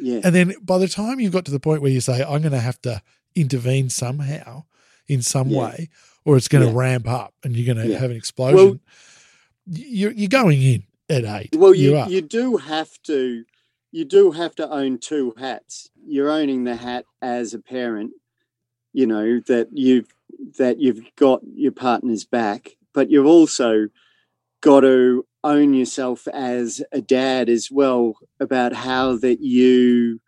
Yeah, 0.00 0.20
And 0.22 0.32
then 0.34 0.54
by 0.62 0.78
the 0.78 0.86
time 0.88 1.18
you've 1.18 1.32
got 1.32 1.44
to 1.46 1.50
the 1.50 1.58
point 1.60 1.82
where 1.82 1.90
you 1.90 2.00
say, 2.00 2.22
I'm 2.22 2.40
going 2.42 2.52
to 2.52 2.60
have 2.60 2.80
to 2.82 3.02
intervene 3.34 3.90
somehow 3.90 4.64
in 5.08 5.22
some 5.22 5.48
Yeah. 5.50 5.60
way, 5.60 5.88
or 6.24 6.36
it's 6.36 6.48
going 6.48 6.64
to 6.66 6.70
Yeah. 6.72 6.78
ramp 6.78 7.08
up 7.08 7.34
and 7.42 7.56
you're 7.56 7.66
going 7.74 7.84
to 7.86 7.92
Yeah. 7.92 7.98
have 7.98 8.10
an 8.10 8.16
explosion, 8.16 8.80
you're, 9.66 10.12
you're 10.12 10.28
going 10.28 10.62
in 10.62 10.84
at 11.08 11.24
eight. 11.24 11.54
well, 11.56 11.74
you 11.74 11.96
are. 11.96 12.08
you 12.08 12.20
do 12.22 12.56
have 12.58 12.90
to 13.04 13.44
you 13.90 14.04
do 14.04 14.32
have 14.32 14.54
to 14.54 14.68
own 14.70 14.98
two 14.98 15.32
hats. 15.38 15.88
You're 16.06 16.28
owning 16.30 16.64
the 16.64 16.76
hat 16.76 17.06
as 17.22 17.54
a 17.54 17.58
parent, 17.58 18.12
you 18.92 19.06
know 19.06 19.40
that 19.46 19.68
you've 19.72 20.12
that 20.58 20.78
you've 20.78 21.00
got 21.16 21.40
your 21.54 21.72
partner's 21.72 22.24
back, 22.26 22.76
but 22.92 23.10
you've 23.10 23.26
also 23.26 23.88
got 24.60 24.80
to 24.80 25.24
own 25.42 25.72
yourself 25.72 26.28
as 26.28 26.82
a 26.92 27.00
dad 27.00 27.48
as 27.48 27.70
well 27.70 28.14
about 28.40 28.74
how 28.74 29.16
that 29.16 29.40
you 29.40 30.20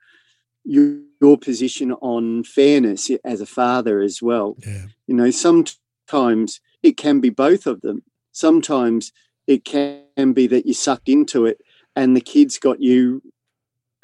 you 0.64 1.05
your 1.21 1.37
position 1.39 1.93
on 1.93 2.43
fairness 2.45 3.11
as 3.25 3.41
a 3.41 3.47
father 3.47 4.01
as 4.01 4.23
well 4.23 4.57
yeah. 4.66 4.87
you 5.07 5.14
know 5.14 5.31
sometimes 5.31 6.61
it 6.83 6.97
can 6.97 7.21
be 7.21 7.31
both 7.31 7.66
of 7.66 7.81
them 7.83 8.03
sometimes 8.33 9.12
it 9.47 9.64
can 9.64 10.33
be 10.33 10.47
that 10.47 10.66
you 10.66 10.75
sucked 10.75 11.09
into 11.09 11.47
it 11.47 11.61
and 11.97 12.16
the 12.16 12.21
kid's 12.21 12.59
got 12.59 12.81
you 12.81 13.23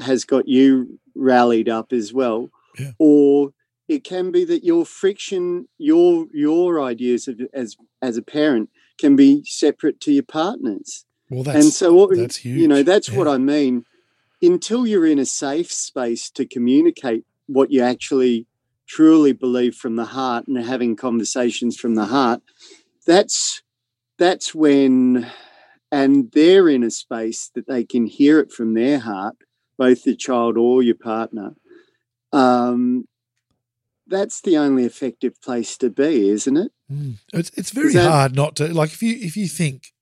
has 0.01 0.25
got 0.25 0.47
you 0.47 0.99
rallied 1.15 1.69
up 1.69 1.93
as 1.93 2.13
well 2.13 2.51
Yeah. 2.79 2.93
or 2.99 3.53
it 3.89 4.03
can 4.05 4.31
be 4.33 4.45
that 4.45 4.65
your 4.65 4.85
friction 4.85 5.69
your 5.79 6.27
your 6.33 6.83
ideas 6.83 7.29
of, 7.29 7.41
as 7.55 7.77
as 8.03 8.17
a 8.17 8.23
parent 8.23 8.69
can 8.99 9.17
be 9.17 9.43
separate 9.45 10.01
to 10.01 10.13
your 10.13 10.25
partners 10.25 11.05
Well, 11.31 11.43
that's, 11.45 11.65
and 11.65 11.73
so 11.73 11.95
what 11.95 12.15
that's 12.17 12.45
you 12.45 12.69
know 12.69 12.77
huge. 12.77 12.87
that's 12.87 13.11
what 13.11 13.29
i 13.29 13.39
mean 13.39 13.85
until 14.43 14.87
you're 14.87 15.07
in 15.07 15.19
a 15.19 15.27
safe 15.27 15.73
space 15.73 16.31
to 16.31 16.47
communicate 16.47 17.25
what 17.47 17.71
you 17.71 17.83
actually 17.83 18.47
truly 18.87 19.33
believe 19.33 19.75
from 19.75 19.97
the 19.97 20.05
heart 20.07 20.47
and 20.47 20.59
having 20.65 20.95
conversations 20.97 21.77
from 21.77 21.95
the 21.95 22.07
heart 22.07 22.41
that's 23.07 23.63
that's 24.19 24.55
when 24.55 25.27
and 25.91 26.31
they're 26.33 26.69
in 26.69 26.83
a 26.83 26.91
space 26.91 27.51
that 27.55 27.67
they 27.67 27.85
can 27.85 28.07
hear 28.07 28.39
it 28.39 28.53
from 28.53 28.75
their 28.75 28.99
heart 29.01 29.37
both 29.77 30.05
the 30.05 30.15
child 30.15 30.57
or 30.57 30.83
your 30.83 30.95
partner 30.95 31.55
um 32.33 33.07
that's 34.07 34.41
the 34.43 34.57
only 34.57 34.85
effective 34.85 35.41
place 35.43 35.77
to 35.77 35.91
be 35.91 36.29
isn't 36.29 36.57
it 36.57 36.73
Mm. 36.93 37.15
It's 37.33 37.51
it's 37.57 37.71
very 37.71 37.93
that- 37.95 38.09
hard 38.09 38.37
not 38.37 38.55
to 38.57 38.73
like 38.73 38.93
if 38.93 39.03
you 39.03 39.17
if 39.17 39.37
you 39.37 39.49
think, 39.49 39.93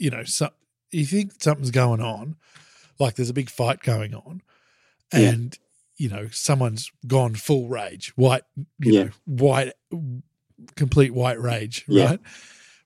you 0.00 0.10
know, 0.10 0.24
so, 0.24 0.50
you 0.90 1.06
think 1.06 1.40
something's 1.40 1.70
going 1.70 2.00
on, 2.00 2.34
like 2.98 3.14
there's 3.16 3.30
a 3.30 3.34
big 3.34 3.50
fight 3.50 3.80
going 3.80 4.14
on, 4.14 4.42
Yeah. 5.12 5.20
and 5.30 5.58
you 5.96 6.08
know 6.08 6.28
someone's 6.32 6.90
gone 7.06 7.34
full 7.34 7.68
rage, 7.68 8.12
white, 8.16 8.42
you 8.80 8.92
Yeah. 8.92 9.02
know, 9.04 9.10
white, 9.26 9.72
complete 10.76 11.12
white 11.14 11.40
rage, 11.40 11.84
Yeah. 11.88 12.04
right? 12.06 12.20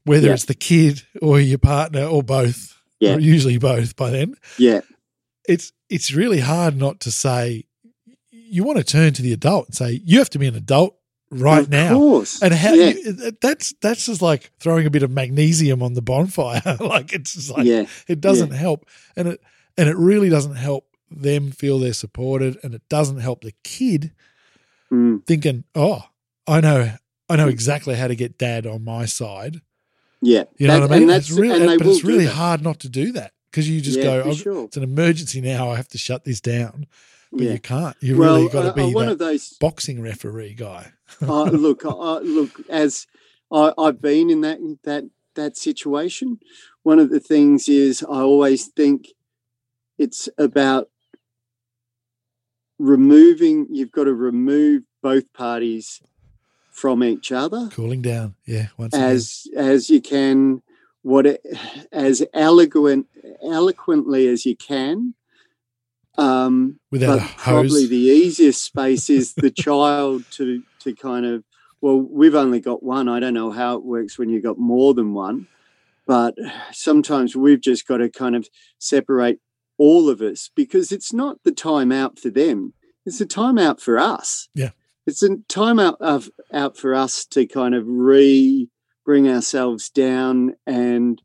Whether 0.04 0.28
Yeah. 0.28 0.34
it's 0.34 0.44
the 0.46 0.54
kid 0.54 1.02
or 1.20 1.40
your 1.40 1.58
partner 1.58 2.04
or 2.04 2.22
both, 2.22 2.76
Yeah. 3.00 3.14
or 3.16 3.20
usually 3.20 3.58
both 3.58 3.96
by 3.96 4.10
then, 4.10 4.34
yeah 4.58 4.80
it's 5.46 5.72
it's 5.88 6.12
really 6.12 6.40
hard 6.40 6.76
not 6.76 7.00
to 7.00 7.10
say. 7.10 7.64
You 8.30 8.64
want 8.64 8.76
to 8.78 8.84
turn 8.84 9.12
to 9.14 9.22
the 9.22 9.32
adult 9.32 9.66
and 9.68 9.74
say 9.74 10.00
you 10.04 10.18
have 10.18 10.28
to 10.30 10.38
be 10.38 10.46
an 10.46 10.54
adult 10.54 10.94
right 11.30 11.60
of 11.62 11.70
now. 11.70 11.94
course 11.94 12.40
And 12.42 12.52
how 12.54 12.72
yeah 12.74 12.90
you, 12.90 13.32
that's 13.40 13.72
that's 13.80 14.04
just 14.06 14.20
like 14.22 14.50
throwing 14.60 14.86
a 14.86 14.90
bit 14.90 15.02
of 15.02 15.10
magnesium 15.10 15.82
on 15.82 15.94
the 15.94 16.02
bonfire. 16.02 16.62
like 16.80 17.12
it's 17.14 17.34
just 17.34 17.50
like 17.50 17.64
yeah 17.66 17.84
it 18.06 18.20
doesn't 18.20 18.50
help, 18.50 18.86
and 19.16 19.28
it 19.28 19.40
and 19.78 19.88
it 19.88 19.96
really 19.96 20.28
doesn't 20.28 20.56
help 20.56 20.84
them 21.10 21.50
feel 21.52 21.78
they're 21.78 21.94
supported, 21.94 22.58
and 22.62 22.74
it 22.74 22.82
doesn't 22.90 23.20
help 23.20 23.40
the 23.42 23.54
kid 23.64 24.12
Mm, 24.92 25.24
thinking, 25.26 25.64
"Oh, 25.74 26.02
I 26.46 26.60
know, 26.62 26.92
I 27.28 27.36
know 27.36 27.48
exactly 27.48 27.94
how 27.94 28.08
to 28.08 28.14
get 28.16 28.38
dad 28.38 28.66
on 28.66 28.84
my 28.84 29.04
side." 29.06 29.60
yeah 30.22 30.44
You 30.58 30.66
know 30.66 30.74
That- 30.74 30.80
what 30.88 30.90
I 30.92 30.94
mean? 31.00 31.02
and 31.10 31.16
it's 31.18 31.28
that's 31.28 31.38
really, 31.38 31.66
and 31.68 31.78
but 31.78 31.86
it's 31.86 32.04
really 32.04 32.26
hard 32.26 32.62
not 32.62 32.80
to 32.80 32.88
do 32.88 33.12
that 33.12 33.32
because 33.50 33.68
you 33.68 33.80
just 33.82 33.98
Yeah, 33.98 34.04
go, 34.04 34.22
"Oh, 34.26 34.34
sure. 34.34 34.64
"It's 34.64 34.76
an 34.78 34.82
emergency 34.82 35.40
now. 35.40 35.70
I 35.70 35.76
have 35.76 35.88
to 35.88 35.98
shut 35.98 36.24
this 36.24 36.40
down." 36.40 36.86
But 37.30 37.42
Yeah. 37.42 37.52
you 37.52 37.58
can't. 37.58 37.96
You 38.00 38.16
well, 38.16 38.36
really 38.38 38.48
got 38.48 38.62
to 38.62 38.70
uh, 38.70 38.74
be 38.74 38.82
uh, 38.84 38.88
one 38.88 39.08
of 39.10 39.18
those. 39.18 39.50
boxing 39.60 40.00
referee 40.00 40.54
guy. 40.54 40.92
uh, 41.22 41.44
look, 41.50 41.84
uh, 41.84 42.20
look, 42.20 42.58
as 42.70 43.06
I, 43.52 43.72
I've 43.76 44.00
been 44.00 44.30
in 44.30 44.40
that 44.40 44.58
that 44.84 45.04
that 45.34 45.56
situation, 45.58 46.38
one 46.82 46.98
of 46.98 47.10
the 47.10 47.20
things 47.20 47.68
is 47.68 48.02
I 48.02 48.20
always 48.22 48.68
think 48.68 49.08
it's 49.98 50.28
about 50.38 50.88
removing. 52.78 53.66
You've 53.70 53.92
got 53.92 54.04
to 54.04 54.14
remove 54.14 54.84
both 55.02 55.32
parties 55.32 56.00
from 56.70 57.02
each 57.02 57.32
other 57.32 57.68
Cooling 57.72 58.02
down. 58.02 58.36
Yeah. 58.46 58.68
Once 58.76 58.94
again. 58.94 59.10
as 59.10 59.46
as 59.56 59.90
you 59.90 60.00
can, 60.00 60.62
what 61.02 61.26
it, 61.26 61.44
as 61.92 62.24
eloquent 62.32 63.06
eloquently 63.42 64.28
as 64.28 64.46
you 64.46 64.56
can. 64.56 65.14
Um, 66.16 66.80
without 66.90 67.18
but 67.18 67.18
a 67.18 67.22
hose. 67.22 67.42
probably 67.42 67.86
the 67.86 67.96
easiest 67.96 68.62
space 68.64 69.08
is 69.10 69.34
the 69.34 69.50
child 69.56 70.24
to 70.32 70.62
to 70.80 70.94
kind 70.94 71.24
of 71.26 71.44
well 71.80 71.96
we've 71.96 72.34
only 72.34 72.58
got 72.58 72.82
one 72.82 73.08
i 73.08 73.20
don't 73.20 73.34
know 73.34 73.52
how 73.52 73.76
it 73.76 73.84
works 73.84 74.18
when 74.18 74.28
you've 74.28 74.42
got 74.42 74.58
more 74.58 74.94
than 74.94 75.14
one 75.14 75.46
but 76.08 76.34
sometimes 76.72 77.36
we've 77.36 77.60
just 77.60 77.86
got 77.86 77.98
to 77.98 78.10
kind 78.10 78.34
of 78.34 78.48
separate 78.80 79.38
all 79.78 80.10
of 80.10 80.20
us 80.20 80.50
because 80.54 80.92
it's 80.92 81.12
not 81.12 81.42
the 81.44 81.52
time 81.52 81.90
out 81.90 82.18
for 82.18 82.30
them; 82.30 82.74
it's 83.06 83.18
the 83.18 83.26
time 83.26 83.58
out 83.58 83.80
for 83.80 83.98
us. 83.98 84.48
Yeah. 84.54 84.70
it's 85.06 85.22
a 85.22 85.36
time 85.48 85.78
out 85.78 85.96
of 86.00 86.28
out 86.52 86.76
for 86.76 86.94
us 86.94 87.24
to 87.26 87.46
kind 87.46 87.74
of 87.74 87.84
re 87.86 88.68
bring 89.04 89.26
ourselves 89.26 89.88
down 89.88 90.54
and 90.66 91.22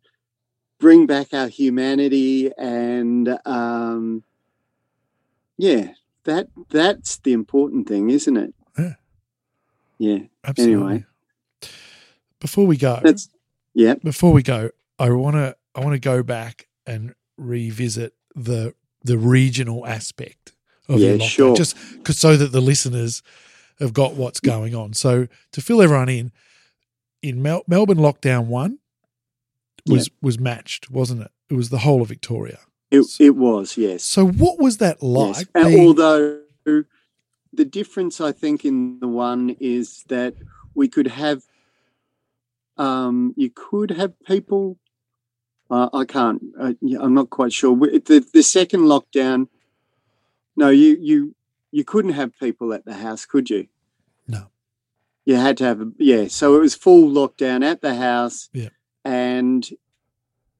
bring 0.80 1.06
back 1.06 1.34
our 1.34 1.48
humanity 1.48 2.52
and 2.58 3.38
um, 3.46 4.24
yeah, 5.58 5.92
that 6.24 6.48
that's 6.70 7.18
the 7.18 7.34
important 7.34 7.88
thing, 7.88 8.10
isn't 8.10 8.38
it? 8.38 8.54
Yeah. 8.78 8.94
Yeah. 9.98 10.20
Absolutely. 10.44 10.86
Anyway. 10.86 11.06
before 12.40 12.66
we 12.66 12.78
go, 12.78 13.00
That's 13.04 13.30
yeah. 13.74 13.96
before 13.96 14.34
we 14.34 14.44
go, 14.44 14.70
I 15.00 15.10
want 15.12 15.36
to 15.36 15.56
I 15.76 15.80
want 15.82 15.94
to 15.94 16.00
go 16.00 16.24
back 16.24 16.68
and 16.86 17.14
revisit 17.38 18.14
the 18.36 18.74
the 19.04 19.18
regional 19.18 19.86
aspect 19.86 20.54
of 20.88 21.00
Yeah, 21.00 21.14
lockdown, 21.18 21.22
sure. 21.30 21.56
just 21.56 21.76
'cause- 22.04 22.18
so 22.20 22.36
that 22.38 22.52
the 22.52 22.62
listeners 22.62 23.22
have 23.80 23.94
got 23.94 24.16
what's 24.16 24.40
going 24.40 24.74
on. 24.76 24.94
So 24.94 25.28
to 25.52 25.62
fill 25.62 25.82
everyone 25.82 26.10
in, 26.10 26.32
in 27.22 27.42
Mel- 27.42 27.64
Melbourne 27.68 27.98
lockdown 27.98 28.46
one 28.48 28.80
was 29.88 30.10
was 30.22 30.40
matched, 30.40 30.90
wasn't 30.90 31.22
it? 31.24 31.32
It 31.50 31.56
was 31.56 31.70
the 31.70 31.80
whole 31.80 32.02
of 32.02 32.08
Victoria. 32.10 32.60
It 32.92 33.06
it 33.20 33.32
was, 33.36 33.76
yes. 33.78 34.04
So 34.04 34.26
what 34.26 34.60
was 34.60 34.78
that 34.78 35.02
like? 35.04 35.36
yes. 35.38 35.46
And 35.56 35.68
being- 35.68 35.88
although 35.88 36.40
the 37.56 37.66
difference 37.66 38.20
I 38.22 38.32
think 38.32 38.64
in 38.66 39.00
the 39.00 39.08
one 39.08 39.56
is 39.60 40.04
that 40.08 40.36
we 40.74 40.88
could 40.88 41.08
have 41.08 41.44
um 42.78 43.34
you 43.38 43.50
could 43.50 43.92
have 43.92 44.14
people 44.26 44.78
uh, 45.74 45.90
I 45.92 46.06
can't 46.06 46.42
uh, 46.60 46.74
I'm 47.02 47.16
not 47.16 47.32
quite 47.32 47.52
sure. 47.52 47.76
The 47.76 48.26
the 48.32 48.44
second 48.44 48.82
lockdown 48.82 49.48
no 50.56 50.70
you 50.70 50.98
you 51.02 51.36
you 51.72 51.84
couldn't 51.84 52.14
have 52.14 52.38
people 52.40 52.74
at 52.74 52.86
the 52.86 52.94
house 52.94 53.26
could 53.26 53.50
you? 53.50 53.68
No. 54.28 54.52
you 55.26 55.36
had 55.36 55.58
to 55.58 55.64
have 55.64 55.82
a, 55.82 55.92
yeah 55.98 56.28
so 56.28 56.56
it 56.56 56.60
was 56.60 56.76
full 56.76 57.10
lockdown 57.10 57.64
at 57.64 57.82
the 57.82 57.96
house. 57.96 58.50
Yeah. 58.54 58.70
and 59.04 59.68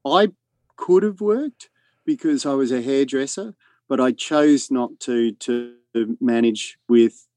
I 0.04 0.32
could 0.76 1.04
have 1.04 1.22
worked 1.22 1.70
because 2.06 2.46
I 2.46 2.56
was 2.56 2.72
a 2.72 2.82
hairdresser 2.82 3.54
but 3.88 4.00
I 4.02 4.12
chose 4.12 4.72
not 4.72 5.00
to 5.02 5.34
to 5.34 5.76
manage 6.20 6.80
with 6.90 7.28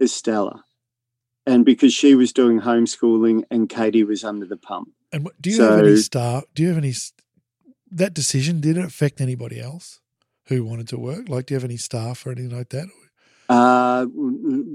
Estella. 0.00 0.64
And 1.46 1.64
because 1.66 1.92
she 1.92 2.14
was 2.14 2.32
doing 2.32 2.60
homeschooling 2.60 3.44
and 3.50 3.68
Katie 3.68 4.04
was 4.04 4.24
under 4.24 4.46
the 4.46 4.56
pump 4.56 4.88
And 5.12 5.28
do 5.40 5.50
you 5.50 5.60
have 5.62 5.78
any 5.80 5.96
So- 5.96 6.02
staff? 6.02 6.44
Do 6.54 6.62
you 6.62 6.68
have 6.68 6.78
any 6.78 6.94
that 7.90 8.14
decision? 8.14 8.60
Did 8.60 8.76
it 8.76 8.84
affect 8.84 9.20
anybody 9.20 9.60
else 9.60 10.00
who 10.46 10.64
wanted 10.64 10.88
to 10.88 10.98
work? 10.98 11.28
Like, 11.28 11.46
do 11.46 11.54
you 11.54 11.56
have 11.56 11.64
any 11.64 11.76
staff 11.76 12.24
or 12.26 12.30
anything 12.32 12.56
like 12.56 12.68
that? 12.70 12.86
Uh, 13.48 14.06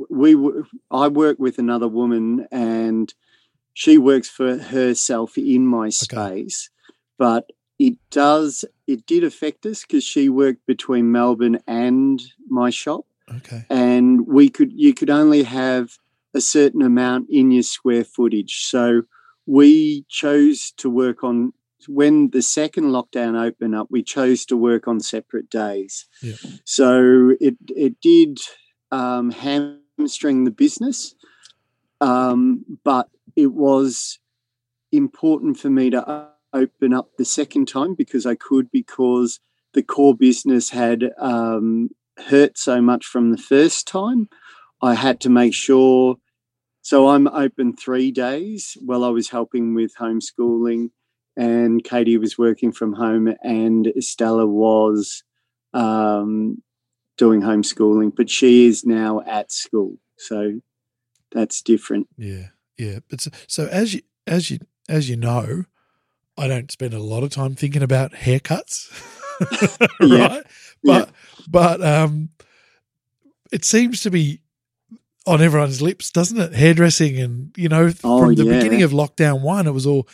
we 0.10 0.36
I 0.92 1.08
work 1.08 1.40
with 1.40 1.58
another 1.60 1.88
woman, 1.88 2.46
and 2.52 3.14
she 3.74 3.98
works 3.98 4.28
for 4.30 4.58
herself 4.58 5.38
in 5.38 5.66
my 5.66 5.90
space. 5.90 6.70
But 7.18 7.52
it 7.80 7.96
does 8.12 8.66
it 8.88 9.06
did 9.06 9.24
affect 9.24 9.66
us 9.66 9.82
because 9.82 10.04
she 10.04 10.28
worked 10.28 10.66
between 10.66 11.12
Melbourne 11.12 11.60
and 11.68 12.22
my 12.50 12.70
shop, 12.70 13.06
Okay, 13.38 13.66
and 13.70 14.28
we 14.28 14.50
could 14.50 14.74
you 14.74 14.94
could 14.94 15.10
only 15.10 15.44
have 15.44 15.98
a 16.34 16.42
certain 16.42 16.82
amount 16.82 17.30
in 17.30 17.52
your 17.52 17.64
square 17.64 18.04
footage. 18.04 18.66
So 18.66 19.04
we 19.46 20.06
chose 20.10 20.72
to 20.78 20.90
work 20.90 21.24
on 21.24 21.54
when 21.88 22.32
the 22.32 22.42
second 22.42 22.86
lockdown 22.86 23.40
opened 23.40 23.76
up. 23.76 23.88
We 23.90 24.04
chose 24.04 24.46
to 24.46 24.58
work 24.58 24.88
on 24.88 25.00
separate 25.00 25.50
days. 25.50 26.08
Yeah. 26.22 26.34
So 26.64 27.36
it 27.40 27.56
it 27.70 28.00
did 28.02 28.40
um, 28.92 29.32
hamstring 29.32 30.44
the 30.44 30.52
business, 30.52 31.16
um, 32.02 32.66
but 32.84 33.10
it 33.36 33.54
was 33.54 34.20
important 34.92 35.60
for 35.60 35.70
me 35.70 35.90
to 35.90 36.30
open 36.54 36.94
up 36.94 37.10
the 37.18 37.26
second 37.26 37.68
time 37.68 37.96
because 37.96 38.26
I 38.26 38.36
could 38.36 38.72
because 38.72 39.40
the 39.74 39.84
core 39.84 40.16
business 40.16 40.70
had 40.70 41.12
um, 41.20 41.90
hurt 42.18 42.58
so 42.58 42.82
much 42.82 43.06
from 43.06 43.32
the 43.32 43.38
first 43.38 43.88
time. 43.88 44.30
I 44.82 44.96
had 44.96 45.20
to 45.22 45.30
make 45.30 45.54
sure. 45.54 46.18
So 46.86 47.08
I'm 47.08 47.28
open 47.28 47.76
three 47.76 48.12
days 48.12 48.78
while 48.80 49.04
I 49.04 49.10
was 49.10 49.30
helping 49.30 49.74
with 49.74 49.96
homeschooling, 49.96 50.92
and 51.36 51.84
Katie 51.84 52.20
was 52.20 52.38
working 52.38 52.72
from 52.72 52.94
home, 52.94 53.34
and 53.42 53.88
Estella 53.88 54.46
was 54.46 55.24
um, 55.74 56.62
doing 57.18 57.42
homeschooling, 57.42 58.16
but 58.16 58.30
she 58.30 58.68
is 58.68 58.86
now 58.86 59.22
at 59.26 59.52
school. 59.52 59.98
So 60.20 60.62
that's 61.32 61.64
different. 61.64 62.08
yeah, 62.20 62.50
yeah. 62.78 63.00
But 63.10 63.20
so, 63.20 63.32
so 63.48 63.66
as 63.66 63.96
you 63.96 64.02
as 64.28 64.52
you 64.52 64.60
as 64.88 65.10
you 65.10 65.18
know, 65.18 65.64
I 66.38 66.48
don't 66.48 66.72
spend 66.72 66.94
a 66.94 67.00
lot 67.02 67.24
of 67.24 67.32
time 67.32 67.56
thinking 67.56 67.82
about 67.82 68.12
haircuts, 68.12 68.92
Yeah. 70.02 70.28
right? 70.28 70.44
But 70.84 71.10
but 71.50 71.84
um, 71.84 72.30
it 73.52 73.66
seems 73.66 74.02
to 74.02 74.12
be 74.12 74.42
on 75.28 75.42
everyone's 75.42 75.82
lips, 75.82 76.12
doesn't 76.12 76.40
it? 76.40 76.54
Hairdressing, 76.54 77.20
and 77.20 77.52
you 77.58 77.70
know, 77.70 77.92
Oh, 78.04 78.20
from 78.20 78.36
the 78.36 78.44
yeah. 78.46 78.58
beginning 78.58 78.84
of 78.84 78.92
lockdown 78.92 79.42
one, 79.42 79.68
it 79.68 79.72
was 79.72 79.86
all, 79.86 80.08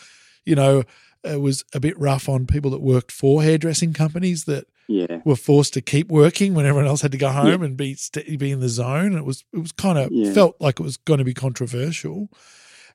you 0.46 0.56
know, 0.56 0.84
it 1.24 1.42
was 1.42 1.64
a 1.74 1.80
bit 1.80 1.98
rough 2.00 2.28
on 2.30 2.48
people 2.48 2.72
that 2.72 2.82
worked 2.82 3.12
for 3.12 3.44
hairdressing 3.44 3.94
companies 3.94 4.46
that 4.46 4.66
Yeah. 4.88 5.22
were 5.24 5.36
forced 5.36 5.74
to 5.76 5.82
keep 5.82 6.10
working 6.10 6.54
when 6.54 6.66
everyone 6.66 6.88
else 6.88 7.02
had 7.02 7.12
to 7.12 7.18
go 7.18 7.30
home 7.30 7.62
and 7.62 7.78
be 7.78 7.96
be 8.38 8.52
in 8.52 8.60
the 8.60 8.70
zone. 8.70 9.16
It 9.16 9.26
was 9.26 9.44
it 9.54 9.60
was 9.60 9.72
kind 9.72 9.98
of 9.98 10.12
Yeah. 10.12 10.34
felt 10.34 10.56
like 10.60 10.80
it 10.80 10.84
was 10.84 10.98
going 10.98 11.20
to 11.20 11.24
be 11.26 11.34
controversial, 11.34 12.30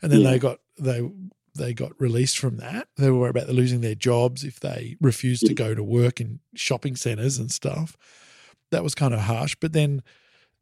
and 0.02 0.10
then 0.10 0.20
Yeah. 0.22 0.30
they 0.32 0.38
got 0.38 0.58
they 0.78 1.08
they 1.54 1.72
got 1.72 1.98
released 1.98 2.38
from 2.38 2.56
that. 2.58 2.88
They 2.98 3.10
were 3.10 3.18
worried 3.20 3.30
about 3.36 3.48
losing 3.48 3.80
their 3.80 3.94
jobs 3.94 4.44
if 4.44 4.60
they 4.60 4.96
refused 5.00 5.46
to 5.46 5.54
go 5.54 5.74
to 5.74 5.82
work 5.82 6.20
in 6.20 6.40
shopping 6.54 6.96
centres 6.96 7.38
and 7.38 7.50
stuff. 7.50 7.96
That 8.70 8.82
was 8.84 8.94
kind 8.94 9.14
of 9.14 9.20
harsh. 9.20 9.56
But 9.58 9.72
then, 9.72 10.02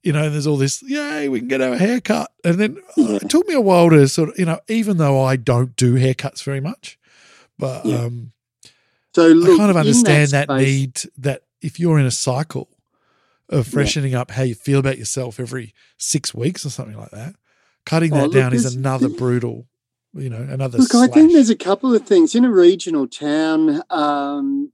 you 0.05 0.13
know, 0.13 0.29
there's 0.31 0.47
all 0.47 0.57
this, 0.59 0.83
yay, 0.83 1.29
we 1.29 1.41
can 1.41 1.49
get 1.49 1.61
our 1.61 1.77
hair 1.77 2.01
cut. 2.01 2.31
And 2.45 2.57
then 2.61 2.77
uh, 2.99 3.03
Yeah. 3.09 3.17
it 3.23 3.29
took 3.31 3.47
me 3.49 3.55
a 3.55 3.61
while 3.61 3.91
to 3.91 4.07
sort 4.09 4.29
of, 4.31 4.39
you 4.39 4.45
know, 4.45 4.61
even 4.69 4.99
though 4.99 5.21
I 5.23 5.37
don't 5.37 5.75
do 5.77 5.95
haircuts 5.95 6.43
very 6.45 6.61
much, 6.61 6.99
but 7.59 7.85
Yeah. 7.87 8.05
um, 8.05 8.33
So 9.15 9.29
look, 9.29 9.55
I 9.55 9.57
kind 9.57 9.71
of 9.71 9.77
understand 9.77 10.31
that, 10.31 10.47
space- 10.49 10.59
need 10.59 11.01
that 11.19 11.43
if 11.63 11.81
you're 11.81 11.99
in 11.99 12.07
a 12.07 12.11
cycle 12.11 12.69
of 13.49 13.67
Yeah. 13.67 13.73
freshening 13.73 14.15
up 14.15 14.31
how 14.33 14.43
you 14.43 14.55
feel 14.55 14.79
about 14.81 14.99
yourself 14.99 15.41
every 15.41 15.75
six 15.97 16.35
weeks 16.35 16.65
or 16.67 16.71
something 16.71 16.97
like 16.97 17.11
that, 17.11 17.35
cutting 17.87 18.13
Oh, 18.13 18.17
that 18.17 18.23
look, 18.25 18.33
down 18.33 18.53
is 18.53 18.75
another 18.77 19.09
brutal, 19.09 19.67
you 20.15 20.29
know, 20.31 20.43
another 20.43 20.79
Look, 20.79 20.89
slash. 20.89 21.09
I 21.09 21.13
think 21.13 21.33
there's 21.33 21.51
a 21.51 21.57
couple 21.57 21.95
of 21.95 22.07
things 22.07 22.35
in 22.35 22.45
a 22.45 22.51
regional 22.51 23.07
town. 23.07 23.83
Um, 23.91 24.73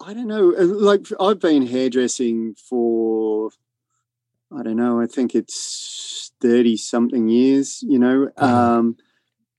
I 0.00 0.14
don't 0.14 0.28
know. 0.28 0.54
uh, 0.56 0.64
Like 0.64 1.06
I've 1.20 1.40
been 1.40 1.66
hairdressing 1.66 2.54
for, 2.54 3.50
I 4.56 4.62
don't 4.62 4.76
know. 4.76 5.00
I 5.00 5.06
think 5.06 5.34
it's 5.34 6.32
thirty 6.40 6.76
something 6.76 7.28
years. 7.28 7.82
You 7.82 7.98
know, 7.98 8.28
Mhm. 8.38 8.42
um, 8.44 8.96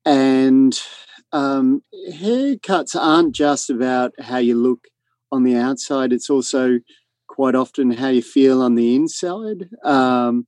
and 0.06 0.82
um, 1.32 1.84
haircuts 2.12 2.96
aren't 2.96 3.34
just 3.36 3.70
about 3.70 4.14
how 4.20 4.38
you 4.38 4.56
look 4.56 4.88
on 5.32 5.44
the 5.44 5.56
outside. 5.56 6.12
It's 6.12 6.30
also 6.30 6.80
quite 7.28 7.54
often 7.56 7.92
how 7.92 8.08
you 8.10 8.24
feel 8.24 8.62
on 8.62 8.76
the 8.76 8.96
inside. 8.96 9.70
Um, 9.84 10.48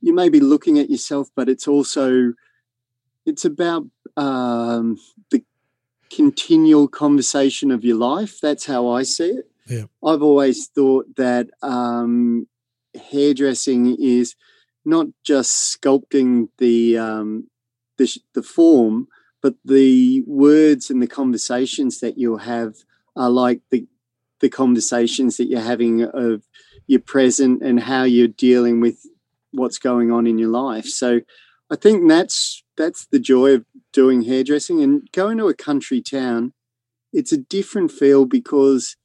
you 0.00 0.14
may 0.14 0.28
be 0.28 0.40
looking 0.40 0.78
at 0.78 0.90
yourself, 0.90 1.28
but 1.34 1.48
it's 1.48 1.66
also 1.66 2.32
it's 3.26 3.44
about 3.44 3.86
um, 4.16 4.98
the 5.30 5.42
continual 6.10 6.86
conversation 6.88 7.70
of 7.70 7.84
your 7.84 7.96
life. 7.96 8.38
That's 8.40 8.66
how 8.66 8.88
I 8.88 9.02
see 9.02 9.30
it. 9.30 9.50
Yeah. 9.66 9.84
I've 10.04 10.22
always 10.22 10.68
thought 10.68 11.06
that 11.16 11.48
um, 11.62 12.46
hairdressing 12.94 13.96
is 13.98 14.34
not 14.84 15.06
just 15.24 15.80
sculpting 15.80 16.48
the 16.58 16.98
um, 16.98 17.48
the, 17.98 18.16
the 18.34 18.42
form, 18.42 19.08
but 19.40 19.54
the 19.64 20.22
words 20.26 20.90
and 20.90 21.02
the 21.02 21.06
conversations 21.06 22.00
that 22.00 22.18
you'll 22.18 22.38
have 22.38 22.74
are 23.16 23.30
like 23.30 23.60
the 23.70 23.86
the 24.40 24.48
conversations 24.48 25.36
that 25.36 25.46
you're 25.46 25.60
having 25.60 26.02
of 26.02 26.42
your 26.86 27.00
present 27.00 27.62
and 27.62 27.80
how 27.80 28.02
you're 28.02 28.28
dealing 28.28 28.80
with 28.80 29.06
what's 29.52 29.78
going 29.78 30.10
on 30.10 30.26
in 30.26 30.38
your 30.38 30.48
life. 30.48 30.86
So 30.86 31.20
I 31.70 31.76
think 31.76 32.08
that's 32.08 32.62
that's 32.76 33.06
the 33.06 33.20
joy 33.20 33.54
of 33.54 33.64
doing 33.92 34.22
hairdressing 34.22 34.82
and 34.82 35.08
going 35.12 35.38
to 35.38 35.48
a 35.48 35.54
country 35.54 36.02
town. 36.02 36.52
It's 37.12 37.32
a 37.32 37.36
different 37.36 37.92
feel 37.92 38.24
because 38.24 38.96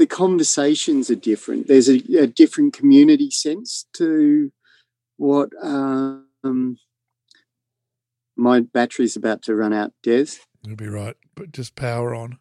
the 0.00 0.06
conversations 0.06 1.10
are 1.10 1.14
different. 1.14 1.68
There's 1.68 1.90
a, 1.90 2.00
a 2.18 2.26
different 2.26 2.72
community 2.72 3.30
sense 3.30 3.84
to 3.92 4.50
what 5.18 5.50
um, 5.62 6.78
my 8.34 8.60
battery's 8.60 9.14
about 9.14 9.42
to 9.42 9.54
run 9.54 9.74
out, 9.74 9.92
Des. 10.02 10.36
You'll 10.64 10.76
be 10.76 10.88
right, 10.88 11.16
but 11.34 11.52
just 11.52 11.74
power 11.76 12.14
on. 12.14 12.38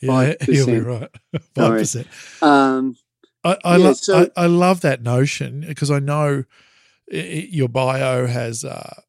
Yeah, 0.00 0.32
you 0.48 0.64
will 0.66 0.72
be 0.72 0.80
5%. 0.80 0.86
right. 0.86 1.42
Five 1.54 1.72
percent. 1.80 2.06
Um, 2.40 2.96
I 3.44 3.58
I, 3.62 3.76
Yeah, 3.76 3.84
lo- 3.84 3.92
so- 3.92 4.30
I 4.36 4.44
I 4.44 4.46
love 4.46 4.80
that 4.80 5.02
notion 5.02 5.60
because 5.60 5.90
I 5.90 5.98
know 5.98 6.44
i 7.12 7.16
i 7.18 7.48
your 7.50 7.68
bio 7.68 8.26
has 8.26 8.64
uh, 8.64 9.02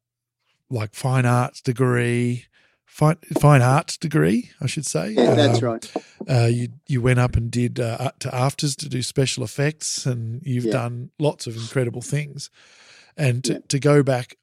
like 0.68 0.94
fine 0.94 1.24
arts 1.24 1.62
degree, 1.62 2.44
fine 2.92 3.16
fine 3.40 3.62
arts 3.62 3.96
degree, 3.96 4.50
I 4.60 4.66
should 4.66 4.86
say. 4.86 5.12
yeah, 5.12 5.34
that's 5.34 5.58
Um, 5.62 5.64
right. 5.64 5.92
Uh, 6.28 6.46
you 6.46 6.68
you 6.86 7.00
went 7.00 7.18
up 7.18 7.36
and 7.36 7.50
did 7.50 7.80
uh, 7.80 8.10
to 8.20 8.28
AFTRS 8.28 8.76
to 8.76 8.88
do 8.88 9.02
special 9.02 9.42
effects, 9.44 10.06
and 10.06 10.42
you've 10.44 10.66
Yeah. 10.66 10.72
done 10.72 11.10
lots 11.18 11.46
of 11.46 11.56
incredible 11.56 12.02
things. 12.02 12.50
And 13.16 13.42
to, 13.44 13.52
Yeah. 13.54 13.58
to 13.68 13.78
go 13.78 14.02
back 14.02 14.36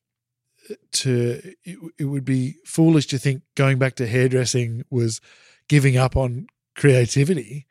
to 0.92 1.42
it, 1.64 1.78
it 1.98 2.06
would 2.06 2.26
be 2.26 2.56
foolish 2.66 3.08
to 3.08 3.18
think 3.18 3.42
going 3.56 3.78
back 3.80 3.96
to 3.96 4.08
hairdressing 4.08 4.84
was 4.90 5.20
giving 5.68 5.98
up 5.98 6.16
on 6.16 6.48
creativity. 6.76 7.66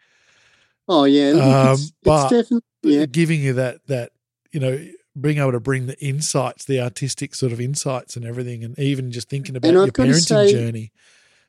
Oh 0.89 1.05
yeah, 1.05 1.31
Um, 1.31 1.75
it's, 1.75 1.93
but- 2.03 2.31
definitely 2.31 2.63
yeah. 2.83 3.07
giving 3.07 3.41
you 3.41 3.53
that 3.55 3.87
that 3.87 4.13
you 4.53 4.61
know 4.61 4.79
being 5.21 5.39
able 5.39 5.53
to 5.53 5.61
bring 5.61 5.87
the 5.87 5.99
insights, 5.99 6.65
the 6.65 6.81
artistic 6.81 7.35
sort 7.35 7.53
of 7.53 7.61
insights 7.61 8.17
and 8.17 8.25
everything, 8.25 8.63
and 8.65 8.79
even 8.79 9.11
just 9.11 9.29
thinking 9.29 9.57
about 9.57 9.73
your 9.73 9.87
parenting 9.89 10.27
say- 10.27 10.53
journey, 10.53 10.93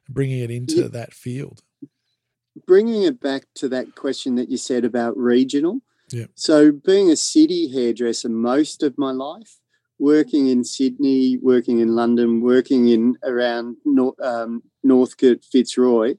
bringing 0.07 0.39
it 0.39 0.51
into 0.51 0.81
Yeah. 0.81 0.87
that 0.87 1.13
field. 1.13 1.61
bringing 2.65 3.03
it 3.03 3.21
back 3.21 3.45
to 3.55 3.69
that 3.69 3.95
question 3.95 4.35
that 4.35 4.49
you 4.49 4.57
said 4.57 4.83
about 4.83 5.15
regional. 5.15 5.79
Yeah. 6.11 6.25
So, 6.35 6.73
being 6.73 7.09
a 7.09 7.15
city 7.15 7.69
hairdresser 7.69 8.27
most 8.27 8.83
of 8.83 8.97
my 8.97 9.11
life, 9.11 9.59
working 9.97 10.47
in 10.47 10.65
Sydney, 10.65 11.37
working 11.37 11.79
in 11.79 11.95
London, 11.95 12.41
working 12.41 12.89
in 12.89 13.17
around 13.23 13.77
Nor- 13.85 14.15
um, 14.21 14.63
Northcote, 14.83 15.45
Fitzroy, 15.45 16.15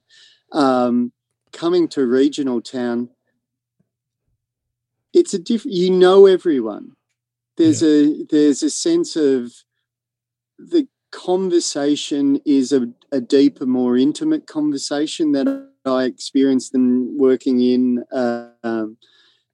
um, 0.52 1.12
coming 1.52 1.88
to 1.88 2.06
regional 2.06 2.62
town, 2.62 3.10
it's 5.12 5.34
a 5.34 5.38
different. 5.38 5.76
You 5.76 5.90
know 5.90 6.26
everyone. 6.26 6.92
There's 7.60 7.82
a 7.82 8.24
there's 8.30 8.62
a 8.62 8.70
sense 8.70 9.16
of 9.16 9.52
the 10.58 10.88
conversation 11.10 12.40
is 12.44 12.72
a, 12.72 12.88
a 13.12 13.20
deeper, 13.20 13.66
more 13.66 13.96
intimate 13.96 14.46
conversation 14.46 15.32
that 15.32 15.68
I 15.84 16.04
experienced 16.04 16.72
than 16.72 17.18
working 17.18 17.60
in 17.60 18.04
uh, 18.12 18.48
um, 18.62 18.96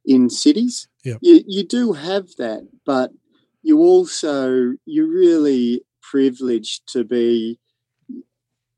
in 0.05 0.31
cities. 0.31 0.89
Yep. 1.05 1.19
You 1.23 1.43
you 1.47 1.65
do 1.65 1.93
have 1.93 2.29
that, 2.39 2.69
but 2.85 3.11
you 3.63 3.79
also 3.79 4.75
you're 4.85 5.11
really 5.11 5.83
privileged 6.01 6.87
to 6.93 7.05
be 7.05 7.59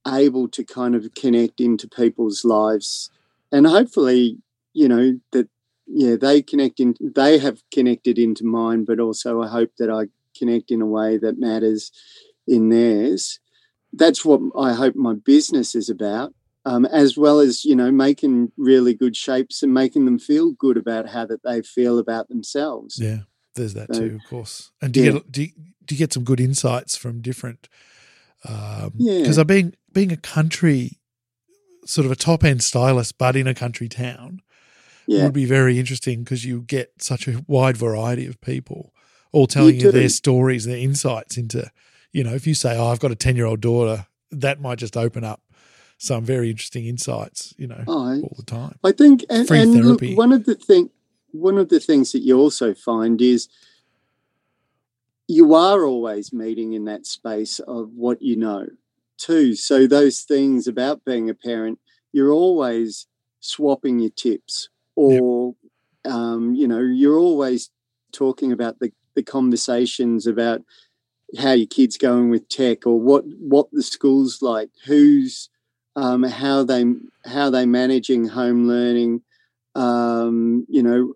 able 0.07 0.49
to 0.49 0.65
kind 0.65 0.95
of 0.95 1.13
connect 1.15 1.61
into 1.61 1.87
people's 1.89 2.45
lives, 2.45 3.11
and 3.53 3.67
hopefully, 3.67 4.39
you 4.73 4.89
know 4.89 5.21
that 5.33 5.49
yeah 5.89 6.17
they 6.17 6.43
connect 6.43 6.81
in 6.81 6.95
they 7.01 7.39
have 7.39 7.63
connected 7.73 8.19
into 8.19 8.45
mine, 8.45 8.85
but 8.85 9.01
also 9.01 9.43
I 9.43 9.49
hope 9.49 9.71
that 9.79 9.91
I 9.91 10.09
connect 10.37 10.71
in 10.71 10.81
a 10.81 10.87
way 10.87 11.19
that 11.19 11.39
matters 11.39 11.91
in 12.47 12.69
theirs. 12.69 13.41
That's 13.93 14.25
what 14.25 14.41
I 14.57 14.75
hope 14.75 14.95
my 14.95 15.15
business 15.15 15.75
is 15.75 15.89
about 15.89 16.35
um, 16.69 16.85
as 16.85 17.17
well 17.17 17.41
as 17.41 17.65
you 17.65 17.75
know 17.75 17.91
making 17.91 18.53
really 18.57 18.95
good 18.95 19.17
shapes 19.17 19.63
and 19.63 19.73
making 19.73 20.05
them 20.05 20.19
feel 20.19 20.53
good 20.53 20.77
about 20.77 21.09
how 21.09 21.25
that 21.27 21.43
they 21.43 21.63
feel 21.63 21.99
about 21.99 22.29
themselves. 22.29 22.99
Yeah, 23.01 23.21
there's 23.55 23.75
that 23.75 23.95
So, 23.95 24.01
too, 24.09 24.17
of 24.17 24.29
course. 24.29 24.71
And 24.83 24.93
do 24.93 25.01
you 25.01 25.07
yeah. 25.07 25.13
get 25.13 25.33
do 25.33 25.43
you, 25.43 25.49
do 25.85 25.95
you 25.95 25.99
get 25.99 26.13
some 26.13 26.25
good 26.25 26.41
insights 26.41 26.97
from 26.97 27.23
different? 27.23 27.69
Um, 28.45 28.93
Yeah. 28.97 29.21
because 29.21 29.39
I've 29.39 29.47
been 29.47 29.75
being 29.93 30.13
a 30.13 30.17
country 30.17 30.99
sort 31.87 32.05
of 32.05 32.13
a 32.13 32.17
top 32.17 32.45
end 32.45 32.63
stylist, 32.63 33.17
but 33.17 33.35
in 33.35 33.47
a 33.47 33.55
country 33.55 33.89
town 33.89 34.43
Yeah, 35.09 35.25
would 35.25 35.33
be 35.33 35.47
very 35.47 35.79
interesting 35.79 36.23
because 36.23 36.45
you 36.45 36.61
get 36.61 36.93
such 37.03 37.27
a 37.27 37.43
wide 37.49 37.79
variety 37.79 38.27
of 38.27 38.39
people 38.43 38.93
all 39.33 39.47
telling 39.47 39.81
you, 39.81 39.91
their 39.91 40.09
stories, 40.11 40.67
their 40.67 40.77
insights 40.77 41.39
into, 41.39 41.71
you 42.13 42.23
know, 42.23 42.35
if 42.35 42.47
you 42.47 42.53
say, 42.55 42.77
"Oh, 42.77 42.89
I've 42.89 43.01
got 43.01 43.11
a 43.11 43.15
ten 43.17 43.35
year 43.35 43.47
old 43.47 43.63
daughter," 43.63 44.07
that 44.31 44.61
might 44.61 44.79
just 44.79 44.99
open 44.99 45.25
up 45.25 45.41
some 45.97 46.25
very 46.27 46.51
interesting 46.51 46.85
insights, 46.87 47.55
you 47.57 47.67
know, 47.67 47.83
Oh, 47.89 48.05
I- 48.07 48.21
all 48.21 48.35
the 48.37 48.45
time. 48.45 48.79
I 48.85 48.93
think, 48.93 49.25
and, 49.31 49.49
Free 49.49 49.61
and 49.61 49.73
look, 49.73 50.01
therapy. 50.01 50.15
one 50.15 50.31
of 50.33 50.45
the 50.45 50.55
thing, 50.55 50.91
one 51.33 51.57
of 51.57 51.71
the 51.71 51.81
things 51.81 52.13
that 52.13 52.21
you 52.21 52.39
also 52.39 52.75
find 52.75 53.21
is 53.23 53.49
you 55.27 55.55
are 55.55 55.85
always 55.85 56.33
meeting 56.35 56.75
in 56.75 56.85
that 56.85 57.07
space 57.07 57.61
of 57.61 57.95
what 57.95 58.21
you 58.21 58.37
know, 58.37 58.67
too. 59.17 59.55
So 59.55 59.87
those 59.87 60.21
things 60.21 60.67
about 60.67 61.05
being 61.05 61.29
a 61.31 61.35
parent, 61.35 61.79
you're 62.13 62.31
always 62.33 63.07
swapping 63.41 63.99
your 64.01 64.11
tips, 64.11 64.69
or 64.99 65.55
um, 66.05 66.55
you 66.55 66.67
know, 66.67 66.81
you're 66.81 67.19
always 67.19 67.71
talking 68.13 68.51
about 68.53 68.81
the 68.81 68.91
the 69.15 69.23
conversations 69.23 70.27
about 70.27 70.63
how 71.39 71.53
your 71.53 71.67
kids 71.69 71.97
going 71.97 72.31
with 72.31 72.49
tech 72.49 72.87
or 72.87 73.01
what 73.01 73.25
what 73.39 73.69
the 73.71 73.83
school's 73.83 74.43
like, 74.43 74.71
who's 74.87 75.51
um, 75.95 76.25
how 76.25 76.65
they 76.65 76.85
how 77.25 77.49
they 77.51 77.65
managing 77.65 78.27
home 78.29 78.67
learning. 78.67 79.23
Um, 79.77 80.67
you 80.69 80.83
know, 80.83 81.15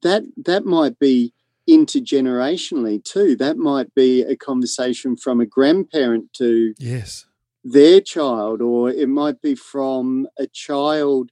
that 0.00 0.22
that 0.38 0.64
might 0.64 0.98
be 0.98 1.34
intergenerationally 1.68 3.04
too. 3.04 3.36
That 3.36 3.58
might 3.58 3.94
be 3.94 4.22
a 4.22 4.36
conversation 4.36 5.16
from 5.16 5.40
a 5.40 5.46
grandparent 5.46 6.32
to 6.34 6.74
Yes. 6.78 7.26
their 7.62 8.00
child, 8.00 8.62
or 8.62 8.88
it 8.90 9.08
might 9.08 9.42
be 9.42 9.54
from 9.54 10.26
a 10.38 10.46
child 10.46 11.30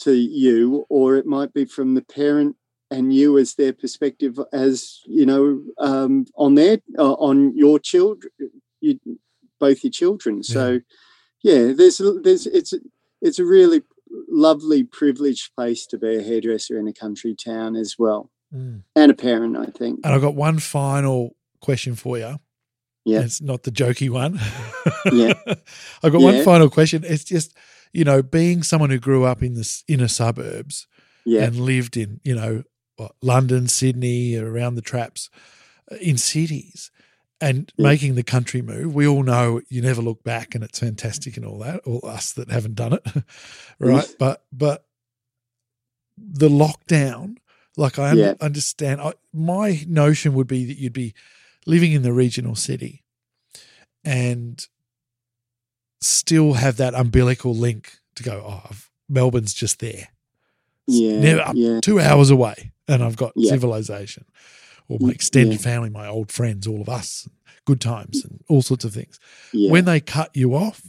to 0.00 0.12
you, 0.12 0.86
or 0.88 1.16
it 1.16 1.26
might 1.26 1.52
be 1.52 1.64
from 1.64 1.94
the 1.94 2.02
parent 2.02 2.56
and 2.90 3.12
you 3.12 3.36
as 3.38 3.54
their 3.54 3.72
perspective, 3.72 4.38
as 4.52 5.00
you 5.06 5.26
know, 5.26 5.62
um, 5.78 6.24
on 6.36 6.54
their 6.54 6.78
uh, 6.98 7.12
on 7.14 7.54
your 7.56 7.78
children, 7.78 8.30
you, 8.80 8.98
both 9.60 9.84
your 9.84 9.90
children. 9.90 10.42
So, 10.42 10.80
yeah, 11.42 11.72
there's 11.72 12.00
there's 12.22 12.46
it's 12.46 12.72
it's 13.20 13.38
a 13.38 13.44
really 13.44 13.82
lovely, 14.28 14.84
privileged 14.84 15.54
place 15.54 15.86
to 15.86 15.98
be 15.98 16.16
a 16.16 16.22
hairdresser 16.22 16.78
in 16.78 16.88
a 16.88 16.92
country 16.92 17.34
town 17.34 17.76
as 17.76 17.96
well, 17.98 18.30
Mm. 18.54 18.82
and 18.96 19.10
a 19.10 19.14
parent. 19.14 19.56
I 19.58 19.66
think. 19.66 20.00
And 20.04 20.14
I've 20.14 20.22
got 20.22 20.34
one 20.34 20.58
final 20.58 21.36
question 21.60 21.94
for 21.94 22.16
you. 22.16 22.38
Yeah. 23.04 23.20
It's 23.20 23.40
not 23.42 23.62
the 23.62 23.70
jokey 23.70 24.10
one. 24.10 24.38
Yeah. 25.12 25.34
I've 26.02 26.12
got 26.12 26.20
one 26.20 26.42
final 26.44 26.68
question. 26.68 27.04
It's 27.06 27.24
just, 27.24 27.56
you 27.92 28.04
know, 28.04 28.22
being 28.22 28.62
someone 28.62 28.90
who 28.90 28.98
grew 28.98 29.24
up 29.24 29.42
in 29.42 29.54
the 29.54 29.82
inner 29.88 30.08
suburbs 30.08 30.86
Yeah, 31.24 31.44
and 31.44 31.56
lived 31.60 31.96
in, 31.96 32.20
you 32.24 32.34
know, 32.34 32.62
London, 33.22 33.68
Sydney, 33.68 34.36
around 34.36 34.74
the 34.74 34.82
traps, 34.82 35.30
uh, 35.90 35.96
in 36.00 36.18
cities, 36.18 36.90
and 37.40 37.72
Yeah. 37.76 37.84
making 37.88 38.14
the 38.16 38.24
country 38.24 38.62
move. 38.62 38.94
We 38.94 39.06
all 39.06 39.22
know 39.22 39.60
you 39.68 39.80
never 39.82 40.02
look 40.02 40.24
back, 40.24 40.54
and 40.54 40.64
it's 40.64 40.80
fantastic 40.80 41.36
and 41.36 41.46
all 41.46 41.58
that. 41.60 41.80
All 41.86 42.00
us 42.04 42.32
that 42.32 42.50
haven't 42.50 42.74
done 42.74 42.94
it, 42.94 43.06
right? 43.78 44.08
But 44.18 44.44
but 44.52 44.84
the 46.16 46.48
lockdown, 46.48 47.36
like 47.76 47.98
I 47.98 48.12
Yeah. 48.14 48.34
understand. 48.40 49.00
I, 49.00 49.12
my 49.32 49.84
notion 49.86 50.34
would 50.34 50.48
be 50.48 50.64
that 50.66 50.78
you'd 50.78 50.92
be 50.92 51.14
living 51.66 51.92
in 51.92 52.02
the 52.02 52.12
regional 52.12 52.56
city, 52.56 53.04
and 54.04 54.66
still 56.00 56.54
have 56.54 56.76
that 56.76 56.94
umbilical 56.94 57.54
link 57.54 57.98
to 58.16 58.22
go. 58.22 58.44
Oh, 58.46 58.70
Melbourne's 59.08 59.54
just 59.54 59.80
there 59.80 60.08
yeah, 60.86 61.20
never 61.20 61.52
yeah, 61.54 61.80
two 61.80 62.00
hours 62.00 62.30
away 62.30 62.72
and 62.86 63.02
I've 63.02 63.16
got 63.16 63.32
Yeah. 63.36 63.50
civilization 63.50 64.24
or 64.88 64.98
my 65.00 65.10
extended 65.10 65.52
yeah. 65.54 65.58
family, 65.58 65.90
my 65.90 66.06
old 66.06 66.32
friends, 66.32 66.66
all 66.66 66.80
of 66.80 66.88
us, 66.88 67.28
good 67.66 67.80
times 67.80 68.24
and 68.24 68.42
all 68.48 68.62
sorts 68.62 68.84
of 68.84 68.94
things. 68.94 69.18
yeah. 69.52 69.70
When 69.70 69.84
they 69.84 70.00
cut 70.00 70.30
you 70.34 70.54
off, 70.54 70.82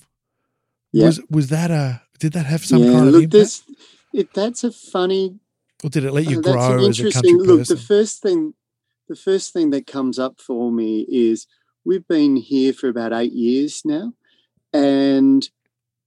Yeah. 0.92 1.06
was 1.08 1.20
was 1.30 1.48
that 1.50 1.70
a 1.72 2.02
did 2.20 2.34
that 2.34 2.46
have 2.46 2.66
some 2.66 2.82
kind 2.84 3.08
of 3.08 3.14
look, 3.14 3.24
impact? 3.24 3.62
it, 4.14 4.34
that's 4.34 4.64
a 4.64 4.72
funny 4.72 5.40
or 5.84 5.90
did 5.90 6.04
it 6.04 6.12
let 6.14 6.26
you 6.30 6.40
Uh, 6.40 6.42
that's 6.42 6.48
an 6.48 6.54
grow 6.54 6.78
as 6.90 7.00
a 7.00 7.04
interesting 7.04 7.38
country 7.38 7.48
look. 7.48 7.60
person? 7.60 7.76
The 7.78 7.82
first 7.84 8.22
thing, 8.22 8.54
the 9.08 9.16
first 9.16 9.54
thing 9.54 9.70
that 9.72 9.88
comes 9.88 10.20
up 10.20 10.40
for 10.42 10.72
me 10.72 11.06
is 11.10 11.48
we've 11.86 12.08
been 12.08 12.36
here 12.38 12.74
for 12.74 12.88
about 12.90 13.14
eight 13.14 13.32
years 13.34 13.82
now, 13.86 14.14
and 14.74 15.50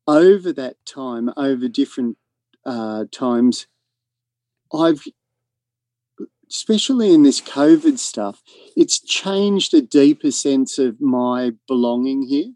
over 0.07 0.53
that 0.53 0.77
time, 0.85 1.31
over 1.37 1.69
different 1.69 2.19
uh, 2.65 3.05
times, 3.13 3.67
I've, 4.73 5.05
especially 6.51 7.13
in 7.13 7.23
this 7.23 7.41
COVID 7.41 7.99
stuff, 7.99 8.43
it's 8.77 9.01
changed 9.01 9.75
a 9.75 9.83
deeper 9.83 10.31
sense 10.31 10.79
of 10.79 11.01
my 11.01 11.53
belonging 11.67 12.23
here. 12.23 12.53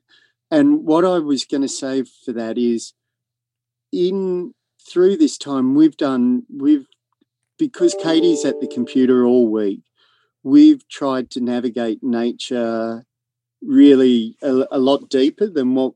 And 0.51 0.85
what 0.85 1.05
I 1.05 1.19
was 1.19 1.45
going 1.45 1.63
to 1.63 1.69
say 1.69 2.05
for 2.25 2.33
that 2.33 2.57
is, 2.57 2.95
in 3.93 4.55
through 4.89 5.17
this 5.17 5.37
time, 5.37 5.75
we've 5.75 5.97
done 5.97 6.45
we've 6.55 6.87
because 7.59 7.97
Katie's 8.01 8.45
at 8.45 8.61
the 8.61 8.69
computer 8.69 9.25
all 9.25 9.49
week, 9.49 9.81
we've 10.43 10.87
tried 10.89 11.31
to 11.31 11.41
navigate 11.41 12.03
nature 12.03 13.05
really 13.67 14.37
a, 14.43 14.67
a 14.71 14.79
lot 14.79 15.09
deeper 15.09 15.49
than 15.49 15.75
what 15.75 15.93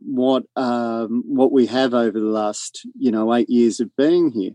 what 0.00 0.44
um, 0.56 1.22
what 1.26 1.52
we 1.52 1.66
have 1.66 1.94
over 1.94 2.18
the 2.18 2.26
last 2.26 2.86
you 2.98 3.10
know 3.10 3.34
eight 3.34 3.50
years 3.50 3.80
of 3.80 3.94
being 3.96 4.30
here. 4.32 4.52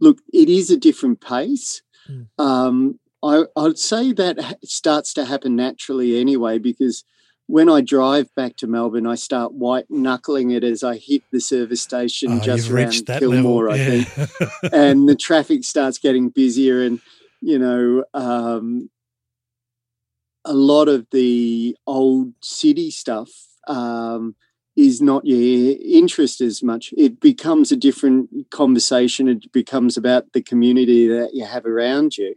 Look, 0.00 0.18
it 0.32 0.48
is 0.48 0.70
a 0.70 0.76
different 0.76 1.20
pace. 1.20 1.82
Mm. 2.08 2.26
Um, 2.38 2.98
I, 3.22 3.44
I'd 3.56 3.78
say 3.78 4.12
that 4.12 4.40
ha- 4.40 4.54
starts 4.64 5.14
to 5.14 5.24
happen 5.24 5.54
naturally 5.54 6.20
anyway, 6.20 6.58
because 6.58 7.04
when 7.46 7.68
I 7.68 7.80
drive 7.82 8.34
back 8.34 8.56
to 8.56 8.66
Melbourne, 8.66 9.06
I 9.06 9.14
start 9.14 9.52
white 9.52 9.86
knuckling 9.88 10.50
it 10.50 10.64
as 10.64 10.82
I 10.82 10.96
hit 10.96 11.22
the 11.30 11.40
service 11.40 11.82
station 11.82 12.32
Oh, 12.32 12.40
just 12.40 12.70
around 12.70 13.06
Kilmore. 13.06 13.70
I 13.70 13.78
think 13.78 14.08
and 14.72 15.08
the 15.08 15.14
traffic 15.14 15.64
starts 15.64 15.98
getting 15.98 16.30
busier 16.30 16.82
and 16.82 17.00
you 17.40 17.58
know 17.58 18.04
um, 18.14 18.90
a 20.44 20.54
lot 20.54 20.88
of 20.88 21.06
the 21.10 21.76
old 21.86 22.32
city 22.42 22.90
stuff 22.90 23.30
um, 23.68 24.34
is 24.76 25.00
not 25.00 25.24
your 25.24 25.76
interest 25.84 26.40
as 26.40 26.62
much. 26.62 26.92
It 26.96 27.20
becomes 27.20 27.70
a 27.70 27.76
different 27.76 28.50
conversation. 28.50 29.28
It 29.28 29.52
becomes 29.52 29.96
about 29.96 30.32
the 30.32 30.42
community 30.42 31.06
that 31.08 31.30
you 31.32 31.44
have 31.44 31.66
around 31.66 32.16
you. 32.16 32.34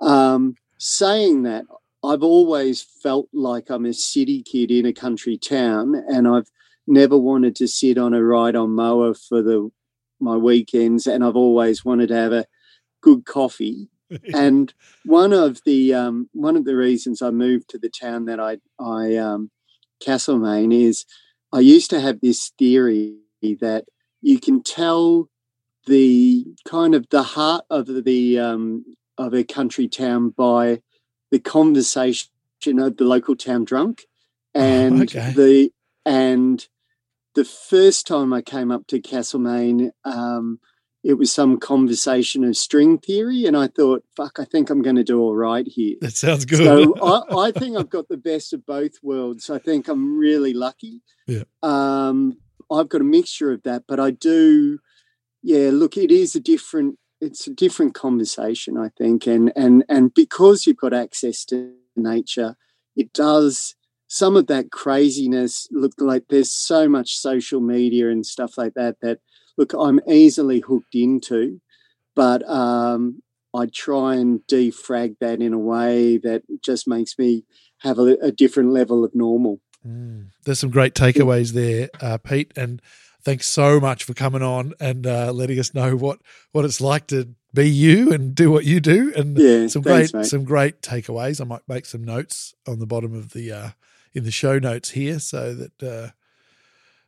Um, 0.00 0.56
saying 0.78 1.44
that 1.44 1.64
i've 2.02 2.24
always 2.24 2.82
felt 2.82 3.28
like 3.32 3.70
i'm 3.70 3.86
a 3.86 3.92
city 3.92 4.42
kid 4.42 4.68
in 4.68 4.84
a 4.84 4.92
country 4.92 5.38
town 5.38 5.94
and 6.08 6.26
i've 6.26 6.48
never 6.88 7.16
wanted 7.16 7.54
to 7.54 7.68
sit 7.68 7.96
on 7.96 8.12
a 8.12 8.20
ride 8.20 8.56
on 8.56 8.70
mower 8.70 9.14
for 9.14 9.42
the 9.42 9.70
my 10.22 10.36
weekends 10.36 11.06
and 11.06 11.24
I've 11.24 11.36
always 11.36 11.84
wanted 11.84 12.08
to 12.08 12.16
have 12.16 12.32
a 12.32 12.46
good 13.02 13.26
coffee. 13.26 13.90
and 14.34 14.72
one 15.04 15.32
of 15.32 15.60
the 15.64 15.94
um, 15.94 16.28
one 16.32 16.56
of 16.56 16.64
the 16.64 16.76
reasons 16.76 17.22
I 17.22 17.30
moved 17.30 17.68
to 17.70 17.78
the 17.78 17.90
town 17.90 18.26
that 18.26 18.40
I 18.40 18.58
I 18.78 19.16
um, 19.16 19.50
Castlemaine 20.00 20.72
is 20.72 21.04
I 21.52 21.60
used 21.60 21.90
to 21.90 22.00
have 22.00 22.20
this 22.20 22.52
theory 22.58 23.16
that 23.60 23.84
you 24.20 24.38
can 24.38 24.62
tell 24.62 25.28
the 25.86 26.46
kind 26.66 26.94
of 26.94 27.08
the 27.10 27.22
heart 27.22 27.64
of 27.70 28.04
the 28.04 28.38
um, 28.38 28.84
of 29.18 29.34
a 29.34 29.44
country 29.44 29.88
town 29.88 30.30
by 30.30 30.80
the 31.30 31.40
conversation 31.40 32.28
of 32.78 32.96
the 32.96 33.04
local 33.04 33.36
town 33.36 33.64
drunk 33.64 34.06
and 34.54 35.02
okay. 35.02 35.32
the 35.34 35.70
and 36.04 36.66
the 37.34 37.44
first 37.44 38.06
time 38.06 38.32
I 38.32 38.42
came 38.42 38.70
up 38.70 38.86
to 38.88 39.00
Castlemaine, 39.00 39.92
um, 40.04 40.60
it 41.04 41.14
was 41.14 41.32
some 41.32 41.58
conversation 41.58 42.44
of 42.44 42.56
string 42.56 42.98
theory, 42.98 43.44
and 43.46 43.56
I 43.56 43.66
thought, 43.68 44.04
"Fuck, 44.16 44.38
I 44.38 44.44
think 44.44 44.70
I'm 44.70 44.82
going 44.82 44.96
to 44.96 45.04
do 45.04 45.20
all 45.20 45.34
right 45.34 45.66
here." 45.66 45.96
that 46.00 46.14
sounds 46.14 46.44
good. 46.44 46.58
So 46.58 46.94
I, 47.02 47.48
I 47.48 47.50
think 47.50 47.76
I've 47.76 47.90
got 47.90 48.08
the 48.08 48.16
best 48.16 48.52
of 48.52 48.64
both 48.64 48.92
worlds. 49.02 49.50
I 49.50 49.58
think 49.58 49.88
I'm 49.88 50.16
really 50.16 50.54
lucky. 50.54 51.02
Yeah. 51.26 51.44
Um, 51.62 52.34
I've 52.70 52.88
got 52.88 53.00
a 53.00 53.04
mixture 53.04 53.50
of 53.50 53.62
that, 53.64 53.84
but 53.88 53.98
I 53.98 54.10
do. 54.10 54.78
Yeah, 55.42 55.70
look, 55.72 55.96
it 55.96 56.10
is 56.10 56.36
a 56.36 56.40
different. 56.40 56.98
It's 57.20 57.46
a 57.46 57.54
different 57.54 57.94
conversation, 57.94 58.76
I 58.76 58.90
think, 58.96 59.26
and 59.26 59.52
and 59.56 59.84
and 59.88 60.14
because 60.14 60.66
you've 60.66 60.76
got 60.76 60.94
access 60.94 61.44
to 61.46 61.72
nature, 61.96 62.56
it 62.96 63.12
does 63.12 63.74
some 64.08 64.36
of 64.36 64.46
that 64.46 64.70
craziness 64.70 65.66
look 65.70 65.92
like 65.98 66.24
there's 66.28 66.52
so 66.52 66.86
much 66.86 67.16
social 67.16 67.60
media 67.60 68.10
and 68.10 68.26
stuff 68.26 68.58
like 68.58 68.74
that 68.74 68.96
that 69.00 69.18
look 69.56 69.72
i'm 69.74 70.00
easily 70.08 70.60
hooked 70.60 70.94
into 70.94 71.60
but 72.14 72.48
um, 72.48 73.22
i 73.54 73.66
try 73.66 74.14
and 74.14 74.40
defrag 74.50 75.16
that 75.20 75.40
in 75.40 75.52
a 75.52 75.58
way 75.58 76.16
that 76.18 76.42
just 76.62 76.86
makes 76.88 77.18
me 77.18 77.44
have 77.78 77.98
a, 77.98 78.16
a 78.22 78.32
different 78.32 78.70
level 78.70 79.04
of 79.04 79.14
normal 79.14 79.60
Mm. 79.86 80.28
There's 80.44 80.60
some 80.60 80.70
great 80.70 80.94
takeaways 80.94 81.52
there, 81.52 81.88
uh, 82.00 82.18
Pete, 82.18 82.52
and 82.56 82.80
thanks 83.22 83.48
so 83.48 83.80
much 83.80 84.04
for 84.04 84.14
coming 84.14 84.42
on 84.42 84.74
and 84.80 85.06
uh, 85.06 85.32
letting 85.32 85.58
us 85.58 85.74
know 85.74 85.96
what 85.96 86.20
what 86.52 86.64
it's 86.64 86.80
like 86.80 87.06
to 87.08 87.34
be 87.52 87.68
you 87.68 88.12
and 88.12 88.34
do 88.34 88.50
what 88.50 88.64
you 88.64 88.80
do, 88.80 89.12
and 89.16 89.36
yeah 89.36 89.66
some 89.66 89.82
thanks, 89.82 90.12
great 90.12 90.20
mate. 90.20 90.26
some 90.26 90.44
great 90.44 90.82
takeaways. 90.82 91.40
I 91.40 91.44
might 91.44 91.68
make 91.68 91.86
some 91.86 92.04
notes 92.04 92.54
on 92.66 92.78
the 92.78 92.86
bottom 92.86 93.14
of 93.14 93.32
the 93.32 93.52
uh, 93.52 93.70
in 94.14 94.24
the 94.24 94.30
show 94.30 94.58
notes 94.58 94.90
here, 94.90 95.18
so 95.18 95.54
that 95.54 95.82
uh, 95.82 96.10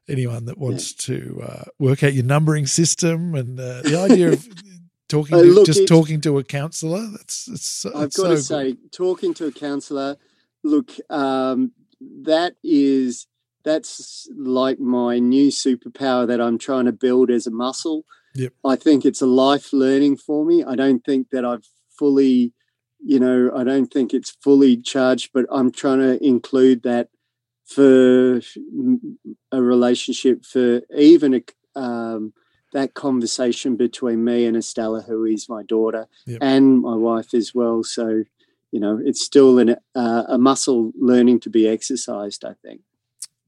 anyone 0.08 0.46
that 0.46 0.58
wants 0.58 0.92
to 0.92 1.42
uh, 1.46 1.64
work 1.78 2.02
out 2.02 2.12
your 2.12 2.24
numbering 2.24 2.66
system 2.66 3.34
and 3.34 3.58
uh, 3.58 3.82
the 3.82 3.98
idea 3.98 4.32
of 4.32 4.46
talking 5.08 5.38
to, 5.38 5.44
look, 5.44 5.66
just 5.66 5.88
talking 5.88 6.20
to 6.22 6.38
a 6.38 6.44
counsellor. 6.44 7.06
That's 7.10 7.48
it's, 7.48 7.66
so- 7.66 7.92
I've 7.94 8.04
it's 8.04 8.16
got 8.16 8.28
to 8.28 8.36
so 8.38 8.62
good. 8.62 8.72
say, 8.72 8.88
talking 8.92 9.34
to 9.34 9.46
a 9.46 9.52
counsellor, 9.52 10.16
look, 10.62 10.92
um, 11.10 11.72
that 12.00 12.56
is 12.62 13.26
that's 13.64 14.28
like 14.36 14.78
my 14.78 15.18
new 15.18 15.48
superpower 15.48 16.26
that 16.26 16.40
I'm 16.40 16.58
trying 16.58 16.84
to 16.84 16.92
build 16.92 17.30
as 17.30 17.46
a 17.46 17.50
muscle. 17.50 18.04
Yep. 18.34 18.52
I 18.64 18.76
think 18.76 19.04
it's 19.04 19.22
a 19.22 19.26
life 19.26 19.72
learning 19.72 20.18
for 20.18 20.44
me. 20.44 20.62
I 20.62 20.74
don't 20.74 21.02
think 21.04 21.30
that 21.30 21.44
I've 21.44 21.66
fully, 21.98 22.52
you 23.02 23.18
know, 23.18 23.50
I 23.56 23.64
don't 23.64 23.86
think 23.92 24.12
it's 24.12 24.30
fully 24.42 24.76
charged, 24.76 25.30
but 25.32 25.46
I'm 25.50 25.70
trying 25.70 26.00
to 26.00 26.22
include 26.22 26.82
that 26.82 27.08
for 27.64 28.40
a 29.52 29.62
relationship, 29.62 30.44
for 30.44 30.82
even 30.96 31.34
a, 31.34 31.78
um, 31.80 32.32
that 32.72 32.94
conversation 32.94 33.76
between 33.76 34.24
me 34.24 34.44
and 34.46 34.56
Estella, 34.56 35.02
who 35.02 35.24
is 35.24 35.48
my 35.48 35.62
daughter, 35.62 36.06
Yep. 36.26 36.38
and 36.42 36.80
my 36.80 36.94
wife 36.96 37.32
as 37.34 37.54
well. 37.54 37.82
So, 37.84 38.24
you 38.72 38.80
know, 38.80 39.00
it's 39.02 39.22
still 39.24 39.58
an, 39.58 39.76
uh, 39.94 40.24
a 40.28 40.38
muscle 40.38 40.92
learning 40.98 41.40
to 41.40 41.50
be 41.50 41.68
exercised, 41.68 42.44
I 42.44 42.54
think. 42.62 42.80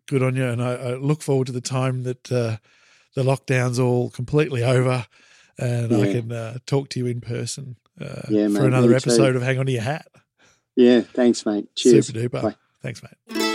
good 0.07 0.23
on 0.23 0.37
you. 0.37 0.45
And 0.47 0.62
I, 0.62 0.73
I 0.75 0.95
look 0.95 1.23
forward 1.23 1.47
to 1.49 1.53
the 1.53 1.61
time 1.61 2.05
that 2.05 2.31
uh, 2.31 2.57
the 3.14 3.23
lockdown's 3.25 3.79
all 3.81 4.09
completely 4.11 4.62
over 4.62 5.07
and 5.59 5.93
I 5.95 6.12
can 6.12 6.31
uh, 6.33 6.59
talk 6.67 6.91
to 6.91 7.01
you 7.01 7.07
in 7.07 7.21
person 7.21 7.77
uh, 8.01 8.23
Yeah, 8.29 8.47
for 8.47 8.53
mate, 8.53 8.64
another 8.67 8.89
me 8.89 8.93
too. 8.93 8.97
episode 9.11 9.35
of 9.37 9.43
Hang 9.43 9.59
On 9.59 9.67
to 9.67 9.73
Your 9.73 9.83
Hat. 9.83 10.07
Yeah, 10.77 11.01
thanks, 11.01 11.45
mate. 11.47 11.75
Cheers. 11.75 12.07
Super 12.09 12.19
duper. 12.29 12.43
Bye. 12.43 12.55
Thanks, 12.83 13.03
mate. 13.03 13.45